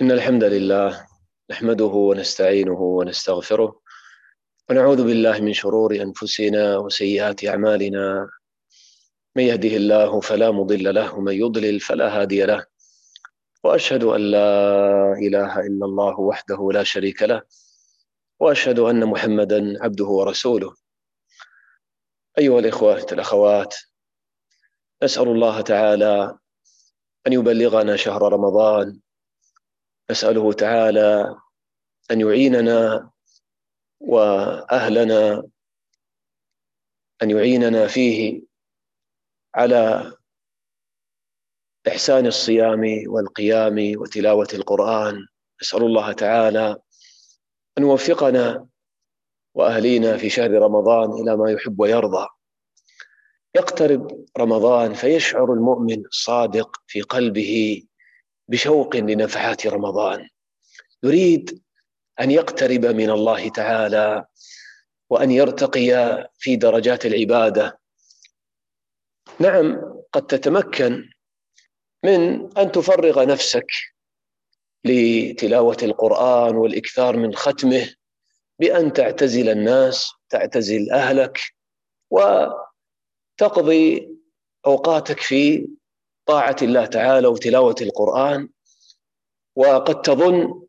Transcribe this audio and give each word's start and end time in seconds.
إن 0.00 0.10
الحمد 0.10 0.44
لله 0.44 1.06
نحمده 1.50 1.84
ونستعينه 1.84 2.80
ونستغفره 2.80 3.80
ونعوذ 4.70 5.04
بالله 5.04 5.40
من 5.40 5.52
شرور 5.52 5.94
أنفسنا 5.94 6.76
وسيئات 6.78 7.44
أعمالنا. 7.44 8.28
من 9.36 9.42
يهده 9.42 9.68
الله 9.76 10.20
فلا 10.20 10.50
مضل 10.50 10.94
له 10.94 11.14
ومن 11.14 11.32
يضلل 11.32 11.80
فلا 11.80 12.20
هادي 12.20 12.44
له. 12.44 12.66
وأشهد 13.64 14.04
أن 14.04 14.20
لا 14.20 14.50
إله 15.12 15.60
إلا 15.60 15.84
الله 15.86 16.20
وحده 16.20 16.68
لا 16.72 16.82
شريك 16.82 17.22
له 17.22 17.42
وأشهد 18.40 18.78
أن 18.78 19.06
محمدا 19.06 19.84
عبده 19.84 20.06
ورسوله. 20.06 20.74
أيها 22.38 22.58
الإخوة 22.58 23.06
الأخوات 23.12 23.74
نسأل 25.02 25.28
الله 25.28 25.60
تعالى 25.60 26.38
أن 27.26 27.32
يبلغنا 27.32 27.96
شهر 27.96 28.32
رمضان 28.32 29.03
نسأله 30.10 30.52
تعالى 30.52 31.36
أن 32.10 32.20
يعيننا 32.20 33.10
وأهلنا 34.00 35.42
أن 37.22 37.30
يعيننا 37.30 37.86
فيه 37.86 38.42
على 39.54 40.12
إحسان 41.88 42.26
الصيام 42.26 43.02
والقيام 43.06 43.92
وتلاوة 44.00 44.48
القرآن. 44.54 45.26
نسأل 45.62 45.82
الله 45.82 46.12
تعالى 46.12 46.76
أن 47.78 47.82
يوفقنا 47.82 48.66
وأهلينا 49.54 50.16
في 50.16 50.30
شهر 50.30 50.50
رمضان 50.50 51.12
إلى 51.22 51.36
ما 51.36 51.50
يحب 51.50 51.80
ويرضى. 51.80 52.26
يقترب 53.54 54.26
رمضان 54.38 54.94
فيشعر 54.94 55.52
المؤمن 55.52 56.06
الصادق 56.06 56.76
في 56.86 57.00
قلبه 57.00 57.82
بشوق 58.48 58.96
لنفحات 58.96 59.66
رمضان. 59.66 60.28
يريد 61.02 61.62
أن 62.20 62.30
يقترب 62.30 62.86
من 62.86 63.10
الله 63.10 63.48
تعالى 63.48 64.24
وأن 65.10 65.30
يرتقي 65.30 65.90
في 66.38 66.56
درجات 66.56 67.06
العبادة. 67.06 67.78
نعم 69.40 69.80
قد 70.12 70.26
تتمكن 70.26 71.10
من 72.04 72.48
أن 72.58 72.72
تفرغ 72.72 73.26
نفسك 73.26 73.66
لتلاوة 74.84 75.76
القرآن 75.82 76.56
والإكثار 76.56 77.16
من 77.16 77.34
ختمه 77.34 77.94
بأن 78.58 78.92
تعتزل 78.92 79.48
الناس 79.48 80.12
تعتزل 80.28 80.90
أهلك 80.90 81.40
وتقضي 82.10 84.08
أوقاتك 84.66 85.20
في 85.20 85.68
طاعة 86.26 86.56
الله 86.62 86.86
تعالى 86.86 87.26
وتلاوة 87.26 87.74
القرآن 87.80 88.48
وقد 89.56 90.02
تظن 90.02 90.64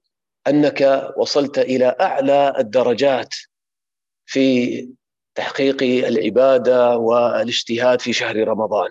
أنك 0.47 1.11
وصلت 1.17 1.59
إلى 1.59 1.95
أعلى 2.01 2.53
الدرجات 2.57 3.35
في 4.25 4.89
تحقيق 5.35 5.83
العبادة 5.83 6.97
والاجتهاد 6.97 8.01
في 8.01 8.13
شهر 8.13 8.47
رمضان. 8.47 8.89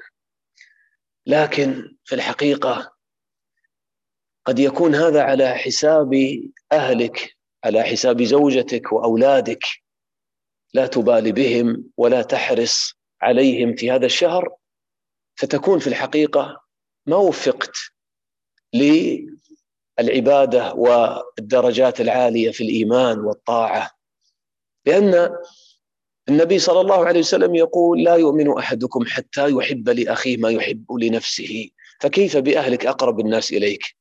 لكن 1.26 1.96
في 2.04 2.14
الحقيقة 2.14 2.94
قد 4.44 4.58
يكون 4.58 4.94
هذا 4.94 5.22
على 5.22 5.54
حساب 5.54 6.14
أهلك 6.72 7.36
على 7.64 7.82
حساب 7.82 8.22
زوجتك 8.22 8.92
وأولادك. 8.92 9.64
لا 10.74 10.86
تبالي 10.86 11.32
بهم 11.32 11.84
ولا 11.96 12.22
تحرص 12.22 12.94
عليهم 13.22 13.74
في 13.74 13.90
هذا 13.90 14.06
الشهر. 14.06 14.56
فتكون 15.36 15.78
في 15.78 15.86
الحقيقة 15.86 16.60
ما 17.06 17.16
وفقت 17.16 17.76
للعبادة 19.98 20.74
والدرجات 20.74 22.00
العالية 22.00 22.50
في 22.50 22.64
الإيمان 22.64 23.18
والطاعة. 23.18 23.90
لأن 24.86 25.30
النبي 26.28 26.58
صلى 26.58 26.80
الله 26.80 27.06
عليه 27.06 27.20
وسلم 27.20 27.54
يقول 27.54 28.02
لا 28.04 28.14
يؤمن 28.14 28.58
أحدكم 28.58 29.04
حتى 29.06 29.50
يحب 29.50 29.88
لأخيه 29.88 30.36
ما 30.36 30.50
يحب 30.50 30.92
لنفسه 30.92 31.70
فكيف 32.00 32.36
بأهلك 32.36 32.86
أقرب 32.86 33.20
الناس 33.20 33.52
إليك؟ 33.52 33.96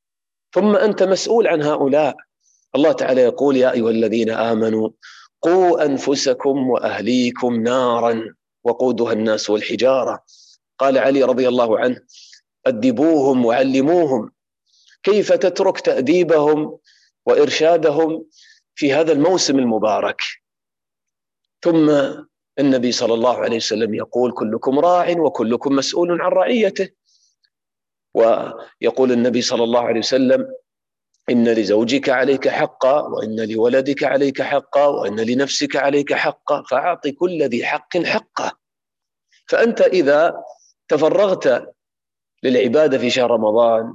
ثم 0.54 0.76
أنت 0.76 1.02
مسؤول 1.02 1.46
عن 1.46 1.62
هؤلاء. 1.62 2.16
الله 2.74 2.92
تعالى 2.92 3.20
يقول 3.20 3.56
يا 3.56 3.72
أيها 3.72 3.90
الذين 3.90 4.30
آمنوا 4.30 4.90
قوا 5.42 5.84
أنفسكم 5.84 6.70
وأهليكم 6.70 7.62
نارا 7.62 8.34
وقودها 8.64 9.12
الناس 9.12 9.50
والحجارة. 9.50 10.24
قال 10.78 10.98
علي 10.98 11.22
رضي 11.22 11.48
الله 11.48 11.78
عنه 11.78 12.00
أدبوهم 12.66 13.44
وعلموهم 13.44 14.32
كيف 15.02 15.32
تترك 15.32 15.80
تأديبهم 15.80 16.78
وإرشادهم 17.26 18.24
في 18.74 18.92
هذا 18.94 19.12
الموسم 19.12 19.58
المبارك. 19.58 20.20
ثم 21.62 21.90
النبي 22.58 22.92
صلى 22.92 23.14
الله 23.14 23.36
عليه 23.38 23.56
وسلم 23.56 23.94
يقول 23.94 24.32
كلكم 24.32 24.78
راع 24.78 25.10
وكلكم 25.18 25.76
مسؤول 25.76 26.22
عن 26.22 26.30
رعيته. 26.30 26.88
ويقول 28.14 29.12
النبي 29.12 29.42
صلى 29.42 29.64
الله 29.64 29.80
عليه 29.80 29.98
وسلم 30.00 30.54
إن 31.30 31.48
لزوجك 31.48 32.08
عليك 32.08 32.48
حقا 32.48 33.00
وإن 33.00 33.52
لولدك 33.52 34.04
عليك 34.04 34.42
حقا 34.42 34.86
وإن 34.86 35.20
لنفسك 35.20 35.76
عليك 35.76 36.12
حقا 36.14 36.62
فأعط 36.62 37.08
كل 37.08 37.42
ذي 37.42 37.66
حق 37.66 37.98
حقه. 37.98 38.58
فأنت 39.48 39.80
إذا 39.80 40.42
تفرغت 40.88 41.74
للعبادة 42.42 42.98
في 42.98 43.10
شهر 43.10 43.30
رمضان 43.30 43.94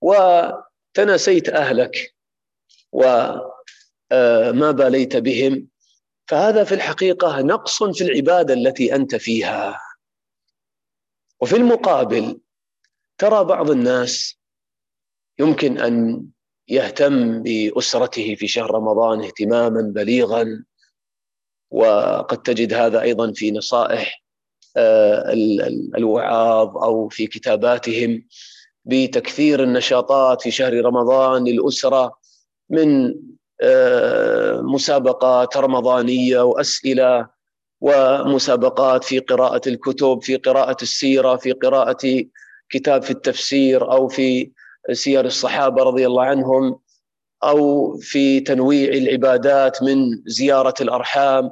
وتناسيت 0.00 1.48
أهلك 1.48 2.14
وما 2.92 3.50
آه، 4.12 4.70
باليت 4.70 5.16
بهم. 5.16 5.68
فهذا 6.28 6.64
في 6.64 6.74
الحقيقة 6.74 7.40
نقص 7.40 7.82
في 7.82 8.04
العبادة 8.04 8.54
التي 8.54 8.94
أنت 8.94 9.14
فيها. 9.14 9.80
وفي 11.40 11.56
المقابل 11.56 12.40
ترى 13.18 13.44
بعض 13.44 13.70
الناس 13.70 14.38
يمكن 15.38 15.78
أن 15.78 16.26
يهتم 16.68 17.42
بأسرته 17.42 18.34
في 18.34 18.48
شهر 18.48 18.70
رمضان 18.70 19.24
اهتماما 19.24 19.82
بليغا 19.82 20.64
وقد 21.70 22.42
تجد 22.42 22.74
هذا 22.74 23.00
أيضا 23.02 23.32
في 23.32 23.50
نصائح 23.50 24.25
الوعاظ 25.96 26.76
أو 26.76 27.08
في 27.08 27.26
كتاباتهم 27.26 28.22
بتكثير 28.84 29.62
النشاطات 29.62 30.42
في 30.42 30.50
شهر 30.50 30.84
رمضان 30.84 31.44
للاسره 31.44 32.18
من 32.70 33.14
آه، 33.60 34.60
مسابقات 34.60 35.56
رمضانية 35.56 36.40
وأسئلة 36.40 37.28
ومسابقات 37.80 39.04
في 39.04 39.18
قراءة 39.18 39.68
الكتب 39.68 40.22
في 40.22 40.36
قراءة 40.36 40.76
السيرة 40.82 41.36
في 41.36 41.52
قراءة 41.52 42.24
كتاب 42.70 43.02
في 43.02 43.10
التفسير 43.10 43.92
أو 43.92 44.08
في 44.08 44.50
سير 44.92 45.24
الصحابة 45.24 45.82
رضي 45.82 46.06
الله 46.06 46.22
عنهم 46.24 46.78
أو 47.44 47.92
في 47.96 48.40
تنويع 48.40 48.88
العبادات 48.88 49.82
من 49.82 50.22
زيارة 50.26 50.74
الأرحام. 50.80 51.50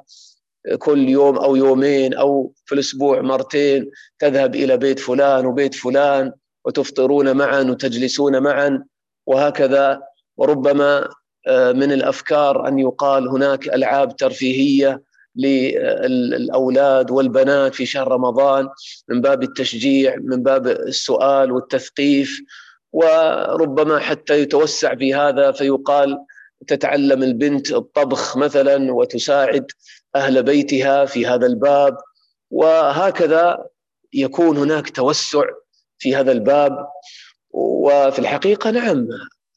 كل 0.78 1.08
يوم 1.08 1.36
أو 1.38 1.56
يومين 1.56 2.14
أو 2.14 2.52
في 2.64 2.74
الأسبوع 2.74 3.20
مرتين 3.20 3.90
تذهب 4.18 4.54
إلى 4.54 4.76
بيت 4.76 4.98
فلان 4.98 5.46
وبيت 5.46 5.74
فلان 5.74 6.32
وتفطرون 6.64 7.36
معا 7.36 7.62
وتجلسون 7.62 8.42
معا 8.42 8.84
وهكذا. 9.26 10.02
وربما 10.36 11.08
آه، 11.46 11.72
من 11.72 11.92
الأفكار 11.92 12.68
أن 12.68 12.78
يقال 12.78 13.28
هناك 13.28 13.68
ألعاب 13.68 14.16
ترفيهية 14.16 15.02
للأولاد 15.36 17.10
والبنات 17.10 17.74
في 17.74 17.86
شهر 17.86 18.08
رمضان 18.08 18.68
من 19.08 19.20
باب 19.20 19.42
التشجيع 19.42 20.16
من 20.16 20.42
باب 20.42 20.66
السؤال 20.66 21.52
والتثقيف. 21.52 22.40
وربما 22.92 23.98
حتى 23.98 24.40
يتوسع 24.40 24.94
في 24.94 25.14
هذا 25.14 25.52
فيقال 25.52 26.18
تتعلم 26.66 27.22
البنت 27.22 27.72
الطبخ 27.72 28.36
مثلا 28.36 28.92
وتساعد 28.92 29.66
أهل 30.16 30.42
بيتها 30.42 31.04
في 31.04 31.26
هذا 31.26 31.46
الباب 31.46 31.96
وهكذا 32.50 33.68
يكون 34.12 34.56
هناك 34.56 34.90
توسع 34.90 35.44
في 35.98 36.16
هذا 36.16 36.32
الباب. 36.32 36.86
وفي 37.50 38.18
الحقيقة 38.18 38.70
نعم 38.70 39.08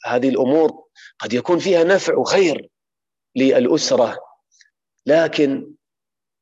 هذه 0.06 0.30
الأمور 0.30 0.84
قد 1.20 1.34
يكون 1.34 1.60
فيها 1.60 1.84
نفع 1.84 2.16
وخير 2.18 2.70
للأسرة. 3.36 4.18
لكن 5.06 5.74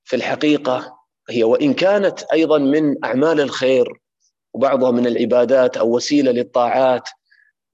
في 0.04 0.16
الحقيقة 0.16 0.98
هي 1.30 1.44
وإن 1.44 1.74
كانت 1.74 2.24
أيضا 2.24 2.58
من 2.58 3.06
أعمال 3.06 3.42
الخير 3.42 4.02
وبعضها 4.54 4.92
من 4.92 5.08
العبادات 5.08 5.78
أو 5.78 5.96
وسيلة 5.96 6.32
للطاعات 6.32 7.10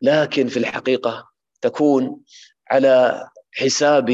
لكن 0.02 0.48
في 0.48 0.58
الحقيقة 0.58 1.30
تكون 1.62 2.22
على 2.72 3.28
حساب 3.54 4.12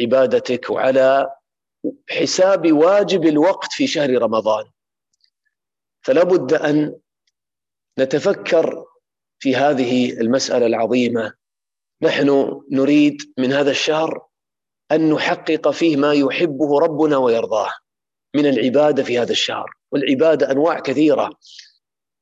عبادتك 0.00 0.70
وعلى 0.70 1.30
حساب 2.10 2.72
واجب 2.72 3.24
الوقت 3.24 3.72
في 3.72 3.86
شهر 3.86 4.22
رمضان. 4.22 4.64
فلا 6.02 6.22
بد 6.22 6.52
أن 6.52 6.96
نتفكر 7.98 8.84
في 9.38 9.56
هذه 9.56 10.12
المسألة 10.12 10.66
العظيمة. 10.66 11.32
نحن 12.02 12.60
نريد 12.70 13.22
من 13.38 13.52
هذا 13.52 13.70
الشهر 13.70 14.26
أن 14.92 15.12
نحقق 15.12 15.70
فيه 15.70 15.96
ما 15.96 16.12
يحبه 16.12 16.78
ربنا 16.78 17.16
ويرضاه 17.16 17.72
من 18.34 18.46
العبادة 18.46 19.02
في 19.02 19.18
هذا 19.18 19.32
الشهر. 19.32 19.70
والعبادة 19.92 20.50
أنواع 20.50 20.80
كثيرة. 20.80 21.30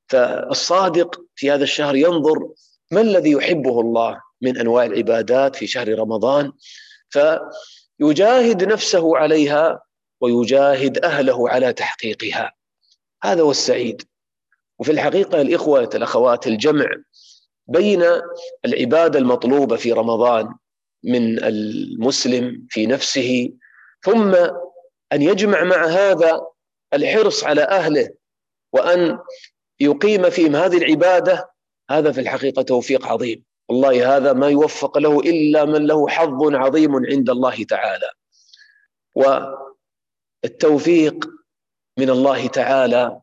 فالصادق 0.08 1.20
في 1.34 1.50
هذا 1.50 1.62
الشهر 1.62 1.96
ينظر 1.96 2.49
ما 2.90 3.00
الذي 3.00 3.31
يحبه 3.31 3.81
الله 3.81 4.22
من 4.40 4.58
أنواع 4.58 4.84
العبادات 4.84 5.56
في 5.56 5.66
شهر 5.66 5.99
رمضان. 5.99 6.52
فيجاهد 7.98 8.64
نفسه 8.64 9.16
عليها 9.16 9.82
ويجاهد 10.20 11.04
أهله 11.04 11.48
على 11.48 11.72
تحقيقها. 11.72 12.52
هذا 13.22 13.42
هو 13.42 13.50
السعيد. 13.50 14.02
وفي 14.78 14.92
الحقيقة 14.92 15.40
الإخوة 15.40 15.90
الأخوات 15.94 16.46
الجمع 16.46 16.86
بين 17.66 18.04
العبادة 18.64 19.18
المطلوبة 19.18 19.76
في 19.76 19.92
رمضان 19.92 20.54
من 21.04 21.44
المسلم 21.44 22.66
في 22.70 22.86
نفسه 22.86 23.50
ثم 24.02 24.34
أن 25.12 25.22
يجمع 25.22 25.64
مع 25.64 25.86
هذا 25.86 26.46
الحرص 26.94 27.44
على 27.44 27.62
أهله 27.62 28.10
وأن 28.72 29.18
يقيم 29.80 30.30
فيهم 30.30 30.56
هذه 30.56 30.76
العبادة 30.76 31.50
هذا 31.90 32.12
في 32.12 32.20
الحقيقة 32.20 32.62
توفيق 32.62 33.06
عظيم. 33.06 33.44
والله 33.68 34.16
هذا 34.16 34.32
ما 34.32 34.48
يوفق 34.48 34.98
له 34.98 35.20
إلا 35.20 35.64
من 35.64 35.86
له 35.86 36.08
حظ 36.08 36.54
عظيم 36.54 36.96
عند 37.06 37.30
الله 37.30 37.64
تعالى. 37.64 38.10
والتوفيق 40.44 41.24
من 41.98 42.10
الله 42.10 42.46
تعالى 42.46 43.20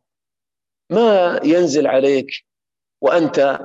ما 0.90 1.40
ينزل 1.44 1.88
عليك 1.88 2.28
وأنت 3.02 3.60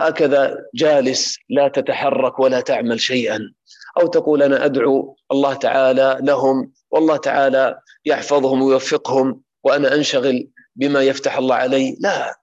هكذا 0.00 0.66
جالس 0.74 1.38
لا 1.48 1.68
تتحرك 1.68 2.38
ولا 2.38 2.60
تعمل 2.60 3.00
شيئا 3.00 3.54
أو 4.00 4.06
تقول 4.06 4.42
أنا 4.42 4.64
أدعو 4.64 5.16
الله 5.32 5.54
تعالى 5.54 6.18
لهم 6.20 6.72
والله 6.90 7.16
تعالى 7.16 7.80
يحفظهم 8.04 8.62
ويوفقهم 8.62 9.42
وأنا 9.64 9.94
أنشغل 9.94 10.48
بما 10.76 11.02
يفتح 11.02 11.38
الله 11.38 11.54
علي. 11.54 11.96
لا. 12.00 12.34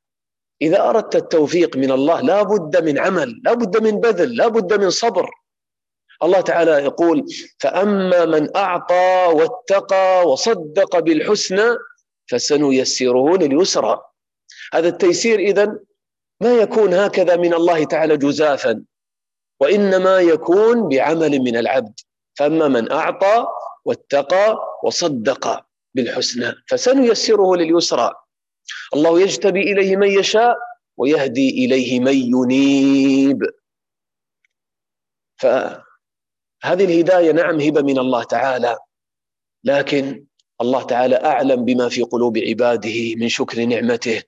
إذا 0.62 0.90
أردت 0.90 1.16
التوفيق 1.16 1.78
من 1.78 1.92
الله 1.92 2.22
لا 2.22 2.44
بد 2.44 2.84
من 2.84 3.00
عمل 3.00 3.42
لا 3.46 3.54
بد 3.54 3.84
من 3.84 4.00
بذل 4.00 4.36
لا 4.36 4.48
بد 4.48 4.80
من 4.80 4.90
صبر. 4.90 5.30
الله 6.24 6.42
تعالى 6.42 6.72
يقول 6.72 7.26
فأما 7.60 8.26
من 8.26 8.56
أعطى 8.56 9.32
واتقى 9.34 10.28
وصدق 10.28 11.00
بالحسنى 11.00 11.78
فسنيسره 12.28 13.38
لليسرى. 13.38 14.02
هذا 14.74 14.88
التيسير 14.88 15.40
اذا 15.40 15.80
ما 16.42 16.54
يكون 16.54 16.94
هكذا 16.94 17.36
من 17.36 17.54
الله 17.54 17.84
تعالى 17.84 18.18
جزافا 18.18 18.84
وإنما 19.60 20.20
يكون 20.20 20.90
بعمل 20.90 21.40
من 21.40 21.58
العبد. 21.58 22.00
فأما 22.36 22.68
من 22.68 22.92
أعطى 22.92 23.48
واتقى 23.86 24.58
وصدق 24.84 25.66
بالحسنى 25.94 26.54
فسنيسره 26.68 27.56
لليسرى. 27.56 28.14
الله 28.94 29.22
يجتبي 29.22 29.62
إليه 29.62 29.96
من 29.96 30.08
يشاء 30.08 30.58
ويهدي 30.98 31.66
إليه 31.66 32.00
من 32.00 32.14
ينيب. 32.14 33.44
فهذه 35.38 35.84
الهداية 36.64 37.32
نعم 37.32 37.60
هبة 37.60 37.82
من 37.82 38.00
الله 38.00 38.24
تعالى 38.24 38.78
لكن 39.64 40.26
الله 40.62 40.84
تعالى 40.84 41.16
أعلم 41.16 41.66
بما 41.66 41.90
في 41.90 42.02
قلوب 42.02 42.38
عباده 42.38 43.16
من 43.16 43.30
شكر 43.30 43.66
نعمته 43.66 44.24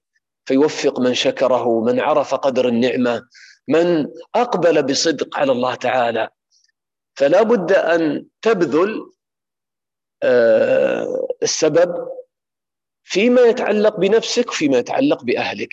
فيوفق 0.45 0.99
من 0.99 1.13
شكره 1.13 1.81
من 1.83 1.99
عرف 1.99 2.35
قدر 2.35 2.67
النعمة 2.67 3.27
من 3.67 4.07
أقبل 4.35 4.83
بصدق 4.83 5.39
على 5.39 5.51
الله 5.51 5.75
تعالى. 5.75 6.29
فلا 7.15 7.43
بد 7.43 7.71
أن 7.71 8.25
تبذل 8.41 9.11
آه، 10.23 11.27
السبب 11.43 12.07
فيما 13.09 13.41
يتعلق 13.41 13.95
بنفسك 13.99 14.49
وفيما 14.49 14.77
يتعلق 14.77 15.23
بأهلك 15.23 15.69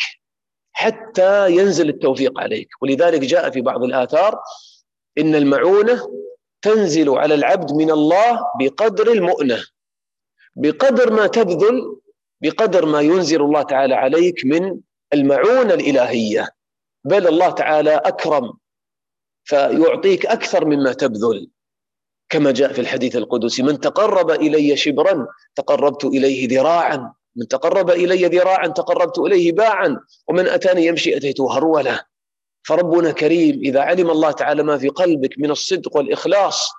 حتى 0.72 1.50
ينزل 1.50 1.88
التوفيق 1.88 2.40
عليك. 2.40 2.68
ولذلك 2.82 3.20
جاء 3.20 3.50
في 3.50 3.60
بعض 3.60 3.82
الآثار 3.84 4.40
إن 5.18 5.34
المعونة 5.34 6.08
تنزل 6.62 7.10
على 7.10 7.34
العبد 7.34 7.72
من 7.72 7.90
الله 7.90 8.40
بقدر 8.60 9.12
المؤنة 9.12 9.64
بقدر 10.56 11.12
ما 11.12 11.26
تبذل 11.26 12.00
بقدر 12.42 12.86
ما 12.86 13.00
ينزل 13.00 13.42
الله 13.42 13.62
تعالى 13.62 13.94
عليك 13.94 14.44
من 14.44 14.80
المعونة 15.14 15.74
الإلهية. 15.74 16.48
بل 17.04 17.26
الله 17.26 17.50
تعالى 17.50 17.94
أكرم 17.94 18.52
فيعطيك 19.44 20.26
أكثر 20.26 20.64
مما 20.64 20.92
تبذل. 20.92 21.50
كما 22.28 22.50
جاء 22.50 22.72
في 22.72 22.80
الحديث 22.80 23.16
القدسي 23.16 23.62
من 23.62 23.80
تقرب 23.80 24.30
إلي 24.30 24.76
شبرا 24.76 25.26
تقربت 25.54 26.04
إليه 26.04 26.48
ذراعا 26.48 27.12
من 27.36 27.48
تقرب 27.48 27.90
إلي 27.90 28.26
ذراعا 28.26 28.66
تقربت 28.66 29.18
إليه 29.18 29.52
باعا 29.52 30.00
ومن 30.28 30.48
أتاني 30.48 30.86
يمشي 30.86 31.16
أتيته 31.16 31.56
هرولة 31.56 32.00
فربنا 32.62 33.10
كريم 33.10 33.60
إذا 33.64 33.80
علم 33.80 34.10
الله 34.10 34.30
تعالى 34.30 34.62
ما 34.62 34.78
في 34.78 34.88
قلبك 34.88 35.38
من 35.38 35.50
الصدق 35.50 35.96
والإخلاص 35.96 36.70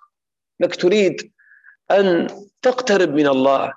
لك 0.59 0.75
تريد 0.75 1.31
أن 1.91 2.27
تقترب 2.61 3.13
من 3.13 3.27
الله 3.27 3.73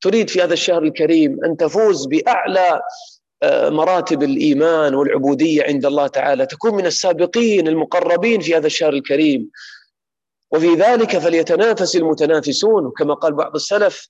تريد 0.00 0.30
في 0.30 0.42
هذا 0.42 0.52
الشهر 0.52 0.82
الكريم 0.82 1.44
أن 1.44 1.56
تفوز 1.56 2.06
بأعلى 2.06 2.80
آه، 3.42 3.68
مراتب 3.68 4.22
الإيمان 4.22 4.94
والعبودية 4.94 5.62
عند 5.62 5.86
الله 5.86 6.06
تعالى. 6.06 6.46
تكون 6.46 6.74
من 6.74 6.86
السابقين 6.86 7.68
المقربين 7.68 8.40
في 8.40 8.56
هذا 8.56 8.66
الشهر 8.66 8.92
الكريم. 8.92 9.50
وفي 10.50 10.74
ذلك 10.74 11.18
فليتنافس 11.18 11.96
المتنافسون 11.96 12.86
وكما 12.86 13.14
قال 13.14 13.32
بعض 13.32 13.54
السلف 13.54 14.08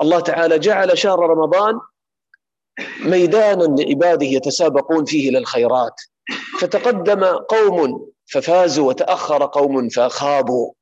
الله 0.00 0.20
تعالى 0.20 0.58
جعل 0.58 0.98
شهر 0.98 1.18
رمضان 1.18 1.80
ميدانا 3.00 3.82
لعباده 3.82 4.26
يتسابقون 4.26 5.04
فيه 5.04 5.28
إلى 5.28 5.38
الخيرات. 5.38 6.00
فتقدم 6.60 7.24
قوم 7.24 8.10
ففازوا 8.26 8.88
وتأخر 8.88 9.46
قوم 9.46 9.88
فخابوا 9.88 10.72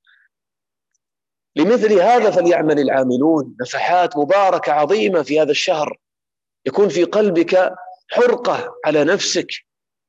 لمثل 1.57 1.93
هذا 1.93 2.31
فليعمل 2.31 2.79
العاملون. 2.79 3.57
نفحات 3.61 4.17
مباركة 4.17 4.73
عظيمة 4.73 5.23
في 5.23 5.41
هذا 5.41 5.51
الشهر. 5.51 5.99
يكون 6.67 6.89
في 6.89 7.05
قلبك 7.05 7.75
حرقة 8.11 8.75
على 8.85 9.05
نفسك. 9.05 9.49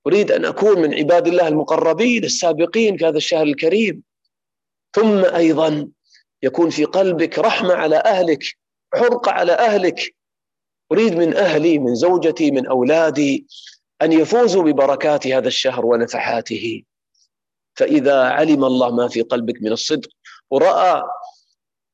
أريد 0.07 0.31
أن 0.31 0.45
أكون 0.45 0.81
من 0.81 0.94
عباد 0.94 1.27
الله 1.27 1.47
المقربين 1.47 2.23
السابقين 2.23 2.97
في 2.97 3.06
هذا 3.06 3.17
الشهر 3.17 3.44
الكريم. 3.44 4.03
ثم 4.95 5.25
أيضا 5.25 5.89
يكون 6.44 6.69
في 6.69 6.85
قلبك 6.85 7.39
رحمة 7.39 7.73
على 7.73 7.95
أهلك. 7.95 8.44
حرقه 8.95 9.31
على 9.31 9.52
أهلك. 9.52 10.16
أريد 10.92 11.16
من 11.16 11.35
أهلي 11.35 11.80
من 11.80 11.95
زوجتي 11.95 12.52
من 12.52 12.68
أولادي 12.68 13.47
أن 14.02 14.12
يفوزوا 14.12 14.64
ببركات 14.64 15.28
هذا 15.28 15.47
الشهر 15.47 15.85
ونفحاته. 15.85 16.83
فإذا 17.76 18.23
علم 18.23 18.66
الله 18.66 18.95
ما 18.95 19.07
في 19.07 19.21
قلبك 19.21 19.62
من 19.62 19.71
الصدق 19.71 20.09
ورأى 20.52 21.04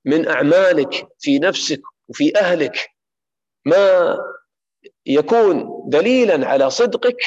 من 0.06 0.28
أعمالك 0.28 1.08
في 1.20 1.40
نفسك 1.40 1.82
وفي 2.08 2.38
أهلك 2.38 2.90
ما 3.66 4.18
يكون 5.06 5.84
دليلا 5.88 6.48
على 6.48 6.70
صدقك 6.70 7.22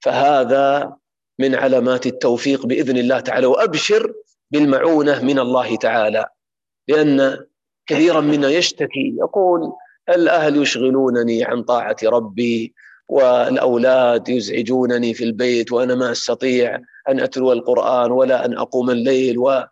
فهذا 0.00 0.96
من 1.38 1.54
علامات 1.54 2.06
التوفيق 2.06 2.66
بإذن 2.66 2.96
الله 2.96 3.20
تعالى. 3.20 3.46
وأبشر 3.46 4.14
بالمعونة 4.50 5.22
من 5.22 5.38
الله 5.38 5.76
تعالى 5.76 6.26
لأن 6.88 7.46
كثيرا 7.86 8.20
منا 8.20 8.48
يشتكي 8.48 9.14
يقول 9.18 9.72
الأهل 10.08 10.62
يشغلونني 10.62 11.44
عن 11.44 11.62
طاعة 11.62 11.96
ربي 12.04 12.74
والأولاد 13.08 14.28
يزعجونني 14.28 15.14
في 15.14 15.24
البيت 15.24 15.72
وأنا 15.72 15.94
ما 15.94 16.12
أستطيع 16.12 16.80
أن 17.08 17.20
أتلو 17.20 17.52
القرآن 17.52 18.10
ولا 18.10 18.44
أن 18.44 18.58
أقوم 18.58 18.90
الليل 18.90 19.38
و 19.38 19.64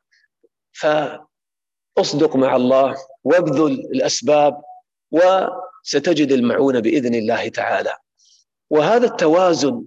ف 0.72 0.86
اصدق 1.98 2.36
مع 2.36 2.56
الله 2.56 2.96
وابذل 3.24 3.72
الأسباب 3.72 4.62
وستجد 5.10 6.32
المعونة 6.32 6.80
بإذن 6.80 7.14
الله 7.14 7.48
تعالى. 7.48 7.94
وهذا 8.70 9.06
التوازن 9.06 9.84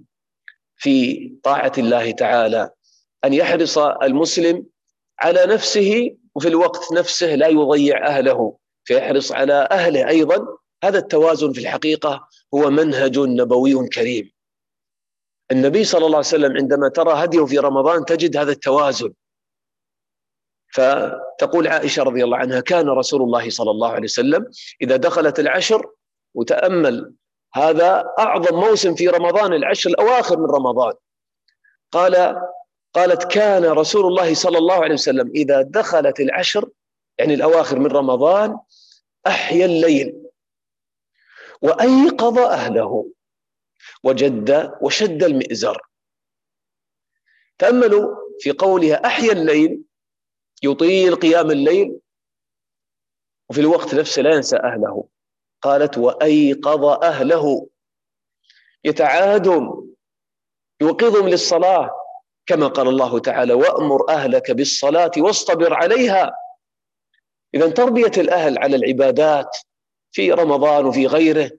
في 0.75 1.27
طاعة 1.43 1.71
الله 1.77 2.11
تعالى 2.11 2.69
أن 3.25 3.33
يحرص 3.33 3.77
المسلم 3.77 4.65
على 5.19 5.45
نفسه 5.45 6.15
وفي 6.37 6.47
الوقت 6.47 6.91
نفسه 6.93 7.35
لا 7.35 7.47
يضيع 7.47 8.07
أهله 8.07 8.57
فيحرص 8.83 9.31
على 9.31 9.67
أهله 9.71 10.07
أيضا. 10.07 10.57
هذا 10.83 10.97
التوازن 10.97 11.53
في 11.53 11.59
الحقيقة 11.59 12.27
هو 12.53 12.69
منهج 12.69 13.19
نبوي 13.19 13.87
كريم. 13.87 14.31
النبي 15.51 15.83
صلى 15.83 16.05
الله 16.05 16.17
عليه 16.17 16.27
وسلم 16.27 16.57
عندما 16.57 16.89
ترى 16.89 17.23
هديه 17.23 17.45
في 17.45 17.57
رمضان 17.57 18.05
تجد 18.05 18.37
هذا 18.37 18.51
التوازن. 18.51 19.13
فتقول 20.73 21.67
عائشة 21.67 22.03
رضي 22.03 22.23
الله 22.23 22.37
عنها 22.37 22.59
كان 22.59 22.89
رسول 22.89 23.21
الله 23.21 23.49
صلى 23.49 23.71
الله 23.71 23.89
عليه 23.89 24.03
وسلم 24.03 24.51
إذا 24.81 24.95
دخلت 24.95 25.39
العشر 25.39 25.91
وتأمل 26.35 27.13
هذا 27.53 28.13
أعظم 28.19 28.59
موسم 28.59 28.95
في 28.95 29.07
رمضان 29.07 29.53
العشر 29.53 29.89
الأواخر 29.89 30.39
من 30.39 30.45
رمضان. 30.45 30.93
قال 31.91 32.41
قالت 32.97 33.23
كان 33.31 33.65
رسول 33.65 34.05
الله 34.05 34.33
صلى 34.33 34.57
الله 34.57 34.83
عليه 34.83 34.93
وسلم 34.93 35.31
إذا 35.35 35.61
دخلت 35.61 36.19
العشر 36.19 36.69
يعني 37.17 37.33
الأواخر 37.33 37.79
من 37.79 37.87
رمضان 37.87 38.59
أحيا 39.27 39.65
الليل 39.65 40.23
وأيقظ 41.61 42.39
أهله 42.39 43.11
وجد 44.03 44.73
وشد 44.81 45.23
المئزر. 45.23 45.81
تأملوا 47.57 48.15
في 48.39 48.51
قولها 48.51 49.05
أحيا 49.05 49.31
الليل 49.31 49.81
يطيل 50.63 51.15
قيام 51.15 51.51
الليل 51.51 51.99
وفي 53.49 53.61
الوقت 53.61 53.95
نفسه 53.95 54.21
لا 54.21 54.35
ينسى 54.35 54.57
أهله. 54.57 55.07
قالت 55.61 55.97
وأيقظ 55.97 56.85
أهله. 56.85 57.67
يتعاهدهم 58.83 59.95
يوقظهم 60.81 61.29
للصلاة. 61.29 62.06
كما 62.47 62.67
قال 62.67 62.87
الله 62.87 63.19
تعالى 63.19 63.53
وأمر 63.53 64.09
أهلك 64.09 64.51
بالصلاة 64.51 65.11
واصطبر 65.17 65.73
عليها. 65.73 66.31
إذا 67.53 67.69
تربية 67.69 68.11
الأهل 68.17 68.57
على 68.57 68.75
العبادات 68.75 69.57
في 70.11 70.31
رمضان 70.31 70.85
وفي 70.85 71.07
غيره 71.07 71.51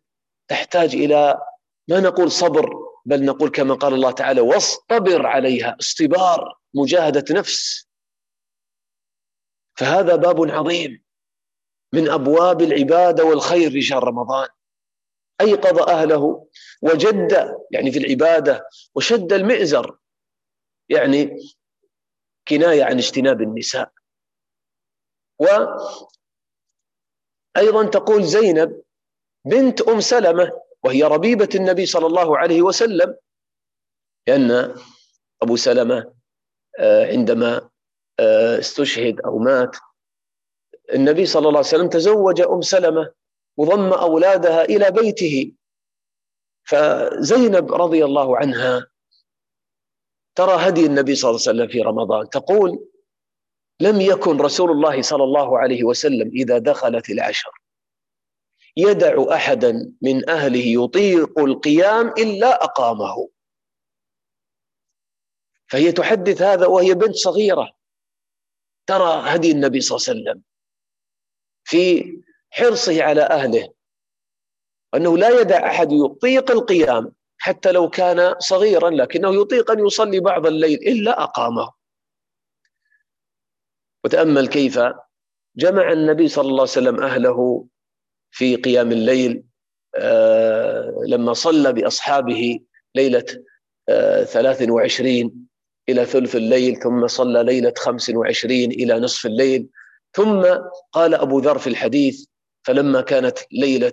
تحتاج 0.48 0.94
إلى 0.94 1.40
ما 1.88 2.00
نقول 2.00 2.30
صبر 2.30 2.70
بل 3.04 3.24
نقول 3.24 3.50
كما 3.50 3.74
قال 3.74 3.94
الله 3.94 4.10
تعالى 4.10 4.40
واصطبر 4.40 5.26
عليها. 5.26 5.76
اصطبار 5.80 6.58
مجاهدة 6.74 7.24
نفس. 7.30 7.88
فهذا 9.78 10.16
باب 10.16 10.50
عظيم 10.50 11.02
من 11.92 12.10
أبواب 12.10 12.62
العبادة 12.62 13.24
والخير 13.24 13.70
في 13.70 13.82
شهر 13.82 14.04
رمضان. 14.04 14.48
أيقظ 15.40 15.88
أهله 15.88 16.48
وجد 16.82 17.56
يعني 17.70 17.90
في 17.92 17.98
العبادة 17.98 18.68
وشد 18.94 19.32
المئزر 19.32 19.96
يعني 20.88 21.36
كناية 22.48 22.84
عن 22.84 22.98
اجتناب 22.98 23.42
النساء. 23.42 23.92
وأيضا 25.38 25.90
تقول 27.92 28.24
زينب 28.24 28.82
بنت 29.44 29.80
أم 29.80 30.00
سلمة 30.00 30.60
وهي 30.84 31.02
ربيبة 31.02 31.48
النبي 31.54 31.86
صلى 31.86 32.06
الله 32.06 32.38
عليه 32.38 32.62
وسلم 32.62 33.16
لأن 34.28 34.74
أبو 35.42 35.56
سلمة 35.56 36.14
آه، 36.78 37.06
عندما 37.06 37.70
آه، 38.20 38.58
استشهد 38.58 39.20
أو 39.20 39.38
مات 39.38 39.76
النبي 40.94 41.26
صلى 41.26 41.48
الله 41.48 41.58
عليه 41.58 41.68
وسلم 41.68 41.88
تزوج 41.88 42.40
أم 42.40 42.62
سلمة 42.62 43.12
وضم 43.56 43.92
أولادها 43.92 44.64
إلى 44.64 44.90
بيته. 44.90 45.52
فزينب 46.64 47.72
رضي 47.72 48.04
الله 48.04 48.36
عنها 48.36 48.86
ترى 50.38 50.68
هدي 50.68 50.86
النبي 50.86 51.14
صلى 51.14 51.30
الله 51.30 51.40
عليه 51.40 51.50
وسلم 51.50 51.68
في 51.68 51.80
رمضان. 51.80 52.30
تقول 52.30 52.88
لم 53.80 54.00
يكن 54.00 54.36
رسول 54.36 54.70
الله 54.70 55.02
صلى 55.02 55.24
الله 55.24 55.58
عليه 55.58 55.84
وسلم 55.84 56.28
إذا 56.28 56.58
دخلت 56.58 57.10
العشر 57.10 57.50
يدع 58.76 59.34
أحدا 59.34 59.92
من 60.02 60.30
أهله 60.30 60.84
يطيق 60.84 61.38
القيام 61.38 62.08
إلا 62.08 62.64
أقامه. 62.64 63.28
فهي 65.66 65.92
تحدث 65.92 66.42
هذا 66.42 66.66
وهي 66.66 66.94
بنت 66.94 67.14
صغيرة. 67.14 67.76
ترى 68.86 69.22
هدي 69.24 69.50
النبي 69.50 69.80
صلى 69.80 69.96
الله 69.96 70.08
عليه 70.08 70.20
وسلم 70.20 70.42
في 71.64 72.12
حرصه 72.50 73.02
على 73.02 73.22
أهله. 73.22 73.74
أنه 74.94 75.18
لا 75.18 75.40
يدع 75.40 75.66
أحد 75.66 75.88
يطيق 75.92 76.50
القيام. 76.50 77.17
حتى 77.38 77.72
لو 77.72 77.90
كان 77.90 78.34
صغيرا 78.38 78.90
لكنه 78.90 79.40
يطيق 79.40 79.70
أن 79.70 79.86
يصلي 79.86 80.20
بعض 80.20 80.46
الليل 80.46 80.78
إلا 80.78 81.22
أقامه. 81.22 81.72
وتأمل 84.04 84.48
كيف 84.48 84.80
جمع 85.56 85.92
النبي 85.92 86.28
صلى 86.28 86.48
الله 86.48 86.60
عليه 86.60 86.62
وسلم 86.62 87.00
أهله 87.00 87.66
في 88.30 88.56
قيام 88.56 88.92
الليل 88.92 89.44
آه، 89.94 91.02
لما 91.06 91.32
صلى 91.32 91.72
بأصحابه 91.72 92.60
ليلة 92.94 93.24
23 94.24 95.22
آه، 95.22 95.30
إلى 95.88 96.04
ثلث 96.04 96.36
الليل 96.36 96.76
ثم 96.76 97.06
صلى 97.06 97.42
ليلة 97.42 97.72
25 97.76 98.52
إلى 98.54 99.00
نصف 99.00 99.26
الليل 99.26 99.68
ثم 100.12 100.46
قال 100.92 101.14
أبو 101.14 101.38
ذر 101.38 101.58
في 101.58 101.66
الحديث 101.66 102.24
فلما 102.62 103.00
كانت 103.00 103.38
ليلة 103.52 103.92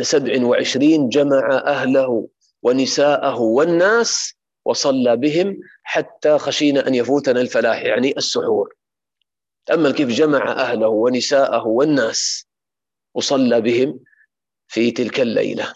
27 0.00 1.08
جمع 1.08 1.62
أهله 1.66 2.28
ونساءه 2.62 3.40
والناس 3.40 4.34
وصلى 4.64 5.16
بهم 5.16 5.60
حتى 5.82 6.38
خشينا 6.38 6.86
أن 6.88 6.94
يفوتنا 6.94 7.40
الفلاح 7.40 7.82
يعني 7.82 8.16
السحور. 8.16 8.74
تأمل 9.66 9.94
كيف 9.94 10.08
جمع 10.08 10.52
أهله 10.52 10.88
ونساءه 10.88 11.66
والناس 11.66 12.46
وصلى 13.14 13.60
بهم 13.60 14.00
في 14.68 14.90
تلك 14.90 15.20
الليلة. 15.20 15.74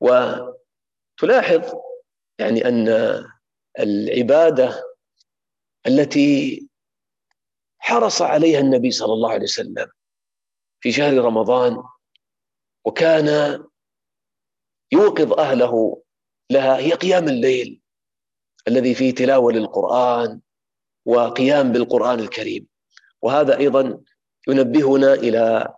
وتلاحظ 0.00 1.74
يعني 2.38 2.68
أن 2.68 2.88
العبادة 3.78 4.84
التي 5.86 6.66
حرص 7.78 8.22
عليها 8.22 8.60
النبي 8.60 8.90
صلى 8.90 9.12
الله 9.12 9.32
عليه 9.32 9.42
وسلم 9.42 9.86
في 10.80 10.92
شهر 10.92 11.18
رمضان 11.18 11.82
وكان 12.84 13.60
يوقظ 14.92 15.32
أهله 15.32 16.02
لها 16.50 16.76
هي 16.78 16.92
قيام 16.92 17.28
الليل 17.28 17.80
الذي 18.68 18.94
فيه 18.94 19.14
تلاوة 19.14 19.52
للقرآن 19.52 20.40
وقيام 21.06 21.72
بالقرآن 21.72 22.20
الكريم. 22.20 22.66
وهذا 23.22 23.58
أيضا 23.58 24.00
ينبهنا 24.48 25.14
إلى 25.14 25.74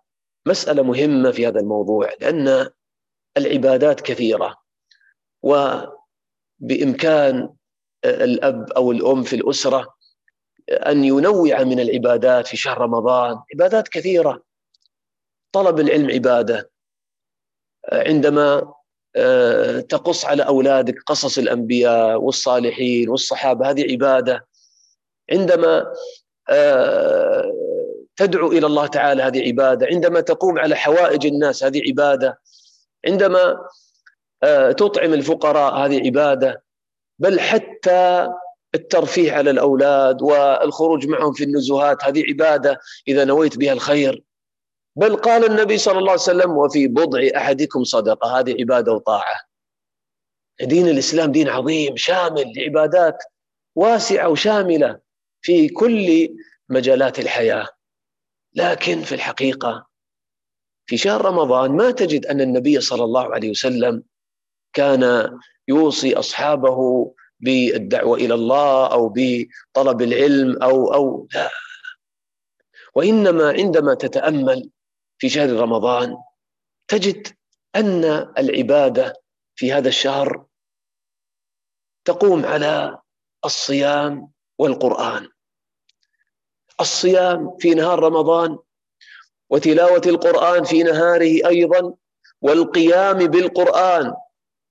مسألة 0.47 0.83
مهمة 0.83 1.31
في 1.31 1.47
هذا 1.47 1.61
الموضوع 1.61 2.11
لأن 2.21 2.71
العبادات 3.37 4.00
كثيرة 4.00 4.62
وبإمكان 6.61 7.54
الأب 8.04 8.73
أو 8.73 8.92
الأم 8.92 9.23
في 9.23 9.37
الأسرة 9.37 9.95
أن 10.71 11.04
ينوع 11.04 11.62
من 11.62 11.81
العبادات 11.81 12.47
في 12.47 12.57
شهر 12.57 12.78
رمضان. 12.78 13.42
عبادات 13.54 13.88
كثيرة 13.88 14.42
طلب 15.52 15.81
العلم 15.81 16.11
عبادة. 16.11 16.71
عندما 17.92 18.75
تقص 19.88 20.25
على 20.25 20.42
أولادك 20.42 21.02
قصص 21.07 21.38
الأنبياء 21.38 22.21
والصالحين 22.21 23.09
والصحابة. 23.09 23.71
هذه 23.71 23.92
عبادة 23.92 24.47
عندما 25.33 25.92
آه، 26.49 27.52
تدعو 28.16 28.52
إلى 28.52 28.66
الله 28.66 28.87
تعالى 28.87 29.23
هذه 29.23 29.47
عبادة. 29.47 29.87
عندما 29.87 30.21
تقوم 30.21 30.59
على 30.59 30.76
حوائج 30.76 31.26
الناس 31.26 31.64
هذه 31.64 31.83
عبادة. 31.88 32.40
عندما 33.07 33.59
آه، 34.42 34.73
تطعم 34.73 35.14
الفقراء 35.14 35.75
هذه 35.75 36.07
عبادة. 36.07 36.62
بل 37.19 37.40
حتى 37.40 38.28
الترفيه 38.75 39.33
على 39.33 39.50
الأولاد 39.50 40.23
والخروج 40.23 41.07
معهم 41.07 41.33
في 41.33 41.45
النزهات 41.45 42.04
هذه 42.04 42.25
عبادة 42.28 42.81
إذا 43.09 43.25
نويت 43.25 43.59
بها 43.59 43.73
الخير. 43.73 44.23
بل 44.96 45.16
قال 45.16 45.44
النبي 45.44 45.78
صلى 45.78 45.99
الله 45.99 46.11
عليه 46.11 46.20
وسلم 46.22 46.50
وفي 46.50 46.88
بضع 46.88 47.28
أحدكم 47.37 47.84
صدقة. 47.84 48.38
هذه 48.38 48.56
عبادة 48.61 48.92
وطاعة. 48.92 49.40
دين 50.61 50.88
الإسلام 50.88 51.32
دين 51.32 51.49
عظيم 51.49 51.96
شامل 51.96 52.52
لعبادات 52.56 53.22
واسعة 53.75 54.28
وشاملة 54.28 55.00
في 55.42 55.68
كل 55.68 56.28
مجالات 56.68 57.18
الحياة. 57.18 57.68
لكن 58.54 59.02
في 59.02 59.14
الحقيقة 59.14 59.87
في 60.87 60.96
شهر 60.96 61.25
رمضان 61.25 61.76
ما 61.76 61.90
تجد 61.90 62.26
أن 62.26 62.40
النبي 62.40 62.80
صلى 62.80 63.04
الله 63.04 63.34
عليه 63.34 63.50
وسلم 63.50 64.02
كان 64.72 65.30
يوصي 65.68 66.14
أصحابه 66.14 67.12
بالدعوة 67.40 68.16
إلى 68.16 68.34
الله 68.34 68.87
أو 68.87 69.14
بطلب 69.16 70.02
العلم 70.02 70.62
أو 70.62 70.94
أو 70.94 71.28
لا. 71.34 71.50
وإنما 72.94 73.49
عندما 73.52 73.94
تتأمل 73.94 74.70
في 75.23 75.29
شهر 75.29 75.52
رمضان 75.52 76.17
تجد 76.88 77.29
أن 77.76 78.05
العبادة 78.38 79.23
في 79.55 79.73
هذا 79.73 79.88
الشهر 79.88 80.47
تقوم 82.05 82.47
على 82.47 82.99
الصيام 83.45 84.33
والقرآن. 84.59 85.29
الصيام 86.81 87.57
في 87.61 87.75
نهار 87.75 87.99
رمضان 87.99 88.59
وتلاوة 89.50 90.02
القرآن 90.07 90.64
في 90.64 90.83
نهاره 90.83 91.49
أيضا 91.49 91.95
والقيام 92.41 93.19
بالقرآن 93.19 94.14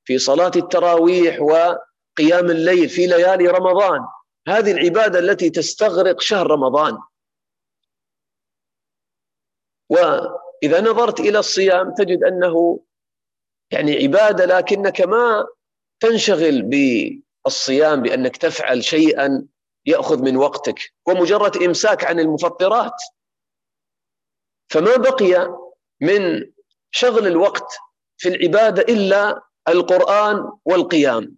في 0.03 0.17
صلاة 0.17 0.51
التراويح 0.55 1.41
وقيام 1.41 2.51
الليل 2.51 2.89
في 2.89 3.07
ليالي 3.07 3.47
رمضان. 3.47 3.99
هذه 4.47 4.71
العبادة 4.71 5.19
التي 5.19 5.49
تستغرق 5.49 6.21
شهر 6.21 6.47
رمضان. 6.47 6.97
وإذا 10.61 10.81
نظرت 10.81 11.19
إلى 11.19 11.39
الصيام 11.39 11.93
تجد 11.93 12.23
أنه 12.23 12.79
يعني 13.71 14.03
عبادة 14.03 14.45
لكنك 14.45 15.01
ما 15.01 15.47
تنشغل 15.99 16.69
الصيام 17.47 18.01
بأنك 18.01 18.37
تفعل 18.37 18.83
شيئا 18.83 19.45
يأخذ 19.85 20.21
من 20.21 20.37
وقتك. 20.37 20.93
ومجرد 21.07 21.63
إمساك 21.63 22.05
عن 22.05 22.19
المفطرات 22.19 22.93
فما 24.69 24.95
بقي 24.95 25.57
من 26.01 26.51
شغل 26.91 27.27
الوقت 27.27 27.77
في 28.17 28.29
العبادة 28.29 28.81
إلا 28.81 29.41
القرآن 29.67 30.51
والقيام. 30.65 31.35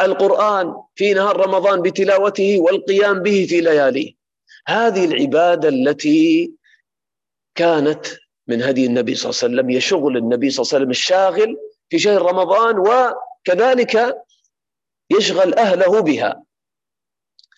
القرآن 0.00 0.74
في 0.94 1.14
نهار 1.14 1.36
رمضان 1.36 1.82
بتلاوته 1.82 2.60
والقيام 2.60 3.22
به 3.22 3.46
في 3.48 3.60
لياليه. 3.60 4.14
هذه 4.66 5.04
العبادة 5.04 5.68
التي 5.68 6.54
كانت 7.54 8.06
من 8.46 8.62
هدي 8.62 8.86
النبي 8.86 9.14
صلى 9.14 9.30
الله 9.30 9.40
عليه 9.42 9.54
وسلم 9.54 9.70
يشغل 9.70 10.16
النبي 10.16 10.50
صلى 10.50 10.62
الله 10.62 10.74
عليه 10.74 10.82
وسلم 10.82 10.90
الشاغل 10.90 11.56
في 11.90 11.98
شهر 11.98 12.22
رمضان 12.22 12.78
وكذلك 12.78 14.16
يشغل 15.10 15.54
أهله 15.54 16.00
بها. 16.00 16.44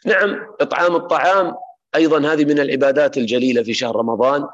نعم 0.04 0.56
إطعام 0.60 0.96
الطعام 0.96 1.54
أيضا 1.94 2.32
هذه 2.32 2.44
من 2.44 2.58
العبادات 2.58 3.16
الجليلة 3.16 3.62
في 3.62 3.74
شهر 3.74 3.96
رمضان. 3.96 4.48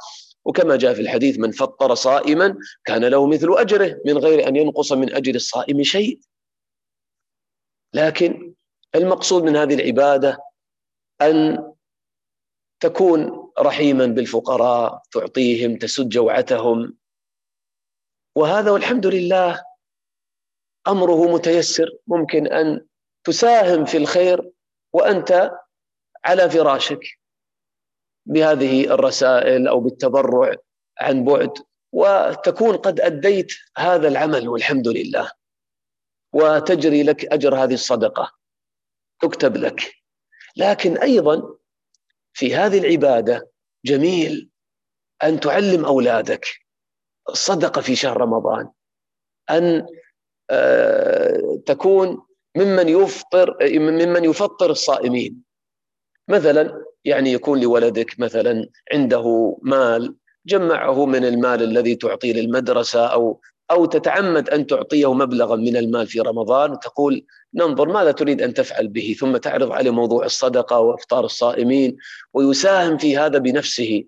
وكما 0.45 0.77
جاء 0.77 0.95
في 0.95 1.01
الحديث 1.01 1.39
من 1.39 1.51
فطر 1.51 1.95
صائما 1.95 2.57
كان 2.85 3.05
له 3.05 3.27
مثل 3.27 3.47
أجره 3.51 4.01
من 4.07 4.19
غير 4.19 4.49
أن 4.49 4.57
ينقص 4.57 4.93
من 4.93 5.15
أجر 5.15 5.35
الصائم 5.35 5.83
شيء. 5.83 6.21
لكن 7.95 8.55
المقصود 8.95 9.43
من 9.43 9.57
هذه 9.57 9.75
العبادة 9.75 10.39
أن 11.21 11.72
تكون 12.83 13.53
رحيما 13.59 14.07
بالفقراء 14.07 15.03
تعطيهم 15.13 15.77
تسد 15.77 16.09
جوعتهم. 16.09 16.97
وهذا 18.37 18.71
والحمد 18.71 19.07
لله 19.07 19.65
أمره 20.89 21.33
متيسر 21.35 21.91
ممكن 22.07 22.47
أن 22.47 22.87
تساهم 23.25 23.85
في 23.85 23.97
الخير 23.97 24.51
وأنت 24.93 25.51
على 26.25 26.51
فراشك 26.51 27.01
بهذه 28.27 28.95
الرسائل 28.95 29.69
أو 29.69 29.81
بالتبرع 29.81 30.57
عن 31.01 31.25
بعد. 31.25 31.53
وتكون 31.93 32.77
قد 32.77 33.01
أديت 33.01 33.53
هذا 33.77 34.09
العمل 34.09 34.49
والحمد 34.49 34.89
لله. 34.89 35.31
وتجري 36.33 37.03
لك 37.03 37.25
أجر 37.25 37.55
هذه 37.55 37.75
الصدقة. 37.75 38.33
تكتب 39.21 39.57
لك. 39.57 39.95
لكن 40.57 40.99
أيضا 40.99 41.62
في 42.33 42.55
هذه 42.55 42.79
العبادة 42.79 43.51
جميل 43.85 44.51
أن 45.23 45.41
تعلم 45.41 45.85
أولادك. 45.85 46.47
الصدقه 47.29 47.81
في 47.81 47.97
شهر 47.97 48.17
رمضان. 48.17 48.69
أن 49.51 49.87
آه، 50.51 51.63
تكون 51.67 52.23
ممن 52.57 52.89
يفطر 52.89 53.57
ممن 53.79 54.25
يفطر 54.25 54.71
الصائمين. 54.71 55.43
مثلا 56.29 56.85
يعني 57.05 57.33
يكون 57.33 57.61
لولدك 57.61 58.21
مثلا 58.21 58.69
عنده 58.93 59.57
مال 59.63 60.17
جمعه 60.47 61.07
من 61.07 61.25
المال 61.25 61.63
الذي 61.63 61.95
تعطيه 61.95 62.33
للمدرسة 62.33 63.07
أو 63.07 63.41
أو 63.73 63.85
تتعمد 63.85 64.51
أن 64.51 64.67
تعطيه 64.67 65.15
مبلغا 65.15 65.57
من 65.57 65.77
المال 65.77 66.07
في 66.07 66.21
رمضان 66.21 66.71
وتقول 66.71 67.25
ننظر 67.55 67.89
ماذا 67.89 68.13
تريد 68.13 68.43
أن 68.43 68.55
تفعل 68.55 68.89
به 68.89 69.17
ثم 69.21 69.37
تعرض 69.37 69.73
عليه 69.73 69.91
موضوع 69.91 70.25
الصدقة 70.25 70.79
وإفطار 70.81 71.25
الصائمين 71.25 71.97
ويساهم 72.33 72.99
في 72.99 73.19
هذا 73.19 73.39
بنفسه. 73.39 74.05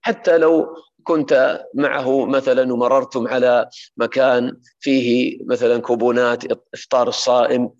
حتى 0.00 0.38
لو 0.38 0.76
كنت 1.04 1.64
معه 1.74 2.26
مثلا 2.26 2.72
ومررتم 2.72 3.28
على 3.28 3.68
مكان 3.96 4.56
فيه 4.80 5.38
مثلا 5.46 5.78
كوبونات 5.78 6.44
إفطار 6.74 7.08
الصائم 7.08 7.70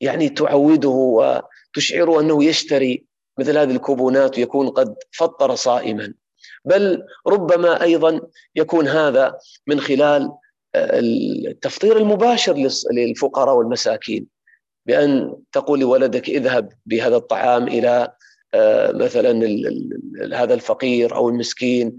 يعني 0.00 0.28
تعوده 0.28 0.88
وتشعره 0.88 2.20
أنه 2.20 2.44
يشتري 2.44 3.04
مثل 3.38 3.58
هذه 3.58 3.70
الكوبونات 3.70 4.38
ويكون 4.38 4.68
قد 4.68 4.94
فطر 5.12 5.54
صائما. 5.54 6.14
بل 6.64 7.02
ربما 7.26 7.82
أيضا 7.82 8.20
يكون 8.56 8.88
هذا 8.88 9.38
من 9.66 9.80
خلال 9.80 10.32
التفطير 10.76 11.96
المباشر 11.96 12.68
للفقراء 12.92 13.56
والمساكين 13.56 14.26
بأن 14.86 15.34
تقول 15.52 15.80
لولدك 15.80 16.28
اذهب 16.28 16.72
بهذا 16.86 17.16
الطعام 17.16 17.68
إلى 17.68 18.12
آه، 18.54 18.92
مثلا 18.92 19.30
هذا 20.32 20.54
الفقير 20.54 21.14
أو 21.14 21.28
المسكين 21.28 21.96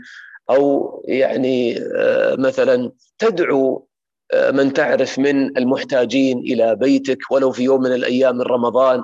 أو 0.50 1.04
يعني 1.08 1.78
آه، 1.78 2.36
مثلا 2.36 2.92
تدعو 3.18 3.88
آه، 4.34 4.52
من 4.52 4.74
تعرف 4.74 5.20
من 5.20 5.58
المحتاجين 5.58 6.40
إلى 6.40 6.76
بيتك 6.76 7.32
ولو 7.32 7.52
في 7.52 7.64
يوم 7.64 7.82
من 7.82 7.94
الأيام 7.94 8.36
من 8.36 8.42
رمضان 8.42 9.04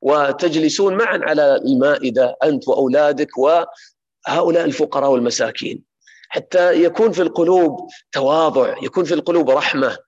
وتجلسون 0.00 0.96
معا 0.96 1.18
على 1.22 1.56
المائدة 1.56 2.36
أنت 2.44 2.68
وأولادك 2.68 3.30
وهؤلاء 3.38 4.64
الفقراء 4.64 5.10
والمساكين. 5.10 5.82
حتى 6.28 6.82
يكون 6.84 7.12
في 7.12 7.22
القلوب 7.22 7.88
تواضع 8.12 8.74
يكون 8.82 9.04
في 9.04 9.14
القلوب 9.14 9.50
رحمة 9.50 9.98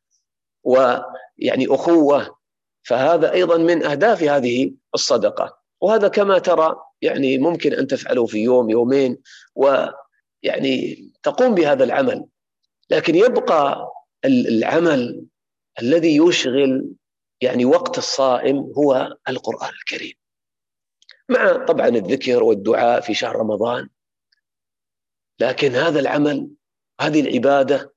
ويعني 0.64 1.66
أخوة. 1.68 2.38
فهذا 2.82 3.32
أيضا 3.32 3.56
من 3.56 3.84
أهداف 3.84 4.22
هذه 4.22 4.72
الصدقة. 4.94 5.58
وهذا 5.80 6.08
كما 6.08 6.38
ترى 6.38 6.76
يعني 7.02 7.38
ممكن 7.38 7.72
أن 7.72 7.86
تفعله 7.86 8.26
في 8.26 8.38
يوم 8.38 8.70
يومين 8.70 9.18
ويعني 9.54 11.04
تقوم 11.22 11.54
بهذا 11.54 11.84
العمل. 11.84 12.24
لكن 12.90 13.14
يبقى 13.14 13.92
العمل 14.24 15.24
الذي 15.82 16.16
يشغل 16.16 16.90
يعني 17.40 17.64
وقت 17.64 17.98
الصائم 17.98 18.56
هو 18.56 19.16
القرآن 19.28 19.70
الكريم. 19.70 20.14
مع 21.28 21.64
طبعا 21.64 21.88
الذكر 21.88 22.42
والدعاء 22.42 23.00
في 23.00 23.14
شهر 23.14 23.36
رمضان 23.36 23.88
لكن 25.40 25.74
هذا 25.74 26.00
العمل 26.00 26.50
هذه 27.00 27.20
العبادة 27.20 27.94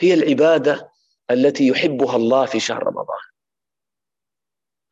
هي 0.00 0.14
العبادة 0.14 0.90
التي 1.30 1.66
يحبها 1.66 2.16
الله 2.16 2.46
في 2.46 2.60
شهر 2.60 2.86
رمضان. 2.86 3.26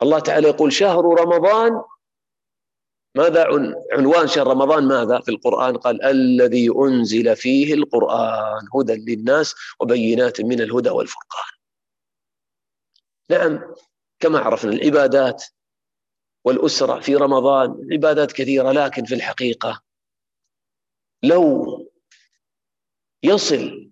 الله 0.02 0.18
تعالى 0.18 0.48
يقول 0.48 0.72
شهر 0.72 1.04
رمضان 1.04 1.82
ماذا 3.16 3.46
عنوان 3.92 4.28
شهر 4.28 4.46
رمضان 4.46 4.88
ماذا؟ 4.88 5.20
في 5.20 5.30
القرآن 5.30 5.76
قال 5.76 6.04
الذي 6.04 6.68
أنزل 6.78 7.36
فيه 7.36 7.74
القرآن 7.74 8.68
هدى 8.74 8.92
للناس 8.94 9.54
وبينات 9.80 10.40
من 10.40 10.60
الهدى 10.60 10.90
والفرقان. 10.90 11.54
نعم 13.30 13.74
كما 14.20 14.38
عرفنا 14.38 14.72
العبادات 14.72 15.44
والأسرة 16.44 17.00
في 17.00 17.16
رمضان 17.16 17.88
عبادات 17.92 18.32
كثيرة 18.32 18.72
لكن 18.72 19.04
في 19.04 19.14
الحقيقة 19.14 19.83
لو 21.28 21.64
يصل 23.22 23.90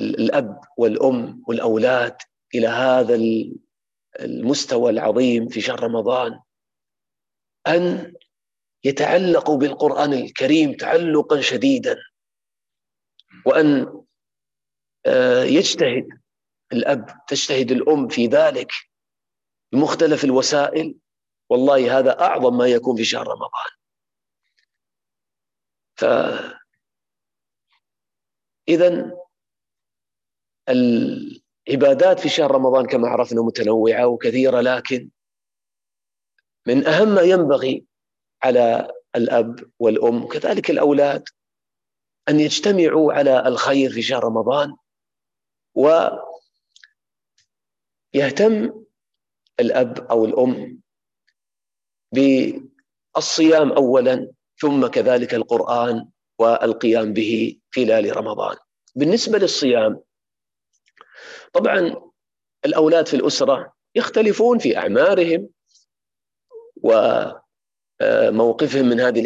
الأب 0.00 0.60
والأم 0.76 1.42
والأولاد 1.48 2.16
إلى 2.54 2.66
هذا 2.66 3.20
المستوى 4.20 4.90
العظيم 4.90 5.48
في 5.48 5.60
شهر 5.60 5.82
رمضان 5.82 6.40
أن 7.66 8.14
يتعلقوا 8.84 9.58
بالقرآن 9.58 10.12
الكريم 10.12 10.72
تعلقا 10.72 11.40
شديدا 11.40 11.96
وأن 13.46 14.02
آه، 15.06 15.42
يجتهد 15.42 16.08
الأب 16.72 17.24
تجتهد 17.28 17.72
الأم 17.72 18.08
في 18.08 18.26
ذلك 18.26 18.72
بمختلف 19.72 20.24
الوسائل 20.24 20.94
والله 21.48 21.98
هذا 21.98 22.20
أعظم 22.20 22.58
ما 22.58 22.66
يكون 22.66 22.96
في 22.96 23.04
شهر 23.04 23.26
رمضان. 23.26 23.81
ف 26.02 26.04
إذا 28.68 29.16
العبادات 30.68 32.20
في 32.20 32.28
شهر 32.28 32.50
رمضان 32.50 32.86
كما 32.86 33.08
عرفنا 33.08 33.42
متنوعة 33.42 34.06
وكثيرة 34.06 34.60
لكن 34.60 35.10
من 36.66 36.86
أهم 36.86 37.08
ما 37.08 37.22
ينبغي 37.22 37.86
على 38.42 38.92
الأب 39.16 39.70
والأم 39.78 40.24
وكذلك 40.24 40.70
الأولاد 40.70 41.24
أن 42.28 42.40
يجتمعوا 42.40 43.12
على 43.12 43.48
الخير 43.48 43.90
في 43.90 44.02
شهر 44.02 44.24
رمضان 44.24 44.76
ويهتم 48.14 48.84
الأب 49.60 49.98
أو 50.10 50.24
الأم 50.24 50.80
بالصيام 52.12 53.72
أولا 53.72 54.32
ثم 54.62 54.86
كذلك 54.86 55.34
القرآن 55.34 56.08
والقيام 56.38 57.12
به 57.12 57.58
خلال 57.74 58.16
رمضان. 58.16 58.56
بالنسبة 58.94 59.38
للصيام 59.38 60.00
طبعا 61.52 61.96
الأولاد 62.64 63.06
في 63.06 63.16
الأسرة 63.16 63.72
يختلفون 63.94 64.58
في 64.58 64.78
أعمارهم 64.78 65.48
وموقفهم 66.76 68.84
من 68.84 69.00
هذه 69.00 69.20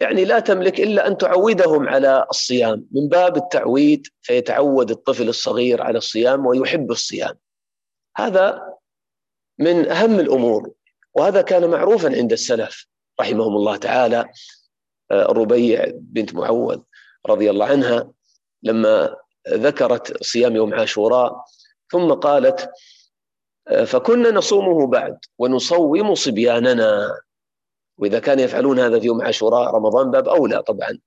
يعني 0.00 0.24
لا 0.24 0.40
تملك 0.40 0.80
إلا 0.80 1.06
أن 1.06 1.18
تعودهم 1.18 1.88
على 1.88 2.26
الصيام. 2.30 2.86
من 2.90 3.08
باب 3.08 3.36
التعويد 3.36 4.06
فيتعود 4.22 4.90
الطفل 4.90 5.28
الصغير 5.28 5.82
على 5.82 5.98
الصيام 5.98 6.46
ويحب 6.46 6.90
الصيام. 6.90 7.38
هذا 8.16 8.71
من 9.58 9.88
أهم 9.90 10.20
الأمور 10.20 10.70
وهذا 11.14 11.42
كان 11.42 11.70
معروفا 11.70 12.16
عند 12.16 12.32
السلف 12.32 12.86
رحمهم 13.20 13.56
الله 13.56 13.76
تعالى. 13.76 14.28
الربيع 15.12 15.86
بنت 15.94 16.34
معوذ 16.34 16.78
رضي 17.26 17.50
الله 17.50 17.66
عنها 17.66 18.12
لما 18.62 19.16
ذكرت 19.48 20.22
صيام 20.22 20.56
يوم 20.56 20.74
عاشوراء 20.74 21.44
ثم 21.90 22.12
قالت 22.12 22.70
فكنا 23.86 24.30
نصومه 24.30 24.86
بعد 24.86 25.18
ونصوم 25.38 26.14
صبياننا. 26.14 27.18
وإذا 27.98 28.18
كان 28.18 28.38
يفعلون 28.38 28.78
هذا 28.78 29.00
في 29.00 29.06
يوم 29.06 29.22
عاشوراء 29.22 29.74
رمضان 29.74 30.10
باب 30.10 30.28
أولى 30.28 30.62
طبعا. 30.62 30.98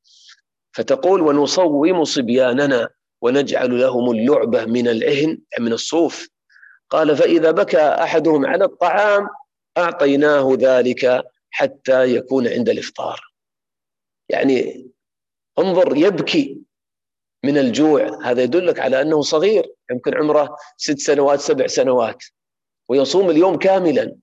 فتقول 0.72 1.22
ونصوم 1.22 2.04
صبياننا 2.04 2.90
ونجعل 3.22 3.80
لهم 3.80 4.12
اللعبة 4.12 4.66
من 4.66 4.88
العهن 4.88 5.38
من 5.60 5.74
الصوف. 5.74 6.28
قال 6.96 7.18
فإذا 7.18 7.52
بكى 7.52 7.82
أحدهم 7.82 8.46
على 8.46 8.66
الطعام 8.66 9.28
أعطيناه 9.78 10.58
ذلك 10.60 11.24
حتى 11.50 12.16
يكون 12.16 12.48
عند 12.48 12.70
الإفطار. 12.70 13.22
يعني 14.30 14.88
انظر 15.60 15.98
يبكي 15.98 16.62
من 17.46 17.58
الجوع. 17.58 18.20
هذا 18.24 18.44
يدلك 18.44 18.80
على 18.80 19.02
أنه 19.02 19.22
صغير 19.22 19.74
يمكن 19.92 20.16
عمره 20.18 20.58
ست 20.78 21.00
سنوات 21.00 21.40
سبع 21.40 21.68
سنوات 21.68 22.24
ويصوم 22.90 23.30
اليوم 23.30 23.58
كاملا. 23.58 24.16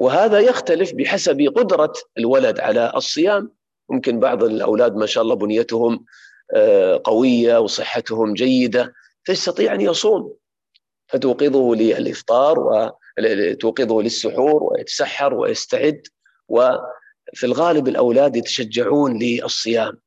وهذا 0.00 0.40
يختلف 0.40 0.92
بحسب 0.94 1.52
قدرة 1.56 1.92
الولد 2.18 2.60
على 2.60 2.92
الصيام. 2.96 3.52
ممكن 3.90 4.20
بعض 4.20 4.44
الأولاد 4.44 4.96
ما 4.96 5.06
شاء 5.06 5.22
الله 5.22 5.34
بنيتهم 5.34 6.04
آه، 6.54 7.00
قوية 7.04 7.58
وصحتهم 7.58 8.34
جيدة 8.34 8.94
فيستطيع 9.24 9.74
أن 9.74 9.80
يصوم. 9.80 10.39
فتوقظه 11.10 11.74
للإفطار 11.74 12.58
وتوقظه 12.58 14.02
للسحور 14.02 14.62
ويتسحر 14.62 15.34
ويستعد 15.34 16.02
وفي 16.48 17.44
الغالب 17.44 17.88
الأولاد 17.88 18.36
يتشجعون 18.36 19.18
للصيام. 19.22 20.00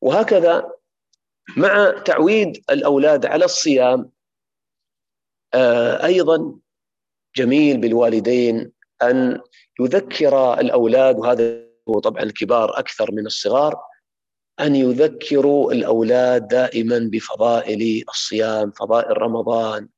وهكذا 0.00 0.72
مع 1.56 2.02
تعويد 2.04 2.64
الأولاد 2.70 3.26
على 3.26 3.44
الصيام 3.44 4.10
آه، 5.54 6.04
أيضا 6.06 6.58
جميل 7.36 7.76
بالوالدين 7.76 8.72
أن 9.02 9.40
يذكر 9.80 10.60
الأولاد 10.60 11.18
وهذا 11.18 11.64
هو 11.88 12.00
طبعا 12.00 12.22
الكبار 12.22 12.78
أكثر 12.78 13.12
من 13.12 13.26
الصغار 13.26 13.87
أن 14.60 14.76
يذكروا 14.76 15.72
الأولاد 15.72 16.48
دائما 16.48 16.98
بفضائل 17.12 18.04
الصيام 18.08 18.70
فضائل 18.70 19.22
رمضان 19.22 19.88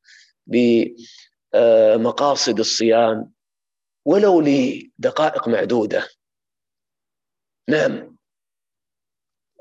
بمقاصد 1.54 2.58
الصيام 2.58 3.32
ولو 4.04 4.40
لدقائق 4.40 5.48
معدودة. 5.48 6.08
نعم. 7.68 8.16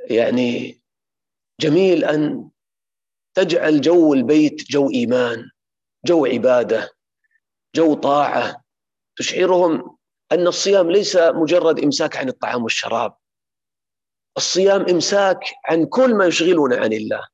يعني 0.09 0.81
جميل 1.61 2.05
أن 2.05 2.49
تجعل 3.33 3.81
جو 3.81 4.13
البيت 4.13 4.71
جو 4.71 4.89
إيمان 4.89 5.49
جو 6.05 6.25
عبادة 6.25 6.91
جو 7.75 7.93
طاعة. 7.93 8.63
تشعرهم 9.15 9.97
أن 10.31 10.47
الصيام 10.47 10.91
ليس 10.91 11.15
مجرد 11.15 11.79
إمساك 11.79 12.17
عن 12.17 12.29
الطعام 12.29 12.63
والشراب. 12.63 13.18
الصيام 14.37 14.85
إمساك 14.89 15.39
عن 15.65 15.85
كل 15.85 16.15
ما 16.15 16.25
يشغلنا 16.25 16.75
عن 16.75 16.93
الله. 16.93 17.27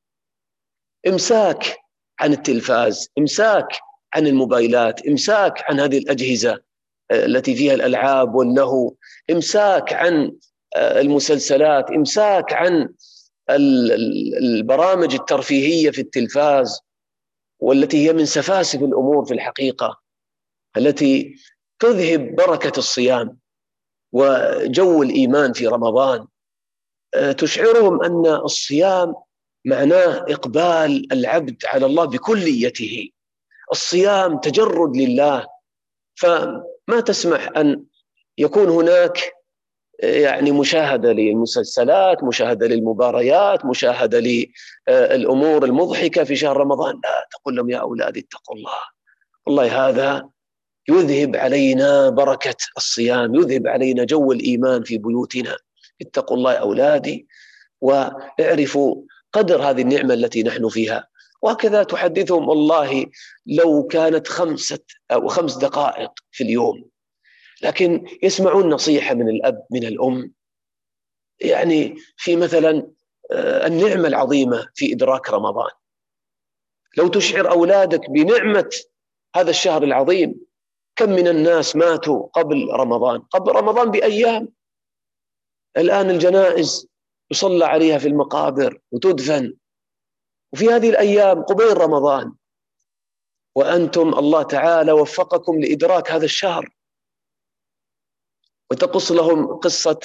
إمساك 1.07 1.77
عن 2.19 2.33
التلفاز 2.33 3.09
إمساك 3.17 3.67
عن 4.13 4.27
الموبايلات 4.27 5.07
إمساك 5.07 5.63
عن 5.69 5.79
هذه 5.79 5.97
الأجهزة 5.97 6.61
آه، 7.11 7.25
التي 7.25 7.55
فيها 7.55 7.73
الألعاب 7.73 8.35
واللهو 8.35 8.93
إمساك 9.31 9.93
عن 9.93 10.31
آه، 10.75 11.01
المسلسلات 11.01 11.91
إمساك 11.91 12.53
عن 12.53 12.89
البرامج 13.49 15.13
الترفيهية 15.13 15.91
في 15.91 16.01
التلفاز 16.01 16.79
والتي 17.59 18.07
هي 18.07 18.13
من 18.13 18.25
سفاسف 18.25 18.79
الأمور 18.79 19.25
في 19.25 19.33
الحقيقة 19.33 20.01
التي 20.77 21.35
تذهب 21.79 22.35
بركة 22.35 22.79
الصيام 22.79 23.37
وجو 24.11 25.03
الإيمان 25.03 25.53
في 25.53 25.67
رمضان. 25.67 26.27
تشعرهم 27.37 28.03
أن 28.03 28.25
الصيام 28.25 29.13
معناه 29.65 30.25
إقبال 30.29 31.13
العبد 31.13 31.63
على 31.65 31.85
الله 31.85 32.05
بكليته. 32.05 33.09
الصيام 33.71 34.37
تجرد 34.37 34.97
لله. 34.97 35.47
فما 36.15 36.99
تسمح 37.05 37.49
أن 37.57 37.83
يكون 38.37 38.69
هناك 38.69 39.31
آه، 40.03 40.15
يعني 40.15 40.51
مشاهدة 40.51 41.11
للمسلسلات، 41.11 42.23
مشاهدة 42.23 42.67
للمباريات، 42.67 43.65
مشاهدة 43.65 44.19
للأمور 44.19 45.65
المضحكة 45.65 46.23
في 46.23 46.35
شهر 46.35 46.57
رمضان، 46.57 46.95
لا 47.03 47.27
تقول 47.31 47.55
لهم 47.55 47.69
يا 47.69 47.77
أولادي 47.77 48.19
اتقوا 48.19 48.55
الله. 48.55 48.79
والله 49.45 49.89
هذا 49.89 50.29
يذهب 50.89 51.35
علينا 51.35 52.09
بركة 52.09 52.55
الصيام 52.77 53.35
يذهب 53.35 53.67
علينا 53.67 54.03
جو 54.03 54.31
الإيمان 54.31 54.83
في 54.83 54.97
بيوتنا. 54.97 55.57
اتقوا 56.01 56.37
الله 56.37 56.53
أولادي 56.53 57.27
واعرفوا 57.81 59.01
قدر 59.33 59.61
هذه 59.61 59.81
النعمة 59.81 60.13
التي 60.13 60.43
نحن 60.43 60.69
فيها. 60.69 61.07
وهكذا 61.41 61.83
تحدثهم 61.83 62.49
والله 62.49 63.05
لو 63.45 63.87
كانت 63.87 64.27
خمسة 64.27 64.79
أو 65.11 65.27
خمس 65.27 65.57
دقائق 65.57 66.11
في 66.31 66.43
اليوم. 66.43 66.89
لكن 67.61 68.07
يسمعون 68.23 68.69
نصيحة 68.69 69.15
من 69.15 69.29
الأب 69.29 69.65
من 69.71 69.83
الأم. 69.83 70.33
يعني 71.41 71.95
في 72.17 72.35
مثلا 72.35 72.87
آه، 73.31 73.67
النعمة 73.67 74.07
العظيمة 74.07 74.67
في 74.75 74.93
إدراك 74.93 75.29
رمضان. 75.29 75.69
لو 76.97 77.07
تشعر 77.07 77.51
أولادك 77.51 78.09
بنعمة 78.09 78.69
هذا 79.35 79.49
الشهر 79.49 79.83
العظيم 79.83 80.45
كم 80.95 81.09
من 81.09 81.27
الناس 81.27 81.75
ماتوا 81.75 82.27
قبل 82.33 82.67
رمضان؟ 82.73 83.19
قبل 83.19 83.51
رمضان 83.51 83.91
بأيام. 83.91 84.49
الآن 85.77 86.09
الجنائز 86.09 86.87
يصلى 87.31 87.65
عليها 87.65 87.97
في 87.97 88.07
المقابر 88.07 88.79
وتدفن. 88.91 89.53
وفي 90.53 90.69
هذه 90.69 90.89
الأيام 90.89 91.43
قبيل 91.43 91.77
رمضان 91.77 92.33
وأنتم 93.55 94.13
الله 94.13 94.43
تعالى 94.43 94.91
وفقكم 94.91 95.59
لإدراك 95.59 96.11
هذا 96.11 96.25
الشهر. 96.25 96.75
وتقص 98.71 99.11
لهم 99.11 99.47
قصة 99.47 99.99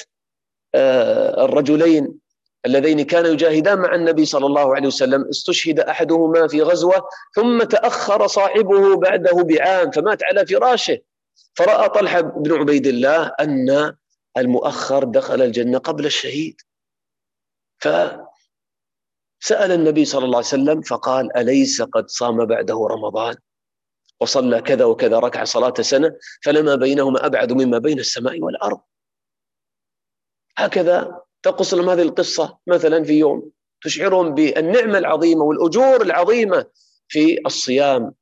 آه، 0.75 1.45
الرجلين 1.45 2.19
اللذين 2.67 3.03
كانا 3.03 3.29
يجاهدان 3.29 3.79
مع 3.79 3.95
النبي 3.95 4.25
صلى 4.25 4.47
الله 4.47 4.75
عليه 4.75 4.87
وسلم. 4.87 5.29
استشهد 5.29 5.81
أحدهما 5.81 6.49
في 6.49 6.63
غزوة 6.63 7.09
ثم 7.35 7.63
تأخر 7.63 8.27
صاحبه 8.27 8.97
بعده 8.97 9.43
بعام 9.43 9.91
فمات 9.91 10.25
على 10.25 10.47
فراشه. 10.47 10.99
فرأى 11.55 11.89
طلحة 11.89 12.21
بن 12.21 12.53
عبيد 12.53 12.87
الله 12.87 13.27
أن 13.41 13.97
المؤخر 14.37 15.05
دخل 15.05 15.43
الجنة 15.43 15.79
قبل 15.79 16.07
الشهيد. 16.07 16.61
فسأل 17.79 18.23
النبي 19.51 20.05
صلى 20.05 20.25
الله 20.25 20.37
عليه 20.37 20.47
وسلم 20.47 20.83
فقال 20.83 21.37
أليس 21.37 21.83
قد 21.83 22.09
صام 22.09 22.45
بعده 22.45 22.87
رمضان؟ 22.91 23.37
وصلى 24.21 24.63
كذا 24.63 24.85
وكذا 24.85 25.19
ركع 25.19 25.45
صلاة 25.45 25.75
سنة 25.81 26.17
فلما 26.43 26.75
بينهما 26.75 27.27
أبعد 27.27 27.53
مما 27.53 27.79
بين 27.79 27.99
السماء 27.99 28.41
والأرض. 28.41 28.81
هكذا 30.57 31.23
تقص 31.43 31.75
لهم 31.75 31.91
هذه 31.91 32.03
القصة 32.03 32.59
مثلا 32.67 33.05
في 33.05 33.19
يوم 33.19 33.51
تشعرهم 33.83 34.35
بالنعمة 34.35 34.99
العظيمة 34.99 35.43
والأجور 35.43 36.03
العظيمة 36.03 36.67
في 37.09 37.41
الصيام. 37.47 38.15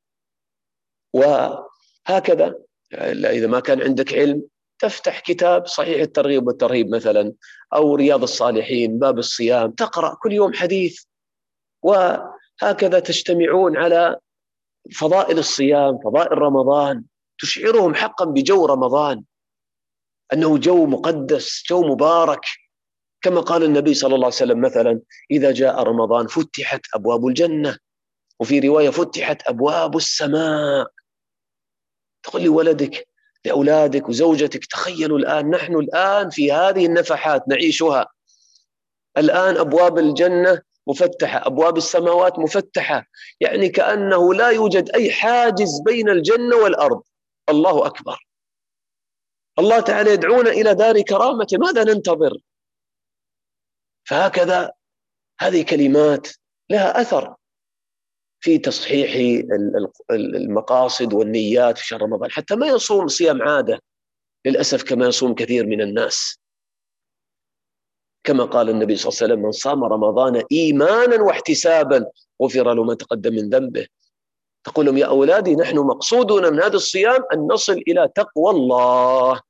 وهكذا 1.13 2.55
إذا 2.93 3.47
ما 3.47 3.59
كان 3.59 3.81
عندك 3.81 4.13
علم 4.13 4.43
تفتح 4.79 5.19
كتاب 5.19 5.67
صحيح 5.67 6.01
الترغيب 6.01 6.47
والترهيب 6.47 6.95
مثلا 6.95 7.33
أو 7.73 7.95
رياض 7.95 8.23
الصالحين 8.23 8.99
باب 8.99 9.19
الصيام 9.19 9.71
تقرأ 9.71 10.15
كل 10.15 10.33
يوم 10.33 10.53
حديث. 10.53 11.03
وهكذا 11.83 12.99
تجتمعون 12.99 13.77
على 13.77 14.17
فضائل 14.95 15.39
الصيام 15.39 15.97
فضائل 15.97 16.37
رمضان. 16.37 17.03
تشعرهم 17.39 17.95
حقا 17.95 18.25
بجو 18.25 18.65
رمضان. 18.65 19.23
أنه 20.33 20.57
جو 20.57 20.85
مقدس 20.85 21.63
جو 21.69 21.81
مبارك. 21.81 22.45
كما 23.21 23.41
قال 23.41 23.63
النبي 23.63 23.93
صلى 23.93 24.15
الله 24.15 24.25
عليه 24.25 24.35
وسلم 24.35 24.61
مثلا 24.61 25.01
إذا 25.31 25.51
جاء 25.51 25.83
رمضان 25.83 26.27
فتحت 26.27 26.81
أبواب 26.95 27.27
الجنة. 27.27 27.77
وفي 28.39 28.59
رواية 28.59 28.89
فتحت 28.89 29.47
أبواب 29.47 29.97
السماء. 29.97 30.87
تقول 32.23 32.43
لولدك 32.43 33.08
لأولادك 33.45 34.09
وزوجتك. 34.09 34.65
تخيلوا 34.65 35.17
الآن 35.17 35.49
نحن 35.49 35.75
الآن 35.75 36.29
في 36.29 36.51
هذه 36.51 36.85
النفحات 36.85 37.47
نعيشها. 37.47 38.07
الآن 39.17 39.57
أبواب 39.57 39.97
الجنة 39.99 40.61
مفتحة 40.87 41.47
أبواب 41.47 41.77
السماوات 41.77 42.39
مفتحة. 42.39 43.05
يعني 43.39 43.69
كأنه 43.69 44.33
لا 44.33 44.49
يوجد 44.49 44.89
أي 44.89 45.11
حاجز 45.11 45.81
بين 45.85 46.09
الجنة 46.09 46.55
والأرض. 46.55 47.01
الله 47.49 47.85
أكبر. 47.85 48.27
الله 49.59 49.79
تعالى 49.79 50.11
يدعونا 50.11 50.49
إلى 50.49 50.75
دار 50.75 51.01
كرامته 51.01 51.57
ماذا 51.57 51.83
ننتظر؟ 51.83 52.37
فهكذا 54.07 54.71
هذه 55.39 55.63
كلمات 55.63 56.27
لها 56.69 57.01
أثر. 57.01 57.35
في 58.41 58.57
تصحيح 58.57 59.41
المقاصد 60.11 61.13
والنيات 61.13 61.77
في 61.77 61.87
شهر 61.87 62.01
رمضان 62.01 62.31
حتى 62.31 62.55
ما 62.55 62.67
يصوم 62.67 63.07
صيام 63.07 63.41
عادة 63.41 63.81
للأسف 64.45 64.83
كما 64.83 65.07
يصوم 65.07 65.35
كثير 65.35 65.67
من 65.67 65.81
الناس. 65.81 66.39
كما 68.23 68.43
قال 68.43 68.69
النبي 68.69 68.95
صلى 68.95 69.09
الله 69.09 69.19
عليه 69.21 69.33
وسلم 69.33 69.45
من 69.45 69.51
صام 69.51 69.83
رمضان 69.83 70.43
إيمانا 70.51 71.21
واحتسابا 71.21 72.05
غفر 72.41 72.73
له 72.73 72.83
ما 72.83 72.93
تقدم 72.93 73.33
من 73.33 73.49
ذنبه. 73.49 73.87
تقول 74.63 74.85
لهم 74.85 74.97
يا 74.97 75.05
أولادي 75.05 75.55
نحن 75.55 75.77
مقصودنا 75.77 76.49
من 76.49 76.61
هذا 76.61 76.75
الصيام 76.75 77.23
أن 77.33 77.39
نصل 77.51 77.81
إلى 77.87 78.09
تقوى 78.15 78.51
الله. 78.51 79.41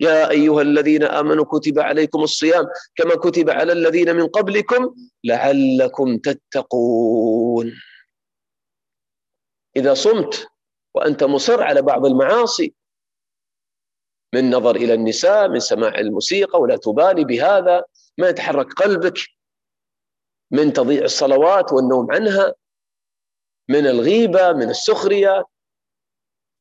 يا 0.00 0.30
أيها 0.30 0.62
الذين 0.62 1.02
آمنوا 1.02 1.44
كتب 1.44 1.78
عليكم 1.78 2.22
الصيام 2.22 2.66
كما 2.96 3.14
كتب 3.14 3.50
على 3.50 3.72
الذين 3.72 4.16
من 4.16 4.26
قبلكم 4.26 4.94
لعلكم 5.24 6.18
تتقون. 6.18 7.72
إذا 9.76 9.94
صمت 9.94 10.48
وأنت 10.94 11.24
مصر 11.24 11.62
على 11.62 11.82
بعض 11.82 12.06
المعاصي 12.06 12.74
من 14.34 14.50
نظر 14.50 14.76
إلى 14.76 14.94
النساء 14.94 15.48
من 15.48 15.60
سماع 15.60 15.94
الموسيقى 15.98 16.60
ولا 16.60 16.76
تبالي 16.76 17.24
بهذا 17.24 17.84
ما 18.18 18.28
يتحرك 18.28 18.72
قلبك 18.72 19.18
من 20.50 20.72
تضييع 20.72 21.04
الصلوات 21.04 21.72
والنوم 21.72 22.12
عنها 22.12 22.54
من 23.68 23.86
الغيبة 23.86 24.52
من 24.52 24.70
السخرية. 24.70 25.44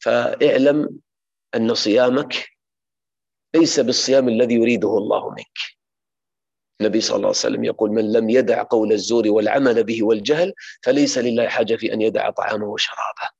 فاعلم 0.04 1.00
أن 1.56 1.74
صيامك 1.74 2.48
ليس 3.56 3.80
بالصيام 3.80 4.30
الذي 4.30 4.56
يريده 4.56 4.98
الله 4.98 5.30
منك. 5.30 5.77
النبي 6.82 7.02
صلى 7.02 7.16
الله 7.16 7.28
عليه 7.28 7.38
وسلم 7.38 7.64
يقول 7.64 7.92
من 7.92 8.12
لم 8.12 8.30
يدع 8.30 8.64
قول 8.64 8.92
الزور 8.92 9.28
والعمل 9.28 9.84
به 9.84 10.04
والجهل 10.04 10.54
فليس 10.84 11.18
لله 11.18 11.48
حاجة 11.48 11.76
في 11.76 11.94
أن 11.94 12.02
يدع 12.02 12.30
طعامه 12.30 12.66
وشرابه. 12.66 13.38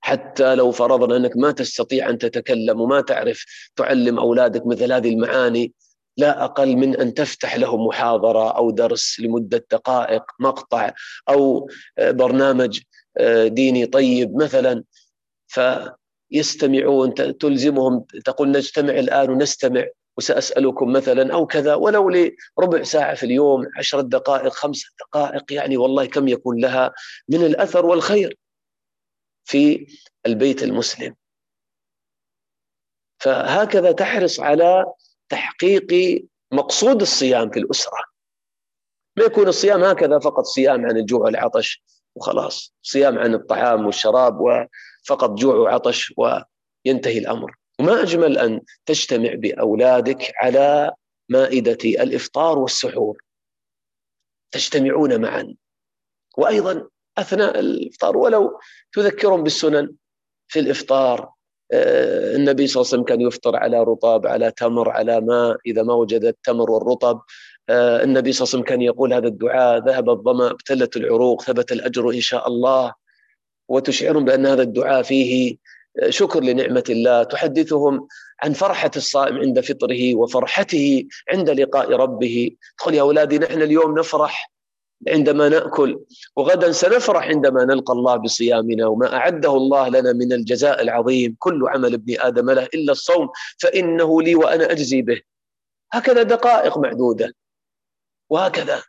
حتى 0.00 0.54
لو 0.54 0.72
فرضنا 0.72 1.16
أنك 1.16 1.36
ما 1.36 1.52
تستطيع 1.52 2.10
أن 2.10 2.18
تتكلم 2.18 2.80
وما 2.80 3.00
تعرف 3.00 3.44
تعلم 3.76 4.18
أولادك 4.18 4.66
مثل 4.66 4.92
هذه 4.92 5.08
المعاني 5.08 5.72
لا 6.16 6.44
أقل 6.44 6.76
من 6.76 6.96
أن 6.96 7.14
تفتح 7.14 7.56
لهم 7.56 7.86
محاضرة 7.86 8.56
أو 8.56 8.70
درس 8.70 9.20
لمدة 9.20 9.66
دقائق 9.70 10.22
مقطع 10.40 10.92
أو 11.28 11.70
برنامج 11.98 12.80
ديني 13.46 13.86
طيب 13.86 14.36
مثلا. 14.36 14.84
فيستمعون 16.32 17.14
تلزمهم 17.14 18.04
تقول 18.24 18.50
نجتمع 18.50 18.92
الآن 18.92 19.30
ونستمع. 19.30 19.86
وسأسألكم 20.20 20.92
مثلا 20.92 21.34
أو 21.34 21.46
كذا 21.46 21.74
ولو 21.74 22.10
لربع 22.10 22.82
ساعة 22.82 23.14
في 23.14 23.26
اليوم 23.26 23.66
عشرة 23.76 24.00
دقائق 24.00 24.52
خمسة 24.52 24.88
دقائق 25.00 25.52
يعني 25.52 25.76
والله 25.76 26.06
كم 26.06 26.28
يكون 26.28 26.60
لها 26.60 26.92
من 27.28 27.44
الأثر 27.44 27.86
والخير 27.86 28.38
في 29.44 29.86
البيت 30.26 30.62
المسلم. 30.62 31.14
فهكذا 33.18 33.92
تحرص 33.92 34.40
على 34.40 34.86
تحقيق 35.28 36.22
مقصود 36.52 37.00
الصيام 37.00 37.50
في 37.50 37.58
الأسرة. 37.58 38.04
ما 39.16 39.24
يكون 39.24 39.48
الصيام 39.48 39.84
هكذا 39.84 40.18
فقط 40.18 40.44
صيام 40.44 40.86
عن 40.86 40.96
الجوع 40.96 41.20
والعطش 41.20 41.82
وخلاص 42.14 42.74
صيام 42.82 43.18
عن 43.18 43.34
الطعام 43.34 43.86
والشراب 43.86 44.40
وفقط 44.40 45.30
جوع 45.30 45.54
وعطش 45.54 46.14
وينتهي 46.16 47.18
الأمر. 47.18 47.59
وما 47.80 48.02
أجمل 48.02 48.38
أن 48.38 48.60
تجتمع 48.86 49.34
بأولادك 49.34 50.32
على 50.36 50.92
مائدة 51.28 51.78
الإفطار 51.84 52.58
والسحور. 52.58 53.18
تجتمعون 54.50 55.20
معا. 55.20 55.54
وأيضا 56.36 56.88
أثناء 57.18 57.58
الإفطار 57.58 58.16
ولو 58.16 58.60
تذكرهم 58.92 59.42
بالسنن 59.42 59.92
في 60.48 60.60
الإفطار 60.60 61.30
آه، 61.72 62.36
النبي 62.36 62.66
صلى 62.66 62.80
الله 62.80 62.92
عليه 62.92 63.02
وسلم 63.02 63.04
كان 63.04 63.20
يفطر 63.20 63.56
على 63.56 63.82
رطب 63.82 64.26
على 64.26 64.50
تمر 64.50 64.90
على 64.90 65.20
ماء. 65.20 65.56
إذا 65.66 65.82
ما 65.82 65.94
وجد 65.94 66.24
التمر 66.24 66.70
والرطب 66.70 67.20
آه، 67.68 68.04
النبي 68.04 68.32
صلى 68.32 68.44
الله 68.44 68.52
عليه 68.54 68.62
وسلم 68.62 68.62
كان 68.62 68.82
يقول 68.82 69.12
هذا 69.12 69.28
الدعاء 69.28 69.78
ذهب 69.78 70.10
الظمأ 70.10 70.50
ابتلت 70.50 70.96
العروق 70.96 71.42
ثبت 71.42 71.72
الأجر 71.72 72.10
إن 72.10 72.20
شاء 72.20 72.48
الله. 72.48 72.94
وتشعرهم 73.68 74.24
بأن 74.24 74.46
هذا 74.46 74.62
الدعاء 74.62 75.02
فيه 75.02 75.56
شكر 76.08 76.40
لنعمة 76.40 76.84
الله. 76.88 77.22
تحدثهم 77.22 78.08
عن 78.42 78.52
فرحة 78.52 78.90
الصائم 78.96 79.38
عند 79.38 79.60
فطره 79.60 80.14
وفرحته 80.14 81.04
عند 81.32 81.50
لقاء 81.50 81.92
ربه. 81.92 82.50
تقول 82.78 82.94
يا 82.94 83.02
أولادي 83.02 83.38
نحن 83.38 83.62
اليوم 83.62 83.98
نفرح 83.98 84.52
عندما 85.08 85.48
نأكل 85.48 86.00
وغدا 86.36 86.72
سنفرح 86.72 87.24
عندما 87.24 87.64
نلقى 87.64 87.92
الله 87.92 88.16
بصيامنا. 88.16 88.86
وما 88.86 89.14
أعده 89.16 89.56
الله 89.56 89.88
لنا 89.88 90.12
من 90.12 90.32
الجزاء 90.32 90.82
العظيم. 90.82 91.36
كل 91.38 91.68
عمل 91.68 91.94
ابن 91.94 92.14
آدم 92.20 92.50
له 92.50 92.68
إلا 92.74 92.92
الصوم 92.92 93.28
فإنه 93.58 94.22
لي 94.22 94.34
وأنا 94.34 94.72
أجزي 94.72 95.02
به. 95.02 95.20
هكذا 95.92 96.22
دقائق 96.22 96.78
معدودة. 96.78 97.34
وهكذا. 98.30 98.82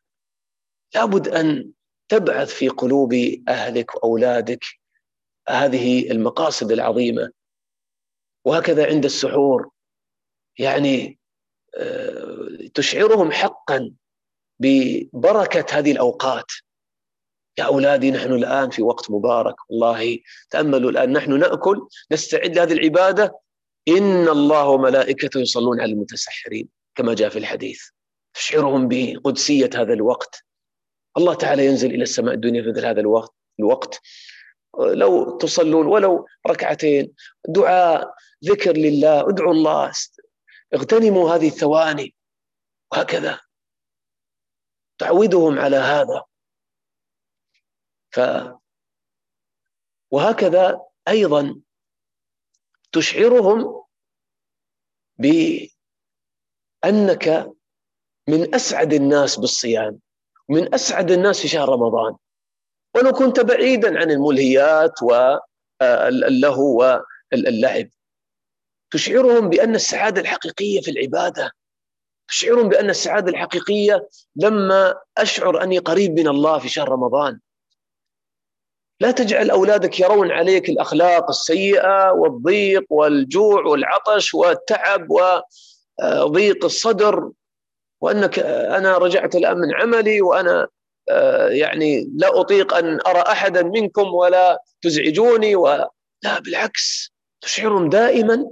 لابد 0.95 1.27
أن 1.27 1.71
تبعث 2.09 2.49
في 2.49 2.69
قلوب 2.69 3.13
أهلك 3.47 3.95
وأولادك 3.95 4.80
هذه 5.51 6.11
المقاصد 6.11 6.71
العظيمة. 6.71 7.31
وهكذا 8.45 8.87
عند 8.87 9.05
السحور 9.05 9.69
يعني 10.59 11.19
آه، 11.75 12.69
تشعرهم 12.73 13.31
حقا 13.31 13.91
ببركة 14.59 15.65
هذه 15.71 15.91
الأوقات. 15.91 16.45
يا 17.57 17.63
أولادي 17.63 18.11
نحن 18.11 18.33
الآن 18.33 18.69
في 18.69 18.81
وقت 18.81 19.11
مبارك. 19.11 19.55
والله 19.69 20.19
تأملوا 20.49 20.91
الآن. 20.91 21.13
نحن 21.13 21.39
نأكل 21.39 21.87
نستعد 22.11 22.55
لهذه 22.55 22.73
العبادة. 22.73 23.39
إن 23.87 24.27
الله 24.27 24.67
وملائكته 24.67 25.39
يصلون 25.39 25.81
على 25.81 25.91
المتسحرين 25.91 26.69
كما 26.95 27.13
جاء 27.13 27.29
في 27.29 27.39
الحديث. 27.39 27.83
تشعرهم 28.33 28.87
بقدسية 28.87 29.69
هذا 29.75 29.93
الوقت. 29.93 30.45
الله 31.17 31.33
تعالى 31.33 31.65
ينزل 31.65 31.93
إلى 31.95 32.03
السماء 32.03 32.33
الدنيا 32.33 32.63
في 32.63 32.69
مثل 32.69 32.85
هذا 32.85 32.99
الوقت 32.99 33.33
الوقت. 33.59 34.01
لو 34.79 35.37
تصلون 35.37 35.87
ولو 35.87 36.27
ركعتين 36.47 37.13
دعاء 37.47 38.13
ذكر 38.45 38.71
لله 38.71 39.29
ادعوا 39.29 39.53
الله 39.53 39.91
اغتنموا 40.73 41.35
هذه 41.35 41.47
الثواني 41.47 42.15
وهكذا. 42.91 43.39
تعودهم 44.97 45.59
على 45.59 45.77
هذا. 45.77 46.23
ف 48.11 48.19
وهكذا 50.11 50.81
أيضا 51.07 51.61
تشعرهم 52.91 53.83
بأنك 55.17 55.67
من 58.27 58.55
أسعد 58.55 58.93
الناس 58.93 59.39
بالصيام 59.39 59.99
من 60.49 60.73
أسعد 60.73 61.11
الناس 61.11 61.41
في 61.41 61.47
شهر 61.47 61.69
رمضان. 61.69 62.17
ولو 62.95 63.11
كنت 63.11 63.39
بعيدا 63.39 63.99
عن 63.99 64.11
الملهيات 64.11 64.91
واللهو 65.01 67.03
واللعب 67.31 67.89
تشعرهم 68.91 69.49
بأن 69.49 69.75
السعادة 69.75 70.21
الحقيقية 70.21 70.81
في 70.81 70.91
العبادة. 70.91 71.51
تشعرهم 72.27 72.69
بأن 72.69 72.89
السعادة 72.89 73.31
الحقيقية 73.31 74.07
لما 74.35 74.95
أشعر 75.17 75.63
أني 75.63 75.77
قريب 75.77 76.19
من 76.19 76.27
الله 76.27 76.59
في 76.59 76.69
شهر 76.69 76.89
رمضان. 76.89 77.39
لا 78.99 79.11
تجعل 79.11 79.49
أولادك 79.49 79.99
يرون 79.99 80.31
عليك 80.31 80.69
الأخلاق 80.69 81.29
السيئة 81.29 82.11
والضيق 82.11 82.85
والجوع 82.89 83.65
والعطش 83.65 84.33
والتعب 84.33 85.07
وضيق 85.09 86.65
الصدر. 86.65 87.31
وأنك 88.01 88.39
أنا 88.39 88.97
رجعت 88.97 89.35
الآن 89.35 89.57
من 89.57 89.75
عملي 89.75 90.21
وأنا 90.21 90.61
آه، 90.61 90.67
يعني 91.51 92.09
لا 92.15 92.39
أطيق 92.39 92.73
أن 92.73 92.99
أرى 93.07 93.19
أحدا 93.19 93.63
منكم 93.63 94.13
ولا 94.13 94.59
تزعجوني 94.81 95.55
ولا 95.55 95.91
لا 96.23 96.39
بالعكس 96.39 97.11
تشعرهم 97.41 97.89
دائما 97.89 98.49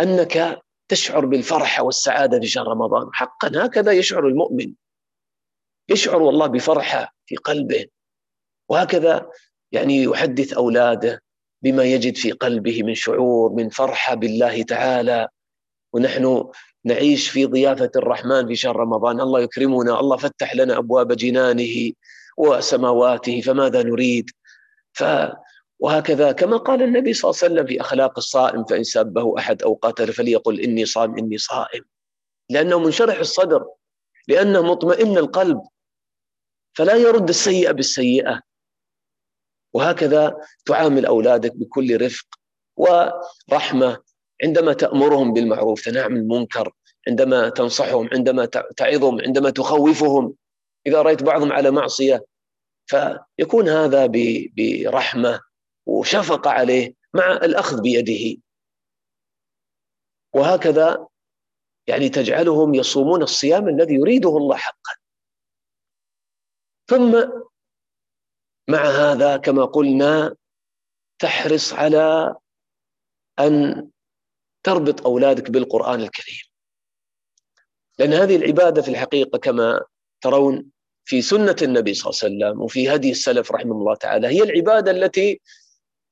أنك 0.00 0.62
تشعر 0.88 1.26
بالفرحة 1.26 1.82
والسعادة 1.82 2.40
في 2.40 2.46
شهر 2.46 2.66
رمضان. 2.66 3.10
حقا 3.12 3.66
هكذا 3.66 3.92
يشعر 3.92 4.26
المؤمن. 4.26 4.74
يشعر 5.88 6.22
والله 6.22 6.46
بفرحة 6.46 7.14
في 7.26 7.36
قلبه. 7.36 7.86
وهكذا 8.68 9.30
يعني 9.72 10.02
يحدث 10.02 10.52
أولاده 10.52 11.22
بما 11.62 11.84
يجد 11.84 12.16
في 12.16 12.32
قلبه 12.32 12.82
من 12.82 12.94
شعور 12.94 13.52
من 13.52 13.68
فرحة 13.68 14.14
بالله 14.14 14.62
تعالى. 14.62 15.28
ونحن 15.92 16.50
نعيش 16.84 17.30
في 17.30 17.46
ضيافة 17.46 17.90
الرحمن 17.96 18.46
في 18.46 18.56
شهر 18.56 18.76
رمضان. 18.76 19.20
الله 19.20 19.40
يكرمنا 19.40 20.00
الله 20.00 20.16
فتح 20.16 20.54
لنا 20.54 20.78
أبواب 20.78 21.12
جنانه 21.12 21.92
وسماواته 22.36 23.40
فماذا 23.40 23.82
نريد؟ 23.82 24.30
ف 24.92 25.04
وهكذا 25.80 26.32
كما 26.32 26.56
قال 26.56 26.82
النبي 26.82 27.12
صلى 27.12 27.30
الله 27.30 27.40
عليه 27.42 27.52
وسلم 27.52 27.66
في 27.66 27.80
أخلاق 27.80 28.18
الصائم 28.18 28.64
فإن 28.64 28.84
سبه 28.84 29.38
أحد 29.38 29.62
أو 29.62 29.78
قتل 29.82 30.12
فليقل 30.12 30.60
إني 30.60 30.84
صائم 30.84 31.18
إني 31.18 31.38
صائم. 31.38 31.84
لأنه 32.50 32.78
منشرح 32.78 33.18
الصدر 33.18 33.66
لأنه 34.28 34.62
مطمئن 34.62 35.18
القلب 35.18 35.60
فلا 36.76 36.94
يرد 36.96 37.28
السيئة 37.28 37.72
بالسيئة. 37.72 38.40
وهكذا 39.72 40.36
تعامل 40.66 41.06
أولادك 41.06 41.56
بكل 41.56 42.06
رفق 42.06 42.26
ورحمة 42.76 43.98
عندما 44.44 44.72
تأمرهم 44.72 45.32
بالمعروف 45.32 45.84
تنهى 45.84 46.02
عن 46.02 46.16
المنكر 46.16 46.72
عندما 47.08 47.48
تنصحهم 47.48 48.08
عندما 48.12 48.44
تعظهم 48.76 49.20
عندما 49.20 49.50
تخوفهم 49.50 50.34
إذا 50.86 51.02
رأيت 51.02 51.22
بعضهم 51.22 51.52
على 51.52 51.70
معصية 51.70 52.24
فيكون 52.86 53.68
هذا 53.68 54.06
برحمة 54.56 55.40
وشفقة 55.86 56.50
عليه 56.50 56.94
مع 57.14 57.32
الأخذ 57.32 57.82
بيده. 57.82 58.42
وهكذا 60.34 61.06
يعني 61.86 62.08
تجعلهم 62.08 62.74
يصومون 62.74 63.22
الصيام 63.22 63.68
الذي 63.68 63.94
يريده 63.94 64.36
الله 64.36 64.56
حقا. 64.56 64.94
ثم 66.90 67.30
مع 68.68 68.84
هذا 68.84 69.36
كما 69.36 69.64
قلنا 69.64 70.36
تحرص 71.18 71.72
على 71.72 72.36
أن 73.38 73.90
تربط 74.62 75.06
أولادك 75.06 75.50
بالقرآن 75.50 76.00
الكريم. 76.00 76.42
لأن 77.98 78.12
هذه 78.12 78.36
العبادة 78.36 78.82
في 78.82 78.88
الحقيقة 78.88 79.38
كما 79.38 79.84
ترون 80.20 80.66
في 81.04 81.22
سنة 81.22 81.56
النبي 81.62 81.94
صلى 81.94 82.10
الله 82.10 82.20
عليه 82.22 82.34
وسلم 82.54 82.62
وفي 82.62 82.94
هدي 82.94 83.10
السلف 83.10 83.52
رحمه 83.52 83.72
الله 83.72 83.94
تعالى 83.94 84.28
هي 84.28 84.42
العبادة 84.42 84.90
التي 84.90 85.40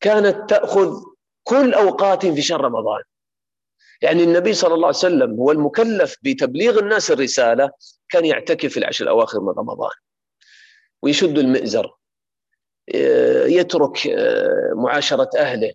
كانت 0.01 0.51
تأخذ 0.51 1.03
كل 1.45 1.75
أوقات 1.75 2.27
في 2.27 2.43
شهر 2.43 2.61
رمضان. 2.61 3.03
يعني 4.03 4.25
النبي 4.25 4.55
صلى 4.55 4.75
الله 4.75 4.87
عليه 4.87 4.97
وسلم 4.97 5.35
هو 5.35 5.51
المكلف 5.53 6.17
بتبليغ 6.23 6.79
الناس 6.79 7.11
الرسالة 7.11 7.71
كان 8.09 8.25
يعتكف 8.25 8.73
في 8.73 8.77
العشر 8.77 9.05
الأواخر 9.05 9.41
من 9.41 9.49
رمضان. 9.49 9.95
ويشد 11.03 11.39
المئزر 11.39 11.97
يترك 13.47 13.99
معاشرة 14.75 15.31
أهله. 15.37 15.73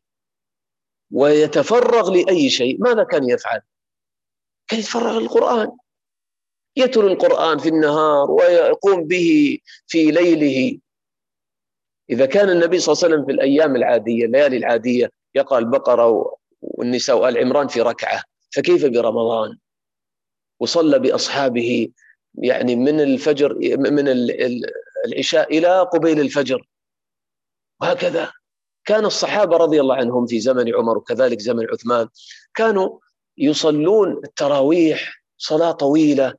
ويتفرغ 1.15 2.11
لأي 2.11 2.49
شيء. 2.49 2.77
ماذا 2.79 3.03
كان 3.03 3.29
يفعل؟ 3.29 3.61
كان 4.67 4.79
يتفرغ 4.79 5.19
للقرآن. 5.19 5.71
يتلو 6.75 7.07
القرآن 7.07 7.57
في 7.57 7.69
النهار 7.69 8.31
ويقوم 8.31 9.03
به 9.07 9.57
في 9.87 10.11
ليله. 10.11 10.79
إذا 12.09 12.25
كان 12.25 12.49
النبي 12.49 12.79
صلى 12.79 12.93
الله 12.93 13.03
عليه 13.03 13.13
وسلم 13.15 13.25
في 13.25 13.31
الأيام 13.31 13.75
العادية 13.75 14.25
الليالي 14.25 14.57
العادية 14.57 15.11
يقرأ 15.35 15.59
البقرة 15.59 16.35
والنساء 16.61 17.17
وآل 17.17 17.37
عمران 17.37 17.67
في 17.67 17.81
ركعة 17.81 18.23
فكيف 18.55 18.85
برمضان؟ 18.85 19.57
وصلى 20.59 20.99
بأصحابه 20.99 21.89
يعني 22.35 22.75
من 22.75 22.99
الفجر 22.99 23.53
من 23.77 24.07
العشاء 25.05 25.57
إلى 25.57 25.81
قبيل 25.81 26.19
الفجر. 26.19 26.67
وهكذا. 27.81 28.31
كان 28.85 29.05
الصحابة 29.05 29.57
رضي 29.57 29.81
الله 29.81 29.95
عنهم 29.95 30.25
في 30.27 30.39
زمن 30.39 30.75
عمر 30.75 30.97
وكذلك 30.97 31.39
زمن 31.39 31.67
عثمان 31.71 32.07
كانوا 32.53 32.99
يصلون 33.37 34.21
التراويح 34.23 35.23
صلاة 35.37 35.71
طويلة 35.71 36.33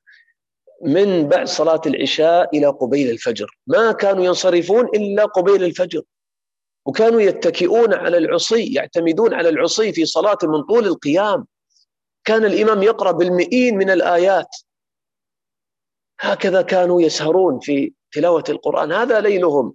من 0.82 1.28
بعد 1.28 1.48
صلاة 1.48 1.80
العشاء 1.86 2.56
إلى 2.56 2.66
قبيل 2.66 3.10
الفجر. 3.10 3.58
ما 3.66 3.92
كانوا 3.92 4.24
ينصرفون 4.24 4.84
إلا 4.86 5.24
قبيل 5.24 5.64
الفجر. 5.64 6.02
وكانوا 6.86 7.20
يتكئون 7.20 7.94
على 7.94 8.18
العصي 8.18 8.74
يعتمدون 8.74 9.34
على 9.34 9.48
العصي 9.48 9.92
في 9.92 10.04
صلاة 10.04 10.38
من 10.42 10.62
طول 10.62 10.86
القيام. 10.86 11.46
كان 12.24 12.44
الإمام 12.44 12.82
يقرأ 12.82 13.12
بالمئين 13.12 13.76
من 13.76 13.90
الآيات. 13.90 14.56
هكذا 16.20 16.62
كانوا 16.62 17.02
يسهرون 17.02 17.60
في 17.60 17.92
تلاوة 18.12 18.44
القرآن. 18.48 18.92
هذا 18.92 19.20
ليلهم. 19.20 19.74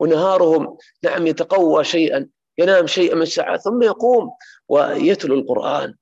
ونهارهم 0.00 0.76
نعم 1.02 1.26
يتقوى 1.26 1.84
شيئا 1.84 2.28
ينام 2.58 2.86
شيئا 2.86 3.14
من 3.14 3.22
الساعات 3.22 3.60
ثم 3.60 3.82
يقوم 3.82 4.30
ويتلو 4.68 5.34
القرآن. 5.34 5.94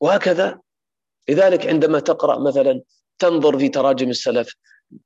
وهكذا. 0.00 0.60
لذلك 1.28 1.66
عندما 1.66 2.00
تقرأ 2.00 2.38
مثلا 2.38 2.82
تنظر 3.18 3.58
في 3.58 3.68
تراجم 3.68 4.10
السلف 4.10 4.54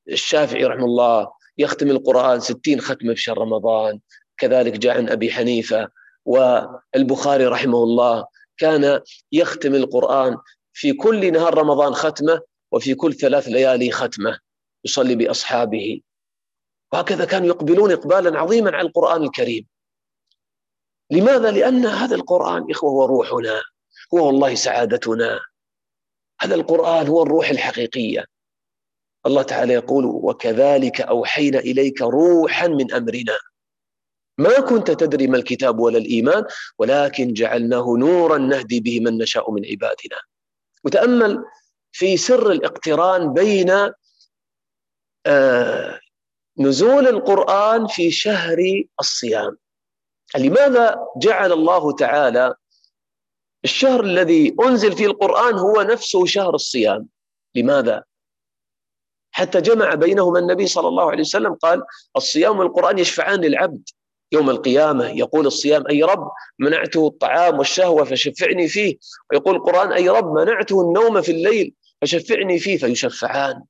الشافعي 0.08 0.64
رحمه 0.64 0.84
الله 0.84 1.28
يختم 1.58 1.90
القرآن 1.90 2.40
ستين 2.40 2.80
ختمة 2.80 3.14
في 3.14 3.20
شهر 3.20 3.38
رمضان 3.38 4.00
كذلك 4.38 4.72
جاء 4.72 4.96
عن 4.96 5.08
أبي 5.08 5.32
حنيفة 5.32 5.88
والبخاري 6.24 7.46
رحمه 7.46 7.82
الله 7.82 8.26
كان 8.58 9.00
يختم 9.32 9.74
القرآن 9.74 10.36
في 10.72 10.92
كل 10.92 11.32
نهار 11.32 11.58
رمضان 11.58 11.94
ختمة 11.94 12.40
وفي 12.72 12.94
كل 12.94 13.14
ثلاث 13.14 13.48
ليالي 13.48 13.90
ختمة 13.90 14.38
يصلي 14.84 15.14
بأصحابه. 15.14 16.00
وهكذا 16.92 17.24
كانوا 17.24 17.48
يقبلون 17.48 17.92
إقبالا 17.92 18.38
عظيما 18.38 18.76
على 18.76 18.88
القرآن 18.88 19.22
الكريم. 19.22 19.66
لماذا؟ 21.10 21.50
لأن 21.50 21.86
هذا 21.86 22.14
القرآن 22.14 22.70
إخوة 22.70 22.90
هو 22.90 23.04
روحنا 23.04 23.62
هو 24.14 24.26
والله 24.26 24.54
سعادتنا. 24.54 25.40
هذا 26.40 26.54
القرآن 26.54 27.06
هو 27.06 27.22
الروح 27.22 27.50
الحقيقية. 27.50 28.24
الله 29.26 29.42
تعالى 29.42 29.72
يقول 29.72 30.04
وكذلك 30.04 31.00
أوحينا 31.00 31.58
إليك 31.58 32.02
روحا 32.02 32.66
من 32.66 32.92
أمرنا. 32.92 33.38
ما 34.38 34.60
كنت 34.60 34.90
تدري 34.90 35.26
ما 35.26 35.36
الكتاب 35.36 35.78
ولا 35.78 35.98
الإيمان 35.98 36.44
ولكن 36.78 37.32
جعلناه 37.32 37.94
نورا 37.98 38.38
نهدي 38.38 38.80
به 38.80 39.00
من 39.00 39.18
نشاء 39.18 39.50
من 39.50 39.66
عبادنا. 39.66 40.18
وتأمل 40.84 41.44
في 41.92 42.16
سر 42.16 42.50
الاقتران 42.50 43.32
بين 43.32 43.70
آه 45.26 46.00
نزول 46.58 47.08
القرآن 47.08 47.86
في 47.86 48.10
شهر 48.10 48.58
الصيام. 49.00 49.56
لماذا 50.36 51.06
جعل 51.16 51.52
الله 51.52 51.92
تعالى 51.92 52.54
الشهر 53.64 54.04
الذي 54.04 54.56
أنزل 54.66 54.92
فيه 54.92 55.06
القرآن 55.06 55.54
هو 55.54 55.82
نفسه 55.82 56.26
شهر 56.26 56.54
الصيام؟ 56.54 57.08
لماذا؟ 57.54 58.04
حتى 59.30 59.60
جمع 59.60 59.94
بينهما 59.94 60.38
النبي 60.38 60.66
صلى 60.66 60.88
الله 60.88 61.10
عليه 61.10 61.20
وسلم 61.20 61.54
قال 61.54 61.82
الصيام 62.16 62.58
والقرآن 62.58 62.98
يشفعان 62.98 63.40
للعبد 63.40 63.88
يوم 64.32 64.50
القيامة. 64.50 65.08
يقول 65.08 65.46
الصيام 65.46 65.84
أي 65.90 66.02
رب 66.02 66.30
منعته 66.58 67.06
الطعام 67.06 67.58
والشهوة 67.58 68.04
فشفعني 68.04 68.68
فيه. 68.68 68.96
ويقول 69.32 69.56
القرآن 69.56 69.92
أي 69.92 70.08
رب 70.08 70.32
منعته 70.32 70.80
النوم 70.80 71.22
في 71.22 71.32
الليل 71.32 71.74
فشفعني 72.02 72.58
فيه 72.58 72.76
فيشفعان. 72.78 73.62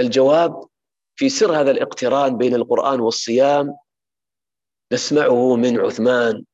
الجواب 0.00 0.68
في 1.16 1.28
سر 1.28 1.60
هذا 1.60 1.70
الاقتران 1.70 2.36
بين 2.38 2.54
القرآن 2.54 3.00
والصيام 3.00 3.76
نسمعه 4.92 5.56
من 5.56 5.80
عثمان 5.80 6.44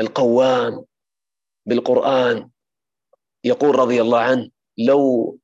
القوام 0.00 0.84
بالقرآن 1.66 2.50
يقول 3.44 3.76
رضي 3.78 4.00
الله 4.00 4.20
عنه 4.20 4.50
لو 4.78 5.38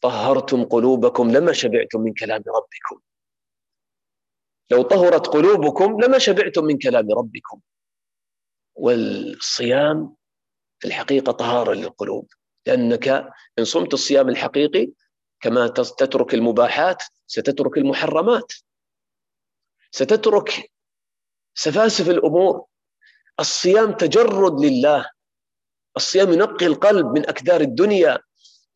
طهرتم 0.00 0.64
قلوبكم 0.64 1.30
لما 1.30 1.52
شبعتم 1.52 2.00
من 2.00 2.14
كلام 2.14 2.42
ربكم. 2.56 3.00
لو 4.70 4.82
طهرت 4.82 5.26
قلوبكم 5.26 6.00
لما 6.00 6.18
شبعتم 6.18 6.64
من 6.64 6.78
كلام 6.78 7.12
ربكم. 7.12 7.60
والصيام 8.74 10.16
في 10.78 10.88
الحقيقة 10.88 11.32
طهارة 11.32 11.72
للقلوب 11.72 12.32
لأنك 12.66 13.08
إن 13.58 13.64
صمت 13.64 13.94
الصيام 13.94 14.28
الحقيقي 14.28 14.88
كما 15.40 15.68
تترك 15.68 16.34
المباحات 16.34 17.02
ستترك 17.26 17.78
المحرمات. 17.78 18.52
ستترك 19.90 20.70
سفاسف 21.54 22.10
الأمور. 22.10 22.64
الصيام 23.40 23.92
تجرد 23.92 24.64
لله. 24.64 25.10
الصيام 25.96 26.32
ينقي 26.32 26.66
القلب 26.66 27.06
من 27.06 27.28
أكدار 27.28 27.60
الدنيا 27.60 28.18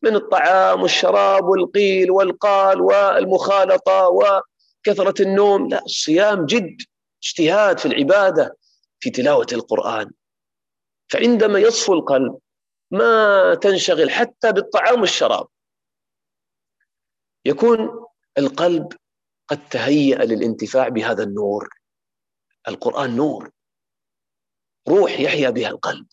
من 0.01 0.15
الطعام 0.15 0.81
والشراب 0.81 1.43
والقيل 1.43 2.11
والقال 2.11 2.81
والمخالطة 2.81 4.09
وكثرة 4.09 5.21
النوم. 5.21 5.69
لا 5.69 5.83
الصيام 5.85 6.45
جد 6.45 6.77
اجتهاد 7.23 7.79
في 7.79 7.85
العبادة 7.85 8.57
في 8.99 9.09
تلاوة 9.09 9.47
القرآن. 9.51 10.11
فعندما 11.07 11.59
يصفو 11.59 11.93
القلب 11.93 12.37
ما 12.91 13.55
تنشغل 13.55 14.11
حتى 14.11 14.51
بالطعام 14.51 15.01
والشراب. 15.01 15.47
يكون 17.45 18.07
القلب 18.37 18.93
قد 19.47 19.69
تهيأ 19.69 20.15
للانتفاع 20.17 20.89
بهذا 20.89 21.23
النور. 21.23 21.69
القرآن 22.67 23.15
نور. 23.15 23.51
روح 24.89 25.19
يحيا 25.19 25.49
بها 25.49 25.69
القلب. 25.69 26.07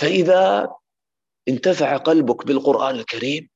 فإذا 0.00 0.74
انتفع 1.48 1.96
قلبك 1.96 2.46
بالقرآن 2.46 2.94
الكريم 2.94 3.48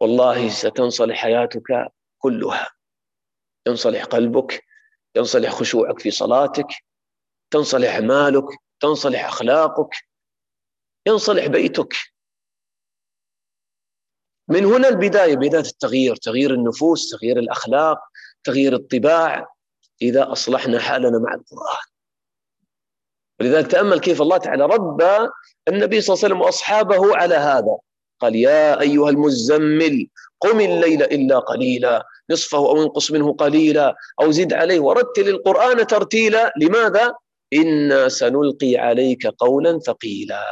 والله 0.00 0.48
ستنصلح 0.48 1.16
حياتك 1.16 1.92
كلها. 2.18 2.70
ينصلح 3.66 4.04
قلبك 4.04 4.64
ينصلح 5.16 5.50
خشوعك 5.50 5.98
في 5.98 6.10
صلاتك 6.10 6.66
تنصلح 7.50 7.94
أعمالك 7.94 8.44
تنصلح 8.80 9.24
أخلاقك 9.24 10.08
ينصلح 11.06 11.46
بيتك. 11.46 11.94
من 14.48 14.64
هنا 14.64 14.88
البداية 14.88 15.36
بداية 15.36 15.60
التغيير 15.60 16.16
تغيير 16.16 16.54
النفوس 16.54 17.10
تغيير 17.10 17.38
الأخلاق 17.38 17.98
تغيير 18.44 18.74
الطباع 18.74 19.54
إذا 20.02 20.32
أصلحنا 20.32 20.78
حالنا 20.78 21.18
مع 21.18 21.34
القرآن. 21.34 21.86
ولذلك 23.40 23.66
تأمل 23.66 24.00
كيف 24.00 24.22
الله 24.22 24.36
تعالى 24.36 24.64
ربى 24.64 25.28
النبي 25.68 26.00
صلى 26.00 26.14
الله 26.14 26.24
عليه 26.24 26.34
وسلم 26.34 26.40
وأصحابه 26.40 27.16
على 27.16 27.34
هذا. 27.34 27.78
قال 28.20 28.36
يا 28.36 28.80
أيها 28.80 29.10
المزمل 29.10 30.08
قم 30.40 30.60
الليل 30.60 31.02
إلا 31.02 31.38
قليلا 31.38 32.06
نصفه 32.30 32.58
أو 32.58 32.82
انقص 32.82 33.10
منه 33.10 33.32
قليلا 33.32 33.94
أو 34.20 34.30
زد 34.30 34.52
عليه 34.52 34.80
ورتل 34.80 35.28
القرآن 35.28 35.86
ترتيلا. 35.86 36.52
لماذا؟ 36.56 37.14
إنا 37.52 38.08
سنلقي 38.08 38.76
عليك 38.76 39.26
قولا 39.26 39.78
ثقيلا. 39.78 40.44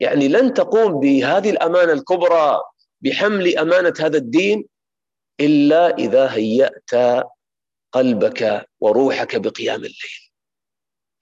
يعني 0.00 0.28
لن 0.28 0.54
تقوم 0.54 1.00
بهذه 1.00 1.50
الأمانة 1.50 1.92
الكبرى 1.92 2.60
بحمل 3.04 3.58
أمانة 3.58 3.94
هذا 4.00 4.18
الدين 4.18 4.68
إلا 5.40 5.96
إذا 5.98 6.34
هيأت 6.34 6.90
قلبك 7.92 8.68
وروحك 8.80 9.36
بقيام 9.36 9.76
الليل. 9.80 10.30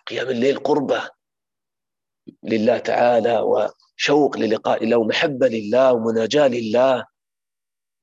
قيام 0.07 0.28
الليل 0.28 0.59
قربة 0.59 1.11
لله 2.43 2.78
تعالى 2.78 3.41
وشوق 3.41 4.37
للقاء 4.39 4.85
الله 4.85 4.97
ومحبة 4.97 5.49
لله 5.49 5.93
ومناجاة 5.93 6.49
لله 6.49 7.07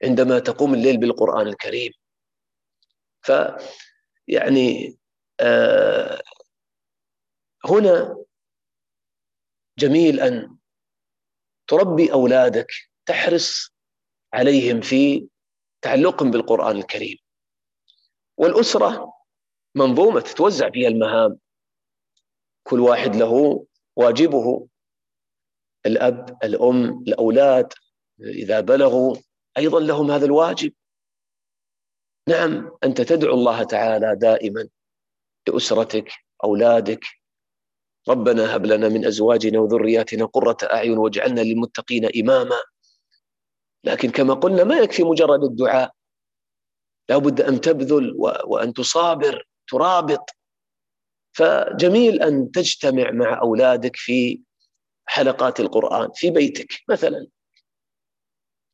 عندما 0.04 0.40
تقوم 0.40 0.74
الليل 0.74 0.98
بالقرآن 0.98 1.48
الكريم. 1.48 1.92
ف 3.22 3.32
يعني 4.28 4.98
آه 5.40 6.22
هنا 7.66 8.26
جميل 9.78 10.20
أن 10.20 10.58
تربي 11.68 12.14
أولادك 12.14 12.68
تحرص 13.10 13.74
عليهم 14.34 14.82
في 14.82 15.28
تعلقهم 15.82 16.32
بالقرآن 16.32 16.78
الكريم. 16.78 17.18
والأسرة 18.38 19.14
منظومة 19.76 20.22
تتوزع 20.22 20.70
فيها 20.70 20.88
المهام. 20.88 21.40
كل 22.64 22.80
واحد 22.80 23.16
له 23.16 23.66
واجبه. 23.96 24.68
الأب 25.86 26.38
الأم 26.44 27.04
الأولاد 27.08 27.74
إذا 28.20 28.60
بلغوا 28.60 29.16
أيضا 29.58 29.80
لهم 29.80 30.12
هذا 30.12 30.26
الواجب. 30.26 30.74
نعم 32.28 32.78
أنت 32.84 33.02
تدعو 33.02 33.34
الله 33.34 33.64
تعالى 33.64 34.16
دائما 34.16 34.70
لأسرتك 35.48 36.12
أولادك. 36.44 37.06
ربنا 38.10 38.56
هب 38.56 38.66
لنا 38.66 38.90
من 38.90 39.06
أزواجنا 39.06 39.60
وذرياتنا 39.60 40.26
قرة 40.26 40.58
أعين 40.64 40.98
واجعلنا 40.98 41.42
للمتقين 41.42 42.06
إماما. 42.06 42.60
لكن 43.84 44.10
كما 44.10 44.34
قلنا 44.34 44.64
ما 44.64 44.78
يكفي 44.78 45.04
مجرد 45.04 45.44
الدعاء. 45.44 45.92
لابد 47.10 47.42
أن 47.42 47.62
تبذل 47.62 48.14
وأن 48.46 48.74
تصابر 48.74 49.48
ترابط. 49.68 50.30
فجميل 51.32 52.22
أن 52.22 52.52
تجتمع 52.52 53.12
مع 53.12 53.42
أولادك 53.42 53.96
في 53.96 54.42
حلقات 55.06 55.60
القرآن 55.60 56.10
في 56.16 56.30
بيتك 56.30 56.68
مثلا. 56.90 57.28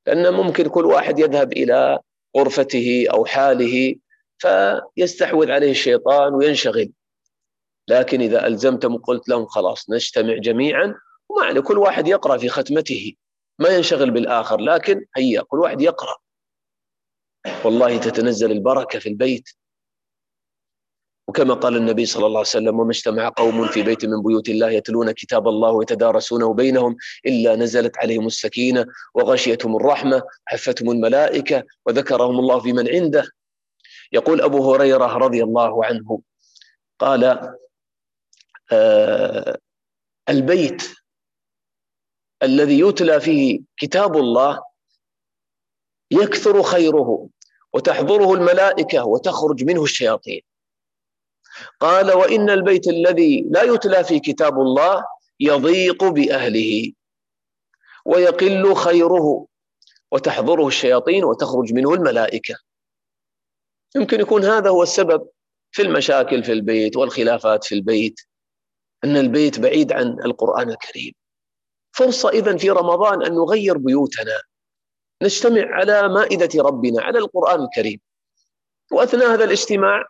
لأن 0.07 0.33
ممكن 0.33 0.69
كل 0.69 0.85
واحد 0.85 1.19
يذهب 1.19 1.53
إلى 1.53 1.99
غرفته 2.37 3.05
أو 3.13 3.25
حاله 3.25 3.95
فيستحوذ 4.37 5.51
عليه 5.51 5.71
الشيطان 5.71 6.33
وينشغل. 6.33 6.91
لكن 7.87 8.21
إذا 8.21 8.47
ألزمتهم 8.47 8.93
وقلت 8.93 9.29
لهم 9.29 9.45
خلاص 9.45 9.89
نجتمع 9.89 10.37
جميعا 10.37 10.95
وما 11.29 11.61
كل 11.61 11.77
واحد 11.77 12.07
يقرأ 12.07 12.37
في 12.37 12.49
ختمته. 12.49 13.15
ما 13.59 13.69
ينشغل 13.69 14.11
بالآخر 14.11 14.59
لكن 14.59 15.05
هيا 15.17 15.41
كل 15.41 15.59
واحد 15.59 15.81
يقرأ. 15.81 16.17
والله 17.65 17.97
تتنزل 17.97 18.51
البركة 18.51 18.99
في 18.99 19.09
البيت. 19.09 19.49
وكما 21.27 21.53
قال 21.53 21.75
النبي 21.75 22.05
صلى 22.05 22.25
الله 22.25 22.39
عليه 22.39 22.49
وسلم 22.49 22.79
وما 22.79 22.91
اجتمع 22.91 23.29
قوم 23.29 23.67
في 23.67 23.83
بيت 23.83 24.05
من 24.05 24.23
بيوت 24.23 24.49
الله 24.49 24.69
يتلون 24.69 25.11
كتاب 25.11 25.47
الله 25.47 25.71
ويتدارسونه 25.71 26.53
بينهم 26.53 26.97
إلا 27.25 27.55
نزلت 27.55 27.97
عليهم 27.97 28.27
السكينة 28.27 28.85
وغشيتهم 29.13 29.75
الرحمة 29.75 30.23
حفتهم 30.45 30.91
الملائكة 30.91 31.63
وذكرهم 31.85 32.39
الله 32.39 32.59
في 32.59 32.73
من 32.73 32.89
عنده. 32.89 33.29
يقول 34.11 34.41
أبو 34.41 34.73
هريرة 34.73 35.17
رضي 35.17 35.43
الله 35.43 35.85
عنه 35.85 36.21
قال 36.99 37.53
آه 38.71 39.57
البيت 40.29 40.83
الذي 42.43 42.79
يتلى 42.79 43.19
فيه 43.19 43.59
كتاب 43.77 44.17
الله 44.17 44.63
يكثر 46.11 46.63
خيره 46.63 47.27
وتحضره 47.73 48.33
الملائكة 48.33 49.05
وتخرج 49.05 49.63
منه 49.63 49.83
الشياطين. 49.83 50.41
قال 51.79 52.11
وإن 52.11 52.49
البيت 52.49 52.87
الذي 52.87 53.45
لا 53.49 53.63
يتلى 53.63 54.03
فيه 54.03 54.21
كتاب 54.21 54.59
الله 54.59 55.03
يضيق 55.39 56.03
بأهله 56.03 56.93
ويقل 58.05 58.75
خيره 58.75 59.47
وتحضره 60.11 60.67
الشياطين 60.67 61.23
وتخرج 61.23 61.73
منه 61.73 61.93
الملائكة. 61.93 62.55
يمكن 63.95 64.19
يكون 64.19 64.43
هذا 64.43 64.69
هو 64.69 64.83
السبب 64.83 65.27
في 65.71 65.81
المشاكل 65.81 66.43
في 66.43 66.51
البيت 66.51 66.97
والخلافات 66.97 67.63
في 67.63 67.75
البيت 67.75 68.19
أن 69.03 69.17
البيت 69.17 69.59
بعيد 69.59 69.91
عن 69.91 70.07
القرآن 70.25 70.69
الكريم. 70.69 71.13
فرصة 71.97 72.29
إذا 72.29 72.57
في 72.57 72.69
رمضان 72.69 73.25
أن 73.25 73.33
نغير 73.35 73.77
بيوتنا. 73.77 74.41
نجتمع 75.23 75.75
على 75.75 76.09
مائدة 76.09 76.63
ربنا 76.63 77.01
على 77.01 77.19
القرآن 77.19 77.63
الكريم. 77.63 77.99
وأثناء 78.91 79.33
هذا 79.33 79.43
الاجتماع 79.43 80.05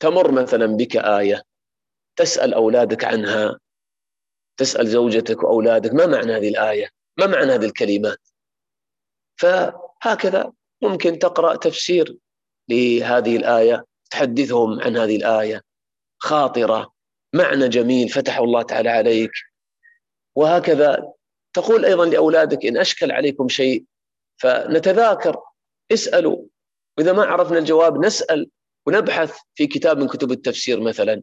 تمر 0.00 0.30
مثلا 0.30 0.66
بك 0.66 0.96
آية 0.96 1.42
تسأل 2.16 2.54
أولادك 2.54 3.04
عنها 3.04 3.58
تسأل 4.56 4.88
زوجتك 4.88 5.42
وأولادك 5.42 5.94
ما 5.94 6.06
معنى 6.06 6.32
هذه 6.32 6.48
الآية؟ 6.48 6.88
ما 7.18 7.26
معنى 7.26 7.52
هذه 7.52 7.64
الكلمات؟ 7.64 8.18
فهكذا 9.36 10.52
ممكن 10.82 11.18
تقرأ 11.18 11.56
تفسير 11.56 12.16
لهذه 12.68 13.36
الآية 13.36 13.84
تحدثهم 14.10 14.80
عن 14.80 14.96
هذه 14.96 15.16
الآية. 15.16 15.62
خاطرة 16.18 16.92
معنى 17.34 17.68
جميل 17.68 18.08
فتحه 18.08 18.44
الله 18.44 18.62
تعالى 18.62 18.88
عليك. 18.88 19.30
وهكذا. 20.40 21.12
تقول 21.52 21.84
أيضا 21.84 22.06
لأولادك 22.06 22.66
إن 22.66 22.76
أشكل 22.76 23.12
عليكم 23.12 23.48
شيء 23.48 23.84
فنتذاكر. 24.36 25.36
اسألوا. 25.92 26.44
وإذا 26.98 27.12
ما 27.12 27.24
عرفنا 27.24 27.58
الجواب 27.58 28.04
نسأل 28.04 28.50
ونبحث 28.86 29.38
في 29.54 29.66
كتاب 29.66 29.98
من 29.98 30.08
كتب 30.08 30.32
التفسير 30.32 30.80
مثلا. 30.80 31.22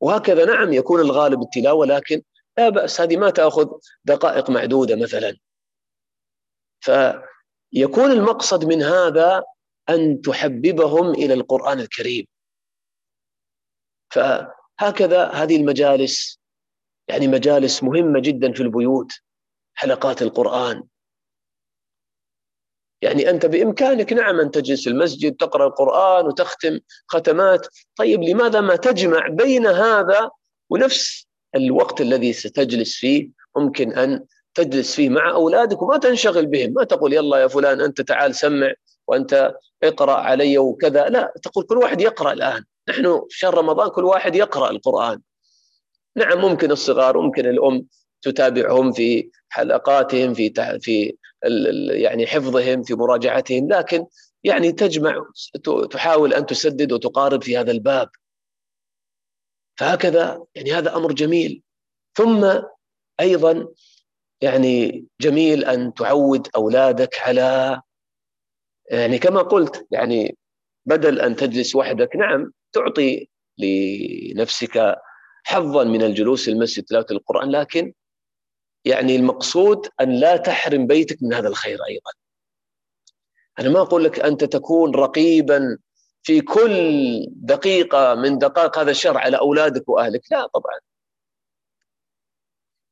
وهكذا 0.00 0.44
نعم 0.44 0.72
يكون 0.72 1.00
الغالب 1.00 1.42
التلاوة 1.42 1.86
لكن 1.86 2.22
لا 2.58 2.68
بأس 2.68 3.00
هذه 3.00 3.16
ما 3.16 3.30
تأخذ 3.30 3.68
دقائق 4.04 4.50
معدودة 4.50 4.96
مثلا. 4.96 5.36
فيكون 6.80 8.12
المقصد 8.12 8.64
من 8.64 8.82
هذا 8.82 9.42
أن 9.88 10.20
تحببهم 10.20 11.10
إلى 11.10 11.34
القرآن 11.34 11.80
الكريم. 11.80 12.26
فهكذا 14.10 15.24
هذه 15.24 15.56
المجالس 15.56 16.35
يعني 17.08 17.28
مجالس 17.28 17.82
مهمة 17.82 18.20
جدا 18.20 18.52
في 18.52 18.62
البيوت 18.62 19.12
حلقات 19.74 20.22
القرآن. 20.22 20.82
يعني 23.02 23.30
أنت 23.30 23.46
بإمكانك 23.46 24.12
نعم 24.12 24.40
أن 24.40 24.50
تجلس 24.50 24.86
المسجد 24.86 25.36
تقرأ 25.36 25.66
القرآن 25.66 26.26
وتختم 26.26 26.78
ختمات. 27.08 27.66
طيب 27.96 28.22
لماذا 28.22 28.60
ما 28.60 28.76
تجمع 28.76 29.28
بين 29.28 29.66
هذا 29.66 30.30
ونفس 30.70 31.26
الوقت 31.54 32.00
الذي 32.00 32.32
ستجلس 32.32 32.96
فيه؟ 32.96 33.28
ممكن 33.56 33.92
أن 33.92 34.24
تجلس 34.54 34.94
فيه 34.94 35.08
مع 35.08 35.30
أولادك 35.30 35.82
وما 35.82 35.98
تنشغل 35.98 36.46
بهم. 36.46 36.72
ما 36.72 36.84
تقول 36.84 37.12
يلا 37.12 37.38
يا 37.38 37.46
فلان 37.46 37.80
أنت 37.80 38.00
تعال 38.00 38.34
سمع 38.34 38.72
وأنت 39.06 39.54
اقرأ 39.82 40.14
علي 40.14 40.58
وكذا. 40.58 41.08
لا 41.08 41.32
تقول 41.42 41.64
كل 41.64 41.76
واحد 41.76 42.00
يقرأ 42.00 42.32
الآن. 42.32 42.64
نحن 42.88 43.22
في 43.30 43.38
شهر 43.38 43.54
رمضان 43.54 43.88
كل 43.88 44.04
واحد 44.04 44.36
يقرأ 44.36 44.70
القرآن. 44.70 45.20
نعم 46.16 46.38
ممكن 46.38 46.70
الصغار 46.70 47.20
ممكن 47.20 47.46
الأم 47.46 47.86
تتابعهم 48.22 48.92
في 48.92 49.30
حلقاتهم 49.48 50.34
في 50.34 50.52
في 50.80 51.16
يعني 51.90 52.26
حفظهم 52.26 52.82
في 52.82 52.94
مراجعتهم 52.94 53.68
لكن 53.68 54.06
يعني 54.44 54.72
تجمع 54.72 55.24
تحاول 55.90 56.34
أن 56.34 56.46
تسدد 56.46 56.92
وتقارب 56.92 57.42
في 57.42 57.58
هذا 57.58 57.70
الباب. 57.72 58.08
فهكذا 59.78 60.44
يعني 60.54 60.72
هذا 60.72 60.96
أمر 60.96 61.12
جميل. 61.12 61.62
ثم 62.16 62.62
أيضا 63.20 63.68
يعني 64.40 65.06
جميل 65.20 65.64
أن 65.64 65.94
تعود 65.94 66.48
أولادك 66.56 67.18
على 67.20 67.80
يعني 68.90 69.18
كما 69.18 69.42
قلت 69.42 69.86
يعني 69.90 70.36
بدل 70.86 71.20
أن 71.20 71.36
تجلس 71.36 71.74
وحدك 71.74 72.16
نعم 72.16 72.52
تعطي 72.72 73.28
لنفسك 73.58 74.96
حظا 75.46 75.84
من 75.84 76.02
الجلوس 76.02 76.48
المسجد 76.48 76.84
تلاوة 76.84 77.06
القرآن 77.10 77.50
لكن 77.50 77.92
يعني 78.84 79.16
المقصود 79.16 79.88
أن 80.00 80.20
لا 80.20 80.36
تحرم 80.36 80.86
بيتك 80.86 81.22
من 81.22 81.34
هذا 81.34 81.48
الخير 81.48 81.78
أيضا. 81.88 82.10
أنا 83.58 83.68
ما 83.68 83.80
أقول 83.80 84.04
لك 84.04 84.20
أنت 84.20 84.44
تكون 84.44 84.94
رقيبا 84.94 85.78
في 86.22 86.40
كل 86.40 87.26
دقيقة 87.30 88.14
من 88.14 88.38
دقائق 88.38 88.78
هذا 88.78 88.90
الشهر 88.90 89.18
على 89.18 89.38
أولادك 89.38 89.88
وأهلك، 89.88 90.22
لا 90.30 90.46
طبعا. 90.46 90.80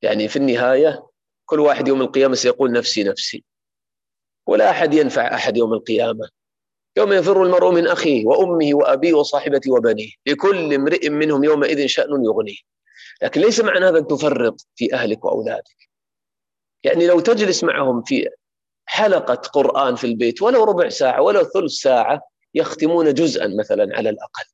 يعني 0.02 0.28
في 0.28 0.36
النهاية 0.36 1.06
كل 1.46 1.60
واحد 1.60 1.88
يوم 1.88 2.02
القيامة 2.02 2.34
سيقول 2.34 2.72
نفسي 2.72 3.04
نفسي. 3.04 3.44
ولا 4.46 4.70
أحد 4.70 4.94
ينفع 4.94 5.34
أحد 5.34 5.56
يوم 5.56 5.72
القيامة. 5.72 6.28
يوم 6.96 7.12
يفر 7.12 7.42
المرء 7.42 7.70
من 7.70 7.86
أخيه 7.86 8.26
وأمه 8.26 8.74
وأبيه 8.74 9.14
وصاحبته 9.14 9.72
وبنيه، 9.72 10.10
لكل 10.26 10.74
امرئ 10.74 11.08
منهم 11.08 11.44
يومئذ 11.44 11.86
شأن 11.86 12.24
يغنيه. 12.24 12.56
لكن 13.22 13.40
ليس 13.40 13.60
معنى 13.60 13.86
هذا 13.86 13.98
أن 13.98 14.06
تفرط 14.06 14.66
في 14.76 14.94
أهلك 14.94 15.24
وأولادك. 15.24 15.88
يعني 16.84 17.06
لو 17.06 17.20
تجلس 17.20 17.64
معهم 17.64 18.02
في 18.02 18.28
حلقة 18.86 19.34
قرآن 19.34 19.94
في 19.94 20.06
البيت 20.06 20.42
ولو 20.42 20.64
ربع 20.64 20.88
ساعة 20.88 21.22
ولو 21.22 21.44
ثلث 21.44 21.72
ساعة 21.72 22.20
يختمون 22.54 23.14
جزءا 23.14 23.46
مثلا 23.58 23.96
على 23.96 24.10
الأقل. 24.10 24.44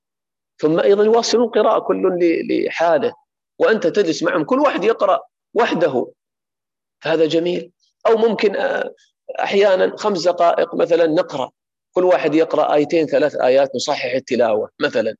ثم 0.60 0.80
أيضا 0.80 1.04
يواصلون 1.04 1.48
قراءة 1.48 1.78
كل 1.78 2.18
لحاله 2.50 3.12
وأنت 3.58 3.86
تجلس 3.86 4.22
معهم 4.22 4.44
كل 4.44 4.58
واحد 4.60 4.84
يقرأ 4.84 5.20
وحده 5.54 6.12
فهذا 7.00 7.26
جميل 7.26 7.72
أو 8.06 8.16
ممكن 8.16 8.56
أحيانا 9.40 9.96
خمس 9.96 10.28
دقائق 10.28 10.74
مثلا 10.74 11.06
نقرأ 11.06 11.50
كل 11.92 12.04
واحد 12.04 12.34
يقرأ 12.34 12.74
آيتين 12.74 13.06
ثلاث 13.06 13.36
آيات 13.36 13.74
نصحح 13.74 14.12
التلاوة 14.12 14.70
مثلا. 14.80 15.16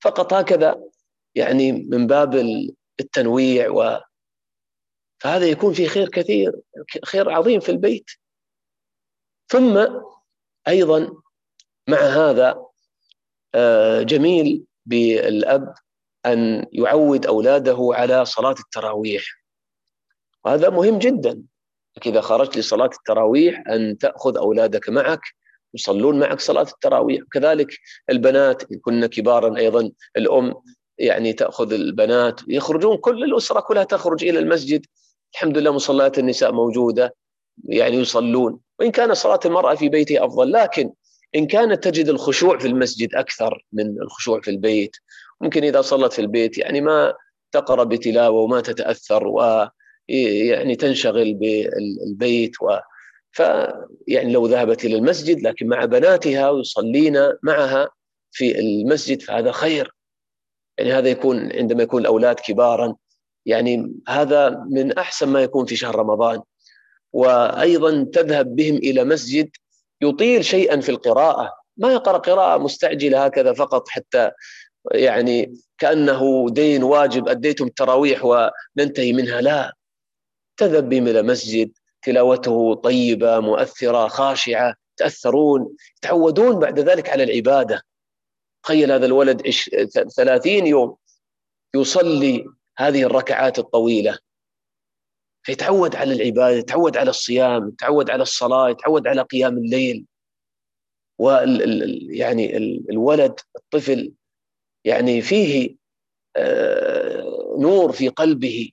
فقط 0.00 0.32
هكذا 0.34 0.84
يعني 1.34 1.72
من 1.72 2.06
باب 2.06 2.34
التنويع 3.00 3.70
و 3.70 4.00
فهذا 5.20 5.46
يكون 5.46 5.74
في 5.74 5.86
خير 5.86 6.08
كثير 6.08 6.60
خير 7.04 7.30
عظيم 7.30 7.60
في 7.60 7.68
البيت. 7.68 8.10
ثم 9.48 9.86
أيضا 10.68 11.22
مع 11.88 11.98
هذا 11.98 12.66
آه، 13.54 14.02
جميل 14.02 14.64
بالأب 14.86 15.74
أن 16.26 16.66
يعود 16.72 17.26
أولاده 17.26 17.90
على 17.92 18.24
صلاة 18.24 18.54
التراويح. 18.60 19.24
وهذا 20.44 20.70
مهم 20.70 20.98
جدا. 20.98 21.42
إذا 22.06 22.20
خرجت 22.20 22.56
لصلاة 22.56 22.90
التراويح 22.98 23.68
أن 23.68 23.98
تأخذ 23.98 24.36
أولادك 24.36 24.88
معك 24.88 25.20
يصلون 25.74 26.18
معك 26.18 26.40
صلاة 26.40 26.62
التراويح. 26.62 27.22
كذلك 27.32 27.78
البنات 28.10 28.72
إن 28.72 28.78
كن 28.78 29.06
كبارا 29.06 29.56
أيضا 29.56 29.90
الأم 30.16 30.54
يعني 30.98 31.32
تأخذ 31.32 31.72
البنات 31.72 32.40
يخرجون 32.48 32.96
كل 32.96 33.24
الأسرة 33.24 33.60
كلها 33.60 33.84
تخرج 33.84 34.24
إلى 34.24 34.38
المسجد. 34.38 34.86
الحمد 35.34 35.58
لله 35.58 35.72
مصليات 35.72 36.18
النساء 36.18 36.52
موجودة 36.52 37.14
يعني 37.64 37.96
يصلون. 37.96 38.58
وإن 38.78 38.90
كان 38.90 39.14
صلاة 39.14 39.40
المرأة 39.44 39.74
في 39.74 39.88
بيتها 39.88 40.26
أفضل 40.26 40.52
لكن 40.52 40.92
إن 41.34 41.46
كانت 41.46 41.84
تجد 41.84 42.08
الخشوع 42.08 42.58
في 42.58 42.68
المسجد 42.68 43.14
أكثر 43.14 43.64
من 43.72 44.02
الخشوع 44.02 44.40
في 44.40 44.50
البيت. 44.50 44.96
ممكن 45.40 45.64
إذا 45.64 45.80
صلت 45.80 46.12
في 46.12 46.18
البيت 46.18 46.58
يعني 46.58 46.80
ما 46.80 47.14
تقرأ 47.52 47.84
بتلاوة 47.84 48.40
وما 48.40 48.60
تتأثر 48.60 49.26
و 49.26 49.68
يعني 50.08 50.76
تنشغل 50.76 51.34
بالبيت 51.34 52.62
و 52.62 52.78
ف 53.32 53.42
يعني 54.08 54.32
لو 54.32 54.46
ذهبت 54.46 54.84
إلى 54.84 54.96
المسجد 54.96 55.40
لكن 55.40 55.66
مع 55.66 55.84
بناتها 55.84 56.50
ويصلين 56.50 57.32
معها 57.42 57.88
في 58.32 58.58
المسجد 58.58 59.22
فهذا 59.22 59.52
خير. 59.52 59.94
يعني 60.78 60.92
هذا 60.92 61.08
يكون 61.08 61.52
عندما 61.52 61.82
يكون 61.82 62.00
الأولاد 62.02 62.40
كبارا 62.40 62.94
يعني 63.46 63.94
هذا 64.08 64.64
من 64.70 64.98
أحسن 64.98 65.28
ما 65.28 65.42
يكون 65.42 65.66
في 65.66 65.76
شهر 65.76 65.96
رمضان. 65.96 66.40
وأيضا 67.12 68.04
تذهب 68.12 68.56
بهم 68.56 68.76
إلى 68.76 69.04
مسجد 69.04 69.50
يطيل 70.02 70.44
شيئا 70.44 70.80
في 70.80 70.88
القراءة. 70.88 71.52
ما 71.76 71.92
يقرأ 71.92 72.18
قراءة 72.18 72.58
مستعجلة 72.58 73.24
هكذا 73.24 73.52
فقط 73.52 73.88
حتى 73.88 74.30
يعني 74.92 75.54
كأنه 75.78 76.46
دين 76.50 76.82
واجب 76.82 77.28
أديتم 77.28 77.66
التراويح 77.66 78.24
وننتهي 78.24 79.12
منها. 79.12 79.40
لا. 79.40 79.72
تذهب 80.56 80.88
بهم 80.88 81.08
إلى 81.08 81.22
مسجد 81.22 81.72
تلاوته 82.02 82.74
طيبة 82.74 83.40
مؤثرة 83.40 84.08
خاشعة 84.08 84.74
تأثرون 84.96 85.76
يتعودون 85.96 86.58
بعد 86.58 86.80
ذلك 86.80 87.08
على 87.08 87.22
العبادة. 87.22 87.82
تخيل 88.64 88.92
هذا 88.92 89.06
الولد 89.06 89.42
ثلاثين 90.16 90.66
يوم 90.66 90.96
يصلي 91.74 92.46
هذه 92.78 93.02
الركعات 93.02 93.58
الطويلة. 93.58 94.18
فيتعود 95.42 95.96
على 95.96 96.12
العبادة 96.12 96.56
يتعود 96.56 96.96
على 96.96 97.10
الصيام 97.10 97.68
يتعود 97.68 98.10
على 98.10 98.22
الصلاة 98.22 98.68
يتعود 98.68 99.06
على 99.06 99.22
قيام 99.22 99.58
الليل. 99.58 100.06
وال 101.18 102.06
يعني 102.10 102.56
الولد 102.90 103.40
الطفل 103.56 104.12
يعني 104.84 105.22
فيه 105.22 105.76
آه، 106.36 107.56
نور 107.58 107.92
في 107.92 108.08
قلبه. 108.08 108.70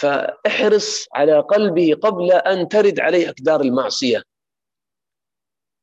فاحرص 0.00 1.06
على 1.14 1.40
قلبه 1.40 1.94
قبل 2.02 2.32
أن 2.32 2.68
ترد 2.68 3.00
عليه 3.00 3.28
أقدار 3.28 3.60
المعصية. 3.60 4.22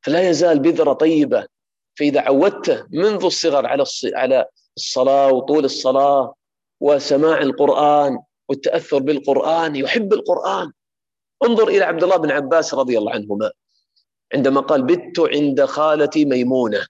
فلا 0.04 0.28
يزال 0.28 0.58
بذرة 0.60 0.92
طيبة 0.92 1.46
فإذا 1.98 2.20
عودته 2.20 2.86
منذ 2.90 3.24
الصغر 3.24 3.66
على 3.66 3.84
على 4.14 4.46
الصلاة 4.76 5.32
وطول 5.32 5.64
الصلاة 5.64 6.34
وسماع 6.80 7.38
القرآن 7.38 8.18
والتأثر 8.48 8.98
بالقرآن 8.98 9.76
يحب 9.76 10.12
القرآن. 10.12 10.72
انظر 11.44 11.68
إلى 11.68 11.84
عبد 11.84 12.02
الله 12.02 12.16
بن 12.16 12.30
عباس 12.30 12.74
رضي 12.74 12.98
الله 12.98 13.12
عنهما 13.12 13.50
عندما 14.34 14.60
قال 14.60 14.82
بت 14.82 15.20
عند 15.20 15.64
خالتي 15.64 16.24
ميمونة 16.24 16.86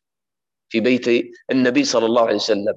في 0.68 0.81
بيت 0.81 1.33
النبي 1.51 1.85
صلى 1.85 2.07
الله 2.07 2.22
عليه 2.22 2.35
وسلم 2.35 2.74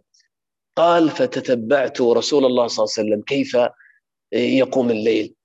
قال 0.75 1.09
فتتبعت 1.09 2.01
رسول 2.01 2.45
الله 2.45 2.67
صلى 2.67 2.83
الله 2.83 2.93
عليه 2.97 3.09
وسلم 3.09 3.21
كيف 3.21 3.57
يقوم 4.31 4.91
الليل. 4.91 5.35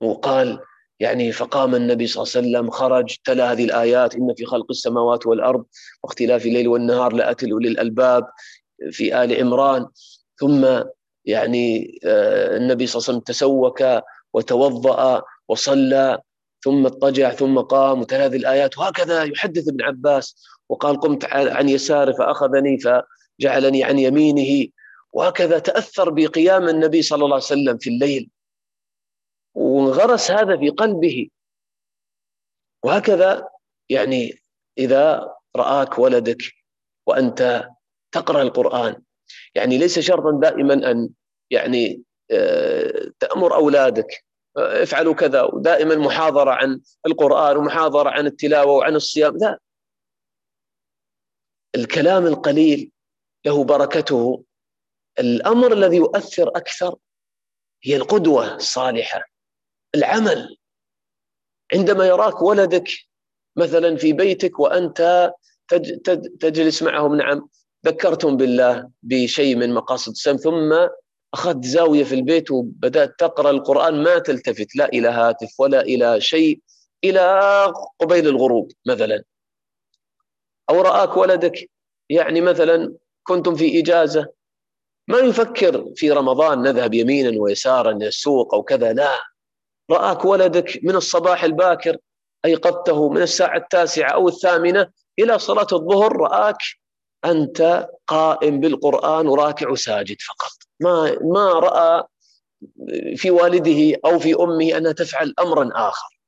وقال 0.00 0.60
يعني 1.00 1.32
فقام 1.32 1.74
النبي 1.74 2.06
صلى 2.06 2.22
الله 2.22 2.32
عليه 2.36 2.48
وسلم 2.48 2.70
خرج 2.70 3.16
تلا 3.24 3.52
هذه 3.52 3.64
الآيات 3.64 4.14
إن 4.14 4.34
في 4.36 4.44
خلق 4.44 4.66
السماوات 4.70 5.26
والأرض 5.26 5.64
واختلاف 6.02 6.46
الليل 6.46 6.68
والنهار 6.68 7.12
لأتل 7.12 7.50
أولي 7.50 7.68
الألباب 7.68 8.28
في 8.90 9.24
آل 9.24 9.40
عمران. 9.40 9.86
ثم 10.40 10.66
يعني 11.24 11.98
آه، 12.04 12.56
النبي 12.56 12.86
صلى 12.86 13.00
الله 13.00 13.08
عليه 13.08 13.18
وسلم 13.18 13.20
تسوك 13.20 13.84
وتوضأ 14.34 15.22
وصلى 15.48 16.18
ثم 16.64 16.86
اضطجع 16.86 17.30
ثم 17.30 17.58
قام 17.58 18.00
وتلا 18.00 18.26
هذه 18.26 18.36
الآيات. 18.36 18.78
وهكذا 18.78 19.22
يحدث 19.22 19.68
ابن 19.68 19.82
عباس 19.82 20.44
وقال 20.68 21.00
قمت 21.00 21.24
عن 21.34 21.68
يساره 21.68 22.12
فأخذني 22.12 22.78
فجعلني 22.78 23.84
عن 23.84 23.98
يمينه. 23.98 24.68
وهكذا 25.14 25.58
تأثر 25.58 26.10
بقيام 26.10 26.68
النبي 26.68 27.02
صلى 27.02 27.24
الله 27.24 27.34
عليه 27.34 27.44
وسلم 27.44 27.78
في 27.78 27.90
الليل. 27.90 28.30
وانغرس 29.54 30.30
هذا 30.30 30.56
في 30.56 30.68
قلبه. 30.70 31.28
وهكذا 32.84 33.48
يعني 33.88 34.42
إذا 34.78 35.34
رآك 35.56 35.98
ولدك 35.98 36.42
وأنت 37.06 37.68
تقرأ 38.12 38.42
القرآن 38.42 39.02
يعني 39.54 39.78
ليس 39.78 39.98
شرطا 39.98 40.40
دائما 40.42 40.90
أن 40.90 41.08
يعني 41.50 42.02
آه، 42.30 43.12
تأمر 43.20 43.54
أولادك. 43.54 44.24
آه، 44.56 44.82
افعلوا 44.82 45.14
كذا. 45.14 45.42
ودائما 45.42 45.94
محاضرة 45.94 46.50
عن 46.50 46.80
القرآن 47.06 47.56
ومحاضرة 47.56 48.10
عن 48.10 48.26
التلاوة 48.26 48.72
وعن 48.72 48.94
الصيام. 48.94 49.36
لا. 49.36 49.58
الكلام 51.74 52.26
القليل 52.26 52.90
له 53.46 53.64
بركته. 53.64 54.44
الأمر 55.18 55.72
الذي 55.72 55.96
يؤثر 55.96 56.48
أكثر 56.48 56.96
هي 57.84 57.96
القدوة 57.96 58.54
الصالحة 58.54 59.20
العمل. 59.94 60.56
عندما 61.74 62.06
يراك 62.06 62.42
ولدك 62.42 62.88
مثلا 63.56 63.96
في 63.96 64.12
بيتك 64.12 64.60
وأنت 64.60 65.32
تجلس 66.40 66.82
معهم 66.82 67.16
نعم 67.16 67.48
ذكرتم 67.86 68.36
بالله 68.36 68.90
بشيء 69.02 69.56
من 69.56 69.74
مقاصد 69.74 70.12
السلام 70.12 70.36
ثم 70.36 70.88
أخذت 71.34 71.64
زاوية 71.64 72.04
في 72.04 72.14
البيت 72.14 72.50
وبدأت 72.50 73.14
تقرأ 73.18 73.50
القرآن 73.50 74.02
ما 74.02 74.18
تلتفت 74.18 74.76
لا 74.76 74.88
إلى 74.88 75.08
هاتف 75.08 75.60
ولا 75.60 75.80
إلى 75.80 76.20
شيء 76.20 76.60
إلى 77.04 77.40
قبيل 78.00 78.28
الغروب 78.28 78.72
مثلا. 78.86 79.24
أو 80.70 80.80
رآك 80.80 81.16
ولدك 81.16 81.70
يعني 82.08 82.40
مثلا 82.40 82.94
كنتم 83.22 83.54
في 83.54 83.80
إجازة 83.80 84.26
ما 85.08 85.18
يفكر 85.18 85.92
في 85.96 86.10
رمضان 86.10 86.62
نذهب 86.62 86.94
يمينا 86.94 87.40
ويسارا 87.40 87.90
إلى 87.90 88.08
السوق 88.08 88.54
أو 88.54 88.62
كذا 88.62 88.92
لا. 88.92 89.10
رآك 89.90 90.24
ولدك 90.24 90.80
من 90.82 90.96
الصباح 90.96 91.44
الباكر 91.44 91.96
أيقظته 92.44 93.08
من 93.08 93.22
الساعة 93.22 93.56
التاسعة 93.56 94.10
أو 94.10 94.28
الثامنة 94.28 94.90
إلى 95.18 95.38
صلاة 95.38 95.66
الظهر 95.72 96.16
رآك 96.16 96.58
أنت 97.24 97.88
قائم 98.06 98.60
بالقرآن 98.60 99.26
وراكع 99.26 99.74
ساجد 99.74 100.16
فقط. 100.28 100.52
ما 100.80 101.18
ما 101.22 101.52
رأى 101.52 102.04
في 103.16 103.30
والده 103.30 104.00
أو 104.04 104.18
في 104.18 104.34
أمه 104.34 104.76
أنها 104.76 104.92
تفعل 104.92 105.34
أمرا 105.38 105.70
آخر. 105.74 106.18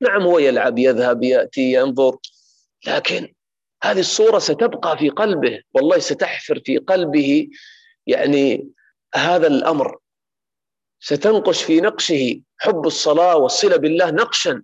نعم 0.00 0.22
هو 0.22 0.38
يلعب 0.38 0.78
يذهب 0.78 1.22
يأتي 1.22 1.72
ينظر 1.72 2.16
لكن 2.86 3.32
هذه 3.82 4.00
الصورة 4.00 4.38
ستبقى 4.38 4.98
في 4.98 5.08
قلبه 5.08 5.60
والله 5.74 5.98
ستحفر 5.98 6.60
في 6.64 6.78
قلبه 6.78 7.48
يعني 8.06 8.70
هذا 9.14 9.46
الأمر 9.46 9.98
ستنقش 11.00 11.62
في 11.62 11.80
نقشه 11.80 12.42
حب 12.58 12.86
الصلاة 12.86 13.36
والصلة 13.36 13.76
بالله 13.76 14.10
نقشا 14.10 14.62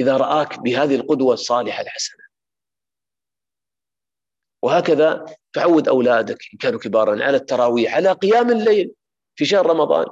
إذا 0.00 0.16
رآك 0.16 0.58
بهذه 0.58 0.94
القدوة 0.94 1.34
الصالحة 1.34 1.82
الحسنة. 1.82 2.24
وهكذا 4.62 5.26
تعود 5.52 5.88
أولادك 5.88 6.38
إن 6.52 6.58
كانوا 6.58 6.80
كبارا 6.80 7.24
على 7.24 7.36
التراويح 7.36 7.94
على 7.94 8.12
قيام 8.12 8.50
الليل 8.50 8.94
في 9.36 9.44
شهر 9.44 9.66
رمضان. 9.66 10.06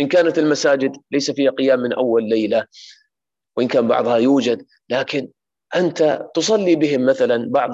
إن 0.00 0.08
كانت 0.08 0.38
المساجد 0.38 0.96
ليس 1.10 1.30
فيها 1.30 1.50
قيام 1.50 1.80
من 1.80 1.92
أول 1.92 2.28
ليلة 2.28 2.66
وإن 3.56 3.68
كان 3.68 3.88
بعضها 3.88 4.16
يوجد 4.16 4.66
لكن 4.88 5.28
أنت 5.74 6.28
تصلي 6.34 6.76
بهم 6.76 7.06
مثلا 7.06 7.50
بعض 7.50 7.70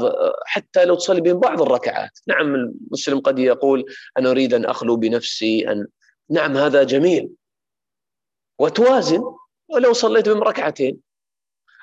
حتى 0.47 0.85
لو 0.85 0.95
تصلي 0.95 1.21
بهم 1.21 1.41
بعض 1.41 1.63
الركعات. 1.63 2.19
نعم 2.27 2.55
المسلم 2.55 3.21
قد 3.21 3.39
يقول 3.39 3.85
أنا 4.19 4.31
أريد 4.31 4.55
أن 4.55 4.65
أخلو 4.65 4.97
بنفسي 4.97 5.73
أن 5.73 5.87
نعم 6.31 6.57
هذا 6.57 6.83
جميل. 6.83 7.31
وتوازن 8.59 9.23
ولو 9.69 9.93
صليت 9.93 10.29
بهم 10.29 10.43
ركعتين. 10.43 11.01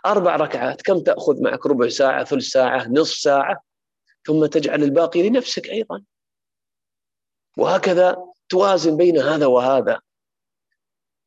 أربع 0.05 0.35
ركعات 0.35 0.81
كم 0.81 0.99
تأخذ 0.99 1.41
معك؟ 1.41 1.65
ربع 1.65 1.89
ساعة 1.89 2.23
ثلث 2.23 2.45
ساعة 2.45 2.87
نصف 2.87 3.17
ساعة. 3.17 3.63
ثم 4.25 4.45
تجعل 4.45 4.83
الباقي 4.83 5.29
لنفسك 5.29 5.69
أيضا. 5.69 6.03
وهكذا 7.57 8.25
توازن 8.49 8.97
بين 8.97 9.17
هذا 9.17 9.45
وهذا. 9.45 9.99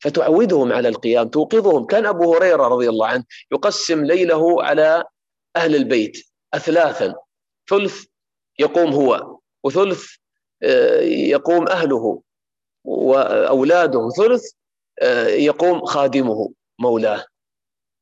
فتعودهم 0.04 0.72
على 0.72 0.88
القيام. 0.88 1.28
توقظهم. 1.28 1.86
كان 1.86 2.06
أبو 2.06 2.34
هريرة 2.34 2.68
رضي 2.68 2.88
الله 2.88 3.06
عنه 3.06 3.24
يقسم 3.52 4.04
ليله 4.04 4.64
على 4.64 5.04
أهل 5.56 5.76
البيت 5.76 6.26
أثلاثا. 6.54 7.14
ثلث 7.70 8.04
يقوم 8.58 8.92
هو 8.92 9.38
وثلث 9.64 10.04
آه، 10.62 11.00
يقوم 11.00 11.68
أهله 11.68 12.22
وأولاده. 12.84 14.08
ثلث 14.08 14.52
آه، 15.02 15.26
يقوم 15.26 15.84
خادمه 15.84 16.52
مولاه. 16.78 17.24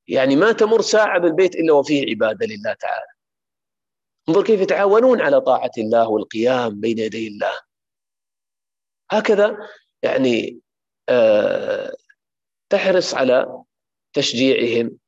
يعني 0.08 0.36
ما 0.36 0.52
تمر 0.52 0.80
ساعة 0.80 1.18
بالبيت 1.18 1.54
إلا 1.54 1.72
وفيه 1.72 2.10
عبادة 2.10 2.46
لله 2.46 2.72
تعالى. 2.72 3.06
انظر 4.28 4.44
كيف 4.44 4.60
يتعاونون 4.60 5.20
على 5.20 5.40
طاعة 5.40 5.70
الله 5.78 6.08
والقيام 6.08 6.80
بين 6.80 6.98
يدي 6.98 7.28
الله. 7.28 7.52
هكذا 9.10 9.56
يعني 10.02 10.60
تحرص 12.70 13.14
على 13.14 13.62
تشجيعهم 14.12 14.98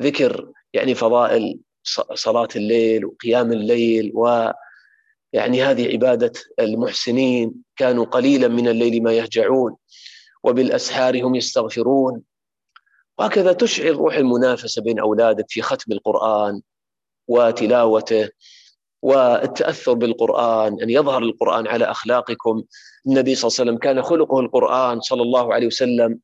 ذكر 0.00 0.52
يعني 0.72 0.94
فضائل 0.94 1.60
صلاة 2.14 2.48
الليل 2.56 3.04
وقيام 3.04 3.52
الليل 3.52 4.12
و 4.14 4.50
يعني 5.32 5.62
هذه 5.62 5.92
عبادة 5.92 6.32
المحسنين 6.58 7.54
كانوا 7.76 8.04
قليلا 8.04 8.48
من 8.48 8.68
الليل 8.68 9.02
ما 9.02 9.12
يهجعون 9.12 9.76
وبالأسحار 10.44 11.22
هم 11.22 11.34
يستغفرون. 11.34 12.22
وهكذا 13.18 13.52
تشعل 13.52 13.96
روح 13.96 14.14
المنافسة 14.14 14.82
بين 14.82 14.98
أولادك 14.98 15.44
في 15.48 15.62
ختم 15.62 15.92
القرآن 15.92 16.62
وتلاوته. 17.28 18.28
والتأثر 19.06 19.92
بالقرآن 19.92 20.82
أن 20.82 20.90
يظهر 20.90 21.22
القرآن 21.22 21.66
على 21.66 21.84
أخلاقكم. 21.84 22.62
النبي 23.06 23.34
صلى 23.34 23.48
الله 23.48 23.56
عليه 23.60 23.70
وسلم 23.70 23.78
كان 23.78 24.02
خلقه 24.02 24.40
القرآن 24.40 25.00
صلى 25.00 25.22
الله 25.22 25.54
عليه 25.54 25.66
وسلم. 25.66 26.18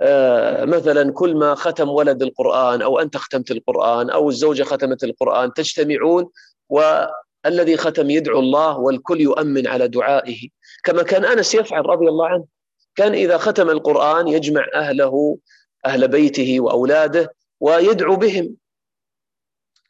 آه 0.00 0.64
مثلا 0.64 1.12
كل 1.12 1.36
ما 1.36 1.54
ختم 1.54 1.88
ولد 1.88 2.22
القرآن 2.22 2.82
أو 2.82 2.98
أنت 2.98 3.16
ختمت 3.16 3.50
القرآن 3.50 4.10
أو 4.10 4.28
الزوجة 4.28 4.62
ختمت 4.62 5.04
القرآن 5.04 5.52
تجتمعون 5.52 6.30
والذي 6.68 7.76
ختم 7.76 8.10
يدعو 8.10 8.40
الله 8.40 8.78
والكل 8.78 9.20
يؤمن 9.20 9.66
على 9.66 9.88
دعائه. 9.88 10.48
كما 10.84 11.02
كان 11.02 11.24
أنس 11.24 11.54
يفعل 11.54 11.86
رضي 11.86 12.08
الله 12.08 12.28
عنه. 12.28 12.44
كان 12.96 13.12
إذا 13.12 13.38
ختم 13.38 13.70
القرآن 13.70 14.28
يجمع 14.28 14.66
أهله 14.74 15.38
أهل 15.86 16.08
بيته 16.08 16.60
وأولاده 16.60 17.34
ويدعو 17.60 18.16
بهم. 18.16 18.56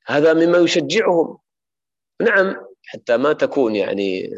هذا 0.07 0.35
مما 0.35 0.59
يشجعهم. 0.59 1.39
نعم 2.21 2.57
حتى 2.87 3.17
ما 3.17 3.33
تكون 3.33 3.77
يعني 3.77 4.31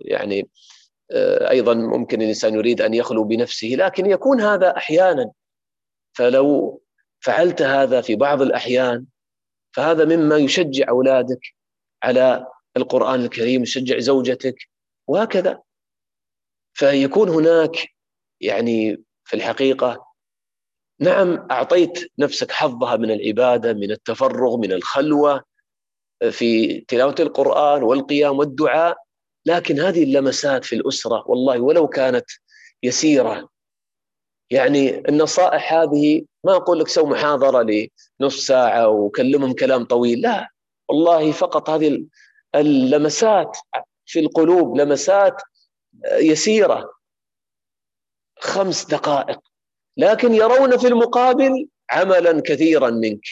يعني 0.00 0.48
أيضا 1.50 1.74
ممكن 1.74 2.22
الإنسان 2.22 2.54
يريد 2.54 2.80
أن 2.80 2.94
يخلو 2.94 3.24
بنفسه 3.24 3.68
لكن 3.68 4.06
يكون 4.06 4.40
هذا 4.40 4.76
أحيانا. 4.76 5.32
فلو 6.12 6.82
فعلت 7.20 7.62
هذا 7.62 8.00
في 8.00 8.16
بعض 8.16 8.42
الأحيان 8.42 9.06
فهذا 9.72 10.04
مما 10.04 10.36
يشجع 10.36 10.88
أولادك 10.88 11.40
على 12.02 12.46
القرآن 12.76 13.20
الكريم 13.20 13.62
يشجع 13.62 13.98
زوجتك 13.98 14.56
وهكذا. 15.06 15.62
فيكون 16.74 17.28
هناك 17.28 17.88
يعني 18.40 19.04
في 19.24 19.36
الحقيقة 19.36 20.06
نعم 21.00 21.46
أعطيت 21.50 22.12
نفسك 22.18 22.50
حظها 22.50 22.96
من 22.96 23.10
العبادة 23.10 23.72
من 23.72 23.90
التفرغ 23.90 24.56
من 24.56 24.72
الخلوة 24.72 25.44
في 26.30 26.80
تلاوة 26.80 27.14
القرآن 27.20 27.82
والقيام 27.82 28.38
والدعاء 28.38 28.96
لكن 29.46 29.80
هذه 29.80 30.02
اللمسات 30.02 30.64
في 30.64 30.74
الأسرة 30.74 31.24
والله 31.26 31.60
ولو 31.60 31.88
كانت 31.88 32.24
يسيرة. 32.82 33.48
يعني 34.50 35.08
النصائح 35.08 35.72
هذه 35.72 36.22
ما 36.44 36.56
أقول 36.56 36.80
لك 36.80 36.88
سوي 36.88 37.10
محاضرة 37.10 37.88
لنصف 38.20 38.40
ساعة 38.40 38.88
وكلمهم 38.88 39.52
كلام 39.52 39.84
طويل 39.84 40.20
لا. 40.20 40.48
والله 40.88 41.32
فقط 41.32 41.70
هذه 41.70 42.06
اللمسات 42.54 43.56
في 44.06 44.20
القلوب 44.20 44.76
لمسات 44.76 45.42
يسيرة. 46.12 46.90
خمس 48.38 48.84
دقائق. 48.84 49.40
لكن 49.96 50.34
يرون 50.34 50.76
في 50.76 50.86
المقابل 50.86 51.68
عملا 51.90 52.40
كثيرا 52.40 52.90
منك. 52.90 53.24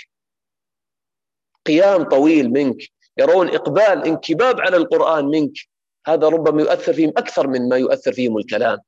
قيام 1.67 2.03
طويل 2.03 2.51
منك 2.51 2.79
يرون 3.19 3.49
إقبال 3.49 4.07
انكباب 4.07 4.61
على 4.61 4.77
القرآن 4.77 5.25
منك. 5.25 5.53
هذا 6.07 6.29
ربما 6.29 6.63
يؤثر 6.63 6.93
فيهم 6.93 7.13
أكثر 7.17 7.47
من 7.47 7.69
ما 7.69 7.77
يؤثر 7.77 8.13
فيهم 8.13 8.39
الكلام. 8.39 8.79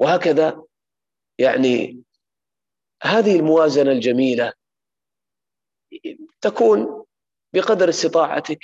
وهكذا 0.00 0.62
يعني 1.38 2.02
هذه 3.02 3.36
الموازنة 3.36 3.92
الجميلة 3.92 4.52
تكون 6.40 7.04
بقدر 7.52 7.88
استطاعتك. 7.88 8.60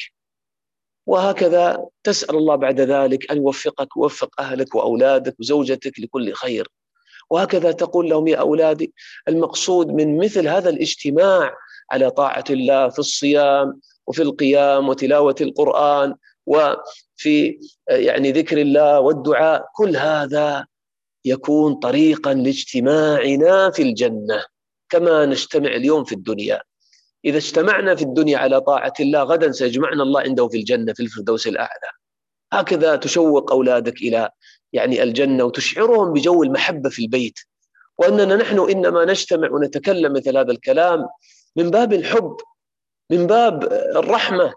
وهكذا 1.07 1.88
تسأل 2.03 2.36
الله 2.36 2.57
بعد 2.57 2.80
ذلك 2.80 3.30
أن 3.30 3.36
يوفقك 3.36 3.96
ويوفق 3.96 4.40
أهلك 4.40 4.74
وأولادك 4.74 5.40
وزوجتك 5.40 6.01
لكل 6.01 6.32
خير. 6.32 6.68
وهكذا 7.30 7.72
تقول 7.72 8.09
لهم 8.09 8.28
يا 8.28 8.36
أولادي 8.36 8.92
المقصود 9.28 9.88
من 9.88 10.18
مثل 10.18 10.49
هذا 10.49 10.70
الاجتماع 10.70 11.55
على 11.91 12.11
طاعة 12.11 12.45
الله 12.51 12.89
في 12.89 12.99
الصيام 12.99 13.80
وفي 14.07 14.22
القيام 14.22 14.89
وتلاوة 14.89 15.34
القرآن 15.41 16.14
وفي 16.47 17.59
يعني 17.89 18.32
ذكر 18.32 18.59
الله 18.59 19.01
والدعاء. 19.01 19.64
كل 19.74 19.97
هذا 19.97 20.66
يكون 21.24 21.74
طريقا 21.74 22.34
لاجتماعنا 22.34 23.70
في 23.70 23.82
الجنة 23.82 24.45
كما 24.89 25.26
نجتمع 25.26 25.68
اليوم 25.68 26.05
في 26.05 26.14
الدنيا. 26.14 26.61
إذا 27.24 27.36
اجتمعنا 27.36 27.95
في 27.95 28.03
الدنيا 28.03 28.39
على 28.39 28.61
طاعة 28.61 28.93
الله 29.01 29.22
غدا 29.22 29.53
سيجمعنا 29.53 30.03
الله 30.03 30.20
عنده 30.20 30.49
في 30.49 30.57
الجنة 30.57 30.93
في 30.93 31.03
الفردوس 31.03 31.47
الأعلى. 31.47 31.91
هكذا 32.53 32.97
تشوق 32.97 33.53
أولادك 33.53 33.97
إلى 34.03 34.30
يعني 34.72 35.03
الجنة 35.03 35.45
وتشعرهم 35.45 36.12
بجو 36.12 36.43
المحبة 36.43 36.91
في 36.91 37.03
البيت. 37.03 37.39
وأننا 37.99 38.36
نحن 38.36 38.70
إنما 38.70 39.05
نجتمع 39.05 39.51
ونتكلم 39.51 40.12
مثل 40.12 40.36
هذا 40.36 40.53
الكلام 40.53 41.07
من 41.59 41.70
باب 41.70 41.92
الحب 41.92 42.36
من 43.11 43.26
باب 43.26 43.64
الرحمة 43.96 44.54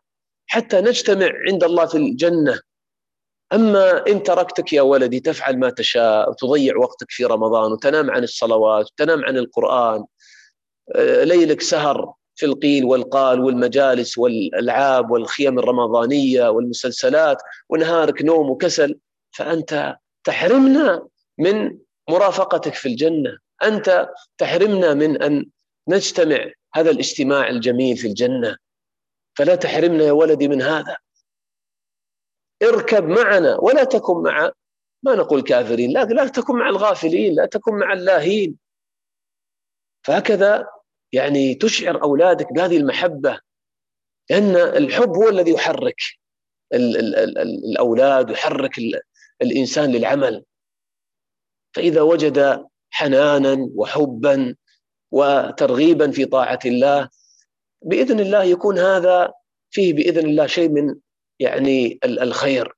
حتى 0.47 0.81
نجتمع 0.81 1.29
عند 1.47 1.63
الله 1.63 1.85
في 1.85 1.97
الجنة. 1.97 2.59
أما 3.53 4.07
إن 4.07 4.23
تركتك 4.23 4.73
يا 4.73 4.81
ولدي 4.81 5.19
تفعل 5.19 5.59
ما 5.59 5.69
تشاء 5.69 6.29
وتضيع 6.29 6.77
وقتك 6.77 7.07
في 7.09 7.25
رمضان 7.25 7.71
وتنام 7.71 8.11
عن 8.11 8.23
الصلوات 8.23 8.85
وتنام 8.91 9.25
عن 9.25 9.37
القرآن 9.37 10.05
آه، 10.95 11.23
ليلك 11.23 11.61
سهر 11.61 12.13
في 12.35 12.45
القيل 12.45 12.85
والقال 12.85 13.39
والمجالس 13.39 14.17
والألعاب 14.17 15.11
والخيم 15.11 15.59
الرمضانية 15.59 16.49
والمسلسلات 16.49 17.37
ونهارك 17.69 18.21
نوم 18.21 18.49
وكسل 18.49 18.99
فأنت 19.31 19.95
تحرمنا 20.23 21.07
من 21.37 21.77
مرافقتك 22.09 22.73
في 22.73 22.87
الجنة. 22.87 23.37
أنت 23.63 24.09
تحرمنا 24.37 24.93
من 24.93 25.21
أن 25.23 25.45
نجتمع 25.87 26.51
هذا 26.73 26.91
الاجتماع 26.91 27.47
الجميل 27.49 27.97
في 27.97 28.07
الجنة. 28.07 28.57
فلا 29.37 29.55
تحرمنا 29.55 30.03
يا 30.03 30.11
ولدي 30.11 30.47
من 30.47 30.61
هذا. 30.61 30.97
اركب 32.63 33.03
معنا 33.03 33.57
ولا 33.59 33.83
تكن 33.83 34.23
مع 34.23 34.51
ما 35.03 35.15
نقول 35.15 35.41
كافرين 35.41 35.91
لا 35.91 36.05
لا 36.05 36.27
تكن 36.27 36.55
مع 36.55 36.69
الغافلين 36.69 37.35
لا 37.35 37.45
تكن 37.45 37.73
مع 37.73 37.93
اللاهين. 37.93 38.57
فهكذا 40.03 40.67
يعني 41.11 41.55
تشعر 41.55 42.03
أولادك 42.03 42.53
بهذه 42.53 42.77
المحبة 42.77 43.39
لأن 44.29 44.55
الحب 44.55 45.09
هو 45.09 45.29
الذي 45.29 45.51
يحرك 45.51 46.01
ال 46.73 46.97
ال 46.97 47.15
ال 47.15 47.37
الأولاد 47.37 48.29
يحرك 48.29 48.77
الإنسان 49.41 49.91
للعمل. 49.91 50.45
فإذا 51.75 52.01
وجد 52.01 52.67
حنانا 52.89 53.69
وحبا 53.75 54.55
وترغيبا 55.11 56.11
في 56.11 56.25
طاعة 56.25 56.59
الله. 56.65 57.09
بإذن 57.81 58.19
الله 58.19 58.43
يكون 58.43 58.79
هذا 58.79 59.33
فيه 59.71 59.93
بإذن 59.93 60.25
الله 60.25 60.47
شيء 60.47 60.69
من 60.69 60.95
يعني 61.39 61.99
الخير. 62.05 62.75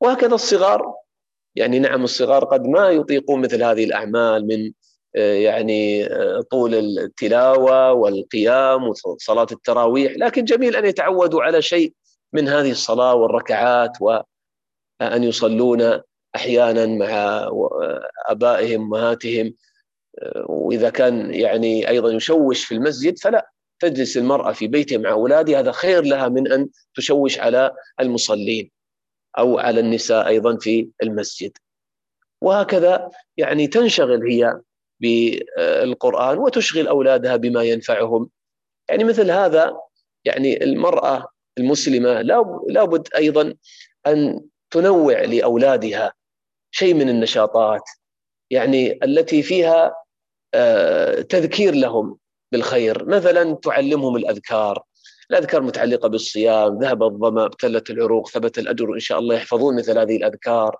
وهكذا 0.00 0.34
الصغار. 0.34 0.94
يعني 1.56 1.78
نعم 1.78 2.04
الصغار 2.04 2.44
قد 2.44 2.66
ما 2.66 2.88
يطيقون 2.88 3.40
مثل 3.40 3.62
هذه 3.62 3.84
الأعمال 3.84 4.46
من 4.46 4.72
آه، 5.16 5.34
يعني 5.34 6.06
آه، 6.06 6.40
طول 6.50 6.74
التلاوة 6.74 7.92
والقيام 7.92 8.88
وصلاة 8.88 9.46
التراويح. 9.52 10.12
لكن 10.16 10.44
جميل 10.44 10.76
أن 10.76 10.84
يتعودوا 10.84 11.42
على 11.42 11.62
شيء 11.62 11.94
من 12.32 12.48
هذه 12.48 12.70
الصلاة 12.70 13.14
والركعات 13.14 13.92
وان 14.00 15.24
يصلون 15.24 16.00
أحيانا 16.36 16.86
مع 16.86 17.48
آبائهم 18.26 18.80
أمهاتهم. 18.82 19.46
آه، 19.46 19.69
وإذا 20.46 20.90
كان 20.90 21.34
يعني 21.34 21.88
أيضا 21.88 22.12
يشوش 22.12 22.64
في 22.64 22.74
المسجد 22.74 23.18
فلا 23.18 23.50
تجلس 23.80 24.16
المرأة 24.16 24.52
في 24.52 24.66
بيتها 24.66 24.98
مع 24.98 25.10
أولادها 25.10 25.60
هذا 25.60 25.72
خير 25.72 26.02
لها 26.02 26.28
من 26.28 26.52
أن 26.52 26.68
تشوش 26.94 27.38
على 27.38 27.72
المصلين 28.00 28.70
أو 29.38 29.58
على 29.58 29.80
النساء 29.80 30.26
أيضا 30.26 30.56
في 30.56 30.88
المسجد. 31.02 31.52
وهكذا 32.42 33.10
يعني 33.36 33.66
تنشغل 33.66 34.30
هي 34.30 34.60
بالقرآن 35.00 36.38
وتشغل 36.38 36.88
أولادها 36.88 37.36
بما 37.36 37.62
ينفعهم. 37.62 38.30
يعني 38.88 39.04
مثل 39.04 39.30
هذا 39.30 39.80
يعني 40.24 40.64
المرأة 40.64 41.26
المسلمة 41.58 42.22
لابد 42.68 43.08
أيضا 43.16 43.54
أن 44.06 44.40
تنوع 44.70 45.20
لأولادها 45.20 46.12
شيء 46.70 46.94
من 46.94 47.08
النشاطات 47.08 47.82
يعني 48.50 48.98
التي 49.04 49.42
فيها 49.42 49.94
تذكير 51.28 51.74
لهم 51.74 52.16
بالخير. 52.52 53.04
مثلا 53.04 53.54
تعلمهم 53.54 54.16
الأذكار. 54.16 54.82
الأذكار 55.30 55.62
متعلقة 55.62 56.08
بالصيام 56.08 56.78
ذهب 56.78 57.02
الظمأ 57.02 57.44
ابتلت 57.44 57.90
العروق 57.90 58.28
ثبت 58.28 58.58
الأجر 58.58 58.94
إن 58.94 59.00
شاء 59.00 59.18
الله 59.18 59.34
يحفظون 59.34 59.76
مثل 59.76 59.98
هذه 59.98 60.16
الأذكار. 60.16 60.76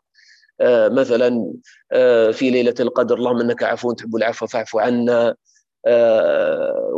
آه 0.60 0.88
مثلا 0.88 1.52
آه 1.92 2.30
في 2.30 2.50
ليلة 2.50 2.74
القدر 2.80 3.16
اللهم 3.16 3.40
إنك 3.40 3.62
عفو 3.62 3.92
تحب 3.92 4.16
العفو 4.16 4.46
فاعف 4.46 4.76
عنا. 4.76 5.34
آه 5.86 6.90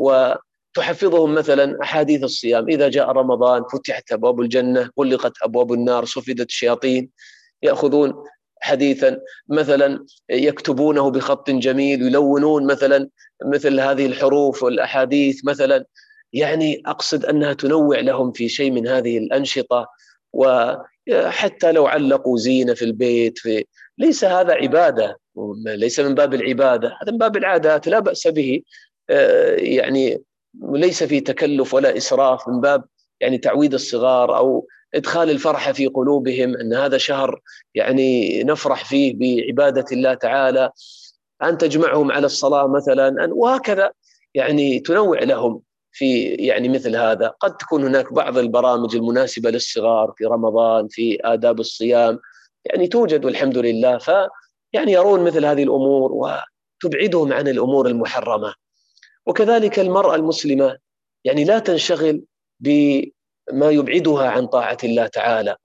وتحفظهم 0.76 1.34
مثلا 1.34 1.82
أحاديث 1.82 2.24
الصيام. 2.24 2.68
إذا 2.68 2.88
جاء 2.88 3.10
رمضان 3.10 3.64
فتحت 3.72 4.12
أبواب 4.12 4.40
الجنة 4.40 4.90
غلقت 5.00 5.32
أبواب 5.42 5.72
النار 5.72 6.04
صفدت 6.04 6.48
الشياطين 6.48 7.10
يأخذون 7.62 8.24
حديثا 8.62 9.20
مثلا 9.48 10.04
يكتبونه 10.30 11.10
بخط 11.10 11.50
جميل 11.50 12.02
يلونون 12.02 12.66
مثلا 12.66 13.08
مثل 13.44 13.80
هذه 13.80 14.06
الحروف 14.06 14.62
والأحاديث 14.62 15.44
مثلا. 15.44 15.84
يعني 16.32 16.82
أقصد 16.86 17.24
أنها 17.24 17.52
تنوع 17.52 18.00
لهم 18.00 18.32
في 18.32 18.48
شيء 18.48 18.70
من 18.70 18.88
هذه 18.88 19.18
الأنشطة. 19.18 19.86
وحتى 20.32 21.72
لو 21.72 21.86
علقوا 21.86 22.38
زينة 22.38 22.74
في 22.74 22.84
البيت 22.84 23.38
في 23.38 23.64
ليس 23.98 24.24
هذا 24.24 24.52
عبادة 24.52 25.18
ليس 25.66 26.00
من 26.00 26.14
باب 26.14 26.34
العبادة 26.34 26.88
هذا 27.02 27.12
من 27.12 27.18
باب 27.18 27.36
العادات 27.36 27.88
لا 27.88 27.98
بأس 27.98 28.26
به. 28.26 28.62
يعني 29.56 30.22
ليس 30.62 31.02
في 31.02 31.20
تكلف 31.20 31.74
ولا 31.74 31.96
إسراف 31.96 32.48
من 32.48 32.60
باب 32.60 32.84
يعني 33.20 33.38
تعويد 33.38 33.74
الصغار 33.74 34.36
أو 34.36 34.66
إدخال 34.94 35.30
الفرح 35.30 35.70
في 35.70 35.86
قلوبهم 35.86 36.56
إن 36.56 36.74
هذا 36.74 36.98
شهر 36.98 37.40
يعني 37.74 38.42
نفرح 38.44 38.84
فيه 38.84 39.14
بعبادة 39.14 39.84
الله 39.92 40.14
تعالى 40.14 40.70
أن 41.42 41.58
تجمعهم 41.58 42.12
على 42.12 42.26
الصلاة 42.26 42.66
مثلا 42.66 43.28
وهكذا 43.32 43.92
يعني 44.34 44.80
تنوع 44.80 45.18
لهم 45.22 45.62
في 45.92 46.24
يعني 46.24 46.68
مثل 46.68 46.96
هذا. 46.96 47.28
قد 47.28 47.56
تكون 47.56 47.84
هناك 47.84 48.12
بعض 48.12 48.38
البرامج 48.38 48.96
المناسبة 48.96 49.50
للصغار 49.50 50.14
في 50.16 50.24
رمضان 50.24 50.88
في 50.88 51.18
آداب 51.24 51.60
الصيام 51.60 52.18
يعني 52.64 52.86
توجد 52.88 53.24
والحمد 53.24 53.58
لله 53.58 53.98
ف 53.98 54.10
يعني 54.72 54.92
يرون 54.92 55.24
مثل 55.24 55.44
هذه 55.44 55.62
الأمور 55.62 56.12
وتبعدهم 56.12 57.32
عن 57.32 57.48
الأمور 57.48 57.86
المحرمة. 57.86 58.54
وكذلك 59.26 59.78
المرأة 59.78 60.14
المسلمة 60.14 60.78
يعني 61.24 61.44
لا 61.44 61.58
تنشغل 61.58 62.22
بما 63.52 63.70
يبعدها 63.70 64.30
عن 64.30 64.46
طاعة 64.46 64.78
الله 64.84 65.06
تعالى 65.06 65.56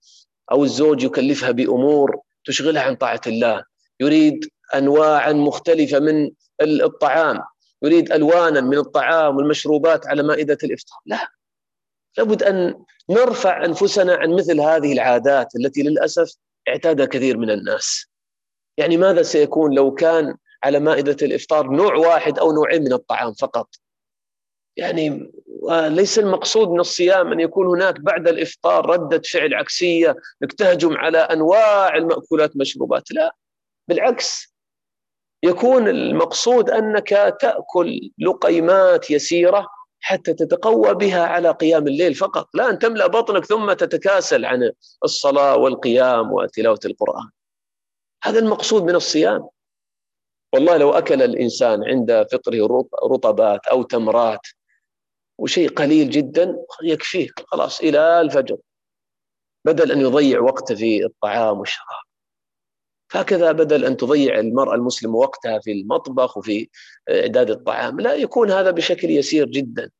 أو 0.52 0.64
الزوج 0.64 1.04
يكلفها 1.04 1.52
بأمور 1.52 2.20
تشغلها 2.46 2.82
عن 2.82 2.96
طاعة 2.96 3.22
الله. 3.28 3.64
يريد 4.00 4.50
انواعا 4.76 5.34
مختلفة 5.34 6.00
من 6.00 6.32
الطعام 6.62 7.40
يريد 7.82 8.12
ألوانا 8.12 8.62
من 8.62 8.78
الطعام 8.78 9.38
والمشروبات 9.38 10.08
على 10.08 10.24
مائدة 10.24 10.58
الإفطار. 10.64 11.00
لا 11.06 11.28
لابد 12.18 12.44
أن 12.44 12.84
نرفع 13.10 13.66
أنفسنا 13.66 14.16
عن 14.16 14.34
مثل 14.34 14.62
هذه 14.62 14.94
العادات 14.94 15.56
التي 15.56 15.84
للأسف 15.84 16.36
اعتادها 16.70 17.06
كثير 17.06 17.38
من 17.38 17.50
الناس. 17.50 18.06
يعني 18.78 18.98
ماذا 18.98 19.22
سيكون 19.24 19.76
لو 19.76 19.94
كان 19.94 20.36
على 20.64 20.80
مائدة 20.80 21.18
الإفطار 21.22 21.68
نوع 21.68 21.96
واحد 21.96 22.40
أو 22.40 22.52
نوعين 22.52 22.84
من 22.84 22.94
الطعام 22.94 23.34
فقط؟ 23.34 23.70
يعني 24.78 25.32
ليس 25.71 26.19
المقصود 26.19 26.69
من 26.69 26.80
الصيام 26.80 27.32
أن 27.32 27.39
يكون 27.39 27.67
هناك 27.67 27.99
بعد 27.99 28.28
الإفطار 28.28 28.89
ردة 28.89 29.21
فعل 29.34 29.53
عكسية 29.53 30.15
انك 30.43 30.53
تهجم 30.53 30.97
على 30.97 31.17
أنواع 31.17 31.95
المأكولات 31.95 32.49
والمشروبات 32.49 33.11
لا 33.11 33.36
بالعكس 33.88 34.55
يكون 35.43 35.88
المقصود 35.88 36.69
أنك 36.69 37.09
تأكل 37.41 38.11
لقيمات 38.19 39.11
يسيرة 39.11 39.67
حتى 39.99 40.34
تتقوى 40.34 40.93
بها 40.93 41.23
على 41.25 41.51
قيام 41.51 41.88
الليل 41.88 42.15
فقط. 42.15 42.49
لا 42.53 42.69
أن 42.69 42.80
تملأ 42.80 43.07
بطنك 43.07 43.45
ثم 43.45 43.73
تتكاسل 43.73 44.45
عن 44.45 44.71
الصلاة 45.03 45.57
والقيام 45.57 46.32
وتلاوة 46.32 46.80
القرآن. 46.86 47.30
هذا 48.23 48.39
المقصود 48.39 48.84
من 48.84 48.95
الصيام. 48.95 49.47
والله 50.53 50.78
لو 50.78 50.91
أكل 50.91 51.21
الإنسان 51.21 51.84
عند 51.84 52.28
فطره 52.32 52.88
رطبات 53.11 53.67
أو 53.67 53.84
تمرات 53.84 54.47
وشيء 55.38 55.70
قليل 55.70 56.10
جدا 56.10 56.66
يكفيه. 56.84 57.30
خلاص 57.48 57.80
إلى 57.80 58.22
الفجر. 58.22 58.58
بدل 59.66 59.92
أن 59.92 60.02
يضيع 60.02 60.40
وقته 60.40 60.76
في 60.76 61.06
الطعام 61.06 61.60
والشراب. 61.60 62.04
فهكذا 63.10 63.52
بدل 63.52 63.86
أن 63.86 63.98
تضيع 63.98 64.40
المرأة 64.40 64.76
المسلمة 64.76 65.16
وقتها 65.16 65.60
في 65.60 65.72
المطبخ 65.72 66.38
وفي 66.38 66.70
إعداد 67.10 67.50
الطعام 67.50 68.00
لا 68.00 68.14
يكون 68.14 68.52
هذا 68.52 68.72
بشكل 68.72 69.10
يسير 69.10 69.48
جدا. 69.48 69.92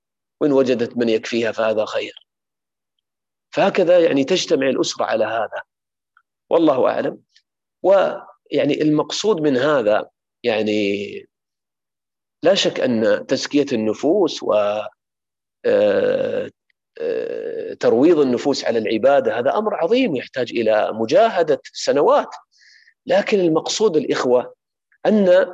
وإن 0.42 0.52
وجدت 0.52 0.98
من 0.98 1.10
يكفيها 1.10 1.52
فهذا 1.52 1.86
خير. 1.86 2.28
فهكذا 3.50 4.00
يعني 4.00 4.24
تجتمع 4.24 4.70
الأسرة 4.70 5.06
على 5.06 5.26
هذا. 5.26 5.62
والله 6.50 6.90
أعلم. 6.90 7.22
ويعني 7.84 8.82
المقصود 8.82 9.42
من 9.42 9.58
هذا 9.58 10.10
يعني 10.44 11.12
لا 12.44 12.54
شك 12.54 12.80
أن 12.80 13.26
تزكية 13.28 13.66
النفوس 13.74 14.44
و 14.44 14.80
ترويض 17.80 18.20
النفوس 18.20 18.66
على 18.66 18.80
العبادة 18.80 19.40
هذا 19.40 19.58
أمر 19.58 19.76
عظيم 19.76 20.16
يحتاج 20.16 20.52
إلى 20.52 20.90
مجاهدة 20.94 21.62
سنوات. 21.74 22.30
لكن 23.06 23.40
المقصود 23.40 23.98
الإخوة 23.98 24.54
أن 25.06 25.54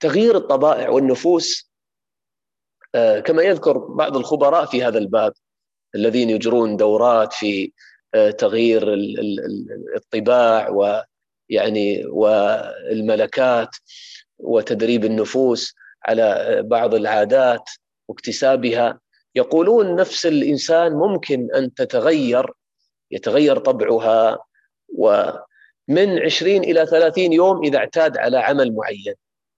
تغيير 0.00 0.36
الطبائع 0.36 0.88
والنفوس 0.88 1.70
آه، 2.94 3.20
كما 3.20 3.42
يذكر 3.42 3.78
بعض 3.78 4.16
الخبراء 4.16 4.66
في 4.66 4.84
هذا 4.84 4.98
الباب 4.98 5.32
الذين 5.94 6.30
يجرون 6.30 6.76
دورات 6.76 7.32
في 7.32 7.72
تغيير 8.38 8.94
الطباع 9.96 10.68
ويعني 10.68 12.06
والملكات 12.06 13.76
وتدريب 14.38 15.04
النفوس 15.04 15.74
على 16.04 16.60
بعض 16.64 16.94
العادات 16.94 17.70
واكتسابها. 18.08 19.00
يقولون 19.34 19.96
نفس 19.96 20.26
الإنسان 20.26 20.92
ممكن 20.92 21.48
أن 21.54 21.74
تتغير 21.74 22.52
يتغير 23.10 23.58
طبعها 23.58 24.38
ومن 24.98 26.18
20 26.24 26.56
إلى 26.64 26.86
30 26.86 27.32
يوم 27.32 27.64
إذا 27.64 27.78
اعتاد 27.78 28.18
على 28.18 28.38
عمل 28.38 28.74
معين. 28.74 29.14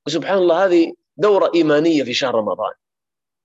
وسبحان 0.07 0.39
الله 0.39 0.65
هذه 0.65 0.93
دورة 1.17 1.51
إيمانية 1.55 2.03
في 2.03 2.15
شهر 2.15 2.35
رمضان. 2.35 2.73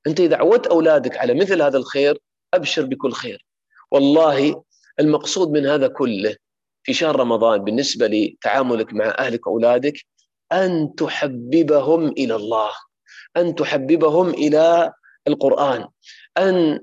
أنت 0.08 0.20
إذا 0.20 0.38
عودت 0.38 0.68
أولادك 0.68 1.18
على 1.18 1.34
مثل 1.34 1.62
هذا 1.62 1.78
الخير 1.78 2.20
أبشر 2.54 2.86
بكل 2.86 3.12
خير. 3.12 3.46
والله 3.92 4.64
المقصود 5.00 5.50
من 5.52 5.66
هذا 5.66 5.88
كله 5.88 6.36
في 6.84 6.94
شهر 6.94 7.20
رمضان 7.20 7.64
بالنسبة 7.64 8.08
لتعاملك 8.08 8.94
مع 8.94 9.06
أهلك 9.06 9.48
وأولادك 9.48 9.94
أن 10.52 10.96
تحببهم 10.96 12.08
إلى 12.08 12.36
الله 12.36 12.72
أن 13.38 13.56
تحببهم 13.56 14.30
إلى 14.30 14.94
القرآن. 15.28 15.88
أن 16.38 16.82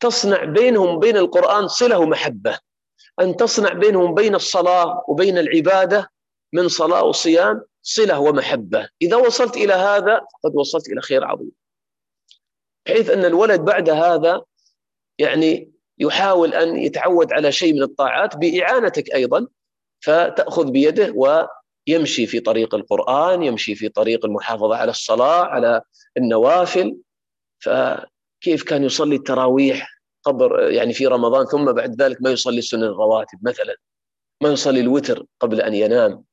تصنع 0.00 0.44
بينهم 0.44 0.96
وبين 0.96 1.16
القرآن 1.16 1.68
صلة 1.68 1.98
ومحبة 1.98 2.58
أن 3.20 3.36
تصنع 3.36 3.72
بينهم 3.72 4.14
بين 4.14 4.34
الصلاة 4.34 5.04
وبين 5.08 5.38
العبادة 5.38 6.10
من 6.52 6.68
صلاة 6.68 7.04
وصيام 7.04 7.62
صلة 7.82 8.20
ومحبة. 8.20 8.88
إذا 9.02 9.16
وصلت 9.16 9.56
إلى 9.56 9.72
هذا 9.72 10.16
قد 10.44 10.54
وصلت 10.54 10.88
إلى 10.88 11.00
خير 11.00 11.24
عظيم. 11.24 11.50
بحيث 12.86 13.10
أن 13.10 13.24
الولد 13.24 13.60
بعد 13.60 13.90
هذا 13.90 14.42
يعني 15.18 15.72
يحاول 15.98 16.54
أن 16.54 16.76
يتعود 16.76 17.32
على 17.32 17.52
شيء 17.52 17.74
من 17.74 17.82
الطاعات 17.82 18.36
بإعانتك 18.36 19.14
أيضا 19.14 19.46
فتأخذ 20.00 20.70
بيده 20.70 21.14
ويمشي 21.16 22.26
في 22.26 22.40
طريق 22.40 22.74
القرآن، 22.74 23.42
يمشي 23.42 23.74
في 23.74 23.88
طريق 23.88 24.24
المحافظة 24.24 24.76
على 24.76 24.90
الصلاة، 24.90 25.44
على 25.44 25.82
النوافل 26.16 26.96
فكيف 28.40 28.62
كان 28.62 28.84
يصلي 28.84 29.16
التراويح 29.16 29.98
قبل 30.24 30.74
يعني 30.74 30.92
في 30.92 31.06
رمضان 31.06 31.46
ثم 31.46 31.72
بعد 31.72 32.02
ذلك 32.02 32.22
ما 32.22 32.30
يصلي 32.30 32.58
السنن 32.58 32.82
الرواتب 32.82 33.38
مثلا 33.42 33.76
ما 34.42 34.48
يصلي 34.48 34.80
الوتر 34.80 35.24
قبل 35.40 35.60
أن 35.60 35.74
ينام 35.74 36.24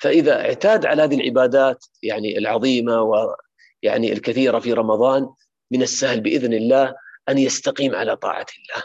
فإذا 0.00 0.40
اعتاد 0.40 0.86
على 0.86 1.02
هذه 1.02 1.14
العبادات 1.14 1.86
يعني 2.02 2.38
العظيمة 2.38 3.02
ويعني 3.02 4.12
الكثيرة 4.12 4.58
في 4.58 4.72
رمضان 4.72 5.28
من 5.70 5.82
السهل 5.82 6.20
بإذن 6.20 6.52
الله 6.52 6.94
أن 7.28 7.38
يستقيم 7.38 7.94
على 7.94 8.16
طاعة 8.16 8.46
الله. 8.58 8.84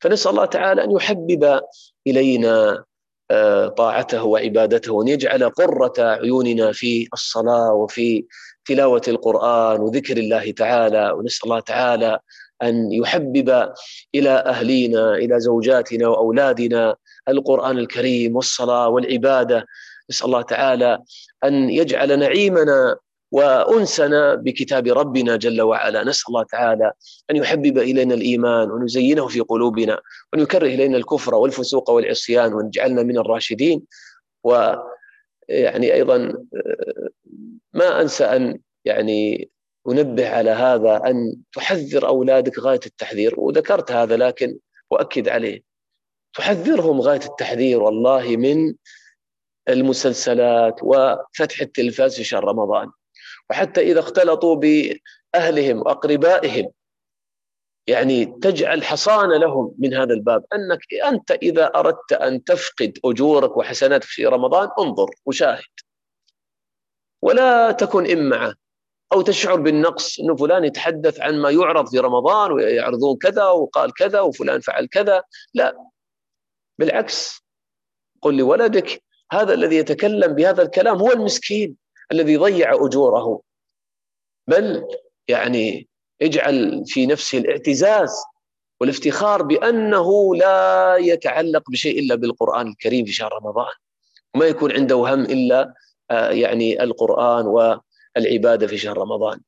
فنسأل 0.00 0.30
الله 0.30 0.44
تعالى 0.44 0.84
أن 0.84 0.90
يحبب 0.90 1.60
إلينا 2.06 2.84
آه، 3.30 3.68
طاعته 3.68 4.24
وعبادته 4.24 4.92
وأن 4.92 5.08
يجعل 5.08 5.50
قرة 5.50 5.92
عيوننا 5.98 6.72
في 6.72 7.08
الصلاة 7.12 7.72
وفي 7.72 8.26
تلاوة 8.68 9.02
القرآن 9.08 9.80
وذكر 9.80 10.16
الله 10.16 10.50
تعالى 10.50 11.10
ونسأل 11.10 11.44
الله 11.44 11.60
تعالى 11.60 12.18
أن 12.62 12.92
يحبب 12.92 13.48
إلى 14.14 14.30
أهلينا 14.30 15.14
إلى 15.14 15.40
زوجاتنا 15.40 16.08
وأولادنا 16.08 16.96
القرآن 17.28 17.78
الكريم 17.78 18.36
والصلاة 18.36 18.88
والعبادة. 18.88 19.66
نسأل 20.10 20.26
الله 20.26 20.42
تعالى 20.42 20.98
أن 21.44 21.70
يجعل 21.70 22.18
نعيمنا 22.18 22.96
وأنسنا 23.32 24.34
بكتاب 24.34 24.86
ربنا 24.88 25.36
جل 25.36 25.60
وعلا. 25.62 26.04
نسأل 26.04 26.24
الله 26.28 26.42
تعالى 26.42 26.92
أن 27.30 27.36
يحبب 27.36 27.78
إلينا 27.78 28.14
الإيمان 28.14 28.70
وان 28.70 28.84
يزينه 28.84 29.26
في 29.28 29.40
قلوبنا 29.40 30.00
وان 30.32 30.42
يكره 30.42 30.66
إلينا 30.66 30.96
الكفر 30.96 31.34
والفسوق 31.34 31.90
والعصيان 31.90 32.54
وان 32.54 32.66
يجعلنا 32.66 33.02
من 33.02 33.18
الراشدين. 33.18 33.82
و 34.44 34.74
يعني 35.48 35.94
أيضا 35.94 36.34
ما 37.72 38.00
أنسى 38.00 38.24
أن 38.24 38.58
يعني 38.84 39.50
أنبه 39.88 40.28
على 40.28 40.50
هذا 40.50 41.02
أن 41.06 41.42
تحذر 41.52 42.08
أولادك 42.08 42.58
غاية 42.58 42.80
التحذير 42.86 43.40
وذكرت 43.40 43.92
هذا 43.92 44.16
لكن 44.16 44.58
اؤكد 44.92 45.28
عليه. 45.28 45.62
تحذرهم 46.34 47.00
غاية 47.00 47.20
التحذير 47.24 47.82
والله 47.82 48.36
من 48.36 48.74
المسلسلات 49.68 50.80
وفتح 50.82 51.60
التلفاز 51.60 52.16
في 52.16 52.24
شهر 52.24 52.44
رمضان. 52.44 52.90
وحتى 53.50 53.80
إذا 53.80 54.00
اختلطوا 54.00 54.56
بأهلهم 54.56 55.78
وأقربائهم 55.78 56.70
يعني 57.86 58.26
تجعل 58.26 58.84
حصانة 58.84 59.36
لهم 59.36 59.74
من 59.78 59.94
هذا 59.94 60.14
الباب. 60.14 60.44
أنك 60.54 60.80
أنت 61.04 61.30
إذا 61.30 61.66
أردت 61.66 62.12
أن 62.12 62.44
تفقد 62.44 62.98
أجورك 63.04 63.56
وحسناتك 63.56 64.04
في 64.04 64.26
رمضان 64.26 64.68
انظر 64.78 65.10
وشاهد. 65.26 65.87
ولا 67.22 67.72
تكن 67.72 68.10
إمعة. 68.10 68.54
أو 69.12 69.22
تشعر 69.22 69.56
بالنقص 69.56 70.20
أنه 70.20 70.36
فلان 70.36 70.64
يتحدث 70.64 71.20
عن 71.20 71.38
ما 71.38 71.50
يعرض 71.50 71.88
في 71.88 71.98
رمضان 71.98 72.52
ويعرضون 72.52 73.16
كذا 73.16 73.44
وقال 73.44 73.94
كذا 73.94 74.20
وفلان 74.20 74.60
فعل 74.60 74.86
كذا. 74.86 75.22
لا 75.54 75.88
بالعكس. 76.78 77.44
قل 78.22 78.36
لولدك 78.36 79.02
هذا 79.32 79.54
الذي 79.54 79.76
يتكلم 79.76 80.34
بهذا 80.34 80.62
الكلام 80.62 80.96
هو 80.96 81.12
المسكين 81.12 81.76
الذي 82.12 82.36
ضيع 82.36 82.74
أجوره. 82.74 83.40
بل 84.48 84.84
يعني 85.28 85.88
اجعل 86.22 86.84
في 86.86 87.06
نفسه 87.06 87.38
الاعتزاز 87.38 88.10
والافتخار 88.80 89.42
بأنه 89.42 90.36
لا 90.36 90.96
يتعلق 90.96 91.70
بشيء 91.70 91.98
إلا 91.98 92.14
بالقرآن 92.14 92.68
الكريم 92.68 93.04
في 93.04 93.12
شهر 93.12 93.32
رمضان. 93.32 93.72
وما 94.34 94.46
يكون 94.46 94.72
عنده 94.72 94.96
هم 94.96 95.52
آه، 95.52 95.74
يعني 96.10 96.82
القرآن 96.82 97.46
والعبادة 97.46 98.66
في 98.66 98.78
شهر 98.78 98.98
رمضان. 98.98 99.40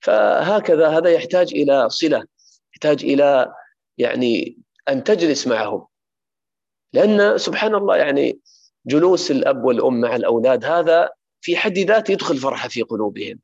فهكذا 0.00 0.88
هذا 0.88 1.10
يحتاج 1.10 1.54
إلى 1.54 1.90
صلة 1.90 2.24
يحتاج 2.72 3.04
إلى 3.04 3.54
يعني 3.98 4.58
أن 4.88 5.04
تجلس 5.04 5.46
معهم. 5.46 5.86
لأن 6.92 7.38
سبحان 7.38 7.74
الله 7.74 7.96
يعني 7.96 8.38
جلوس 8.86 9.30
الأب 9.30 9.64
والأم 9.64 10.00
مع 10.00 10.16
الأولاد 10.16 10.64
هذا 10.64 11.10
في 11.40 11.56
حد 11.56 11.78
ذاته 11.78 12.12
يدخل 12.12 12.36
فرحة 12.36 12.68
في 12.68 12.82
قلوبهم. 12.82 13.38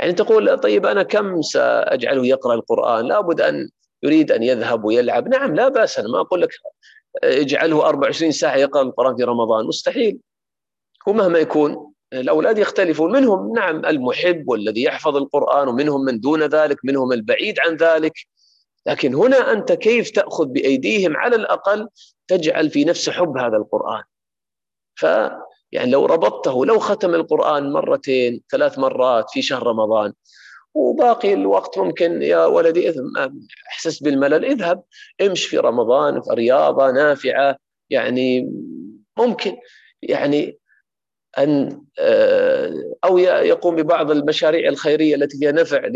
يعني 0.00 0.12
تقول 0.12 0.58
طيب 0.58 0.86
أنا 0.86 1.02
كم 1.02 1.42
ساجعله 1.42 2.26
يقرأ 2.26 2.54
القرآن؟ 2.54 3.06
لابد 3.06 3.40
أن 3.40 3.68
يريد 4.02 4.32
أن 4.32 4.42
يذهب 4.42 4.84
ويلعب. 4.84 5.28
نعم 5.28 5.54
لا 5.54 5.68
بأس 5.68 5.98
أنا 5.98 6.08
ما 6.08 6.20
أقول 6.20 6.42
لك 6.42 6.50
اجعله 7.24 7.86
24 7.88 8.32
ساعة 8.32 8.56
يقرأ 8.56 8.82
القرآن 8.82 9.16
في 9.16 9.24
رمضان 9.24 9.66
مستحيل. 9.66 10.18
ومهما 11.06 11.38
يكون 11.38 11.92
الأولاد 12.12 12.58
يختلفون 12.58 13.12
منهم 13.12 13.52
نعم 13.52 13.86
المحب 13.86 14.48
والذي 14.48 14.82
يحفظ 14.82 15.16
القرآن 15.16 15.68
ومنهم 15.68 16.04
من 16.04 16.20
دون 16.20 16.42
ذلك 16.42 16.78
منهم 16.84 17.12
البعيد 17.12 17.56
عن 17.66 17.76
ذلك. 17.76 18.12
لكن 18.86 19.14
هنا 19.14 19.52
أنت 19.52 19.72
كيف 19.72 20.10
تأخذ 20.10 20.46
بأيديهم؟ 20.46 21.16
على 21.16 21.36
الأقل 21.36 21.88
تجعل 22.28 22.70
في 22.70 22.84
نفس 22.84 23.10
حب 23.10 23.36
هذا 23.36 23.56
القرآن. 23.56 24.02
ف 24.94 25.06
يعني 25.72 25.90
لو 25.90 26.06
ربطته 26.06 26.66
لو 26.66 26.78
ختم 26.78 27.14
القرآن 27.14 27.72
مرتين 27.72 28.42
ثلاث 28.50 28.78
مرات 28.78 29.30
في 29.30 29.42
شهر 29.42 29.66
رمضان 29.66 30.12
وباقي 30.74 31.34
الوقت 31.34 31.78
ممكن 31.78 32.22
يا 32.22 32.46
ولدي 32.46 32.94
أحسس 33.70 34.02
بالملل 34.02 34.44
اذهب 34.44 34.82
امش 35.20 35.46
في 35.46 35.58
رمضان 35.58 36.22
في 36.22 36.30
رياضة 36.30 36.90
نافعة 36.90 37.56
يعني 37.90 38.52
ممكن 39.18 39.56
يعني 40.02 40.59
أن 41.38 41.82
آه، 41.98 42.94
أو 43.04 43.18
يقوم 43.18 43.76
ببعض 43.76 44.10
المشاريع 44.10 44.68
الخيرية 44.68 45.14
التي 45.14 45.38
فيها 45.38 45.52
نفع 45.52 45.90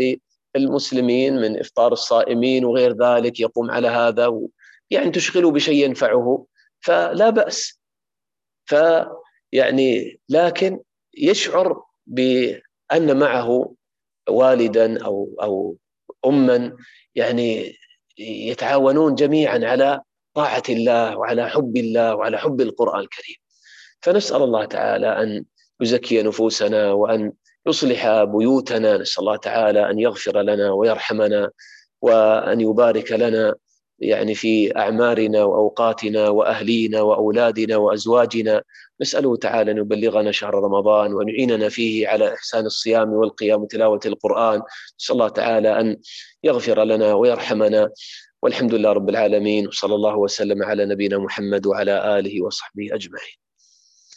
للمسلمين 0.55 1.35
من 1.35 1.59
إفطار 1.59 1.93
الصائمين 1.93 2.65
وغير 2.65 2.93
ذلك 2.93 3.39
يقوم 3.39 3.71
على 3.71 3.87
هذا 3.87 4.41
يعني 4.89 5.11
تشغله 5.11 5.51
بشيء 5.51 5.85
ينفعه. 5.85 6.45
فلا 6.79 7.29
بأس. 7.29 7.79
ف 8.65 8.75
يعني 9.51 10.19
لكن 10.29 10.79
يشعر 11.17 11.83
بأن 12.07 13.19
معه 13.19 13.75
والدا 14.29 15.05
أو 15.05 15.35
أو 15.41 15.77
أما 16.25 16.77
يعني 17.15 17.75
يتعاونون 18.17 19.15
جميعا 19.15 19.59
على 19.63 20.01
طاعة 20.33 20.63
الله 20.69 21.17
وعلى 21.17 21.49
حب 21.49 21.77
الله 21.77 22.15
وعلى 22.15 22.37
حب 22.37 22.61
القرآن 22.61 22.99
الكريم. 22.99 23.44
فنسأل 24.05 24.41
الله 24.43 24.65
تعالى 24.65 25.07
أن 25.07 25.45
يزكي 25.81 26.21
نفوسنا 26.23 26.91
وأن 26.91 27.31
يصلح 27.67 28.23
بيوتنا. 28.23 28.97
نسأل 28.97 29.19
الله 29.19 29.35
تعالى 29.35 29.89
أن 29.89 29.99
يغفر 29.99 30.41
لنا 30.41 30.71
ويرحمنا 30.71 31.51
وأن 32.01 32.61
يبارك 32.61 33.11
لنا 33.11 33.55
يعني 33.99 34.35
في 34.35 34.77
أعمارنا 34.77 35.43
وأوقاتنا 35.43 36.29
وأهلينا 36.29 37.01
وأولادنا 37.01 37.77
وأزواجنا. 37.77 38.63
نسأله 39.01 39.37
تعالى 39.37 39.71
أن 39.71 39.77
يبلغنا 39.77 40.31
شهر 40.31 40.55
رمضان 40.55 41.13
وأن 41.13 41.29
يعيننا 41.29 41.69
فيه 41.69 42.07
على 42.07 42.33
إحسان 42.33 42.65
الصيام 42.65 43.13
والقيام 43.13 43.61
وتلاوة 43.61 43.99
القرآن. 44.05 44.61
نسأل 44.99 45.15
الله 45.15 45.29
تعالى 45.29 45.79
أن 45.79 45.97
يغفر 46.43 46.83
لنا 46.83 47.13
ويرحمنا. 47.13 47.89
والحمد 48.41 48.73
لله 48.73 48.91
رب 48.91 49.09
العالمين. 49.09 49.67
وصلى 49.67 49.95
الله 49.95 50.15
وسلم 50.17 50.63
على 50.63 50.85
نبينا 50.85 51.17
محمد 51.17 51.65
وعلى 51.65 52.19
آله 52.19 52.43
وصحبه 52.43 52.89
أجمعين. 52.91 53.44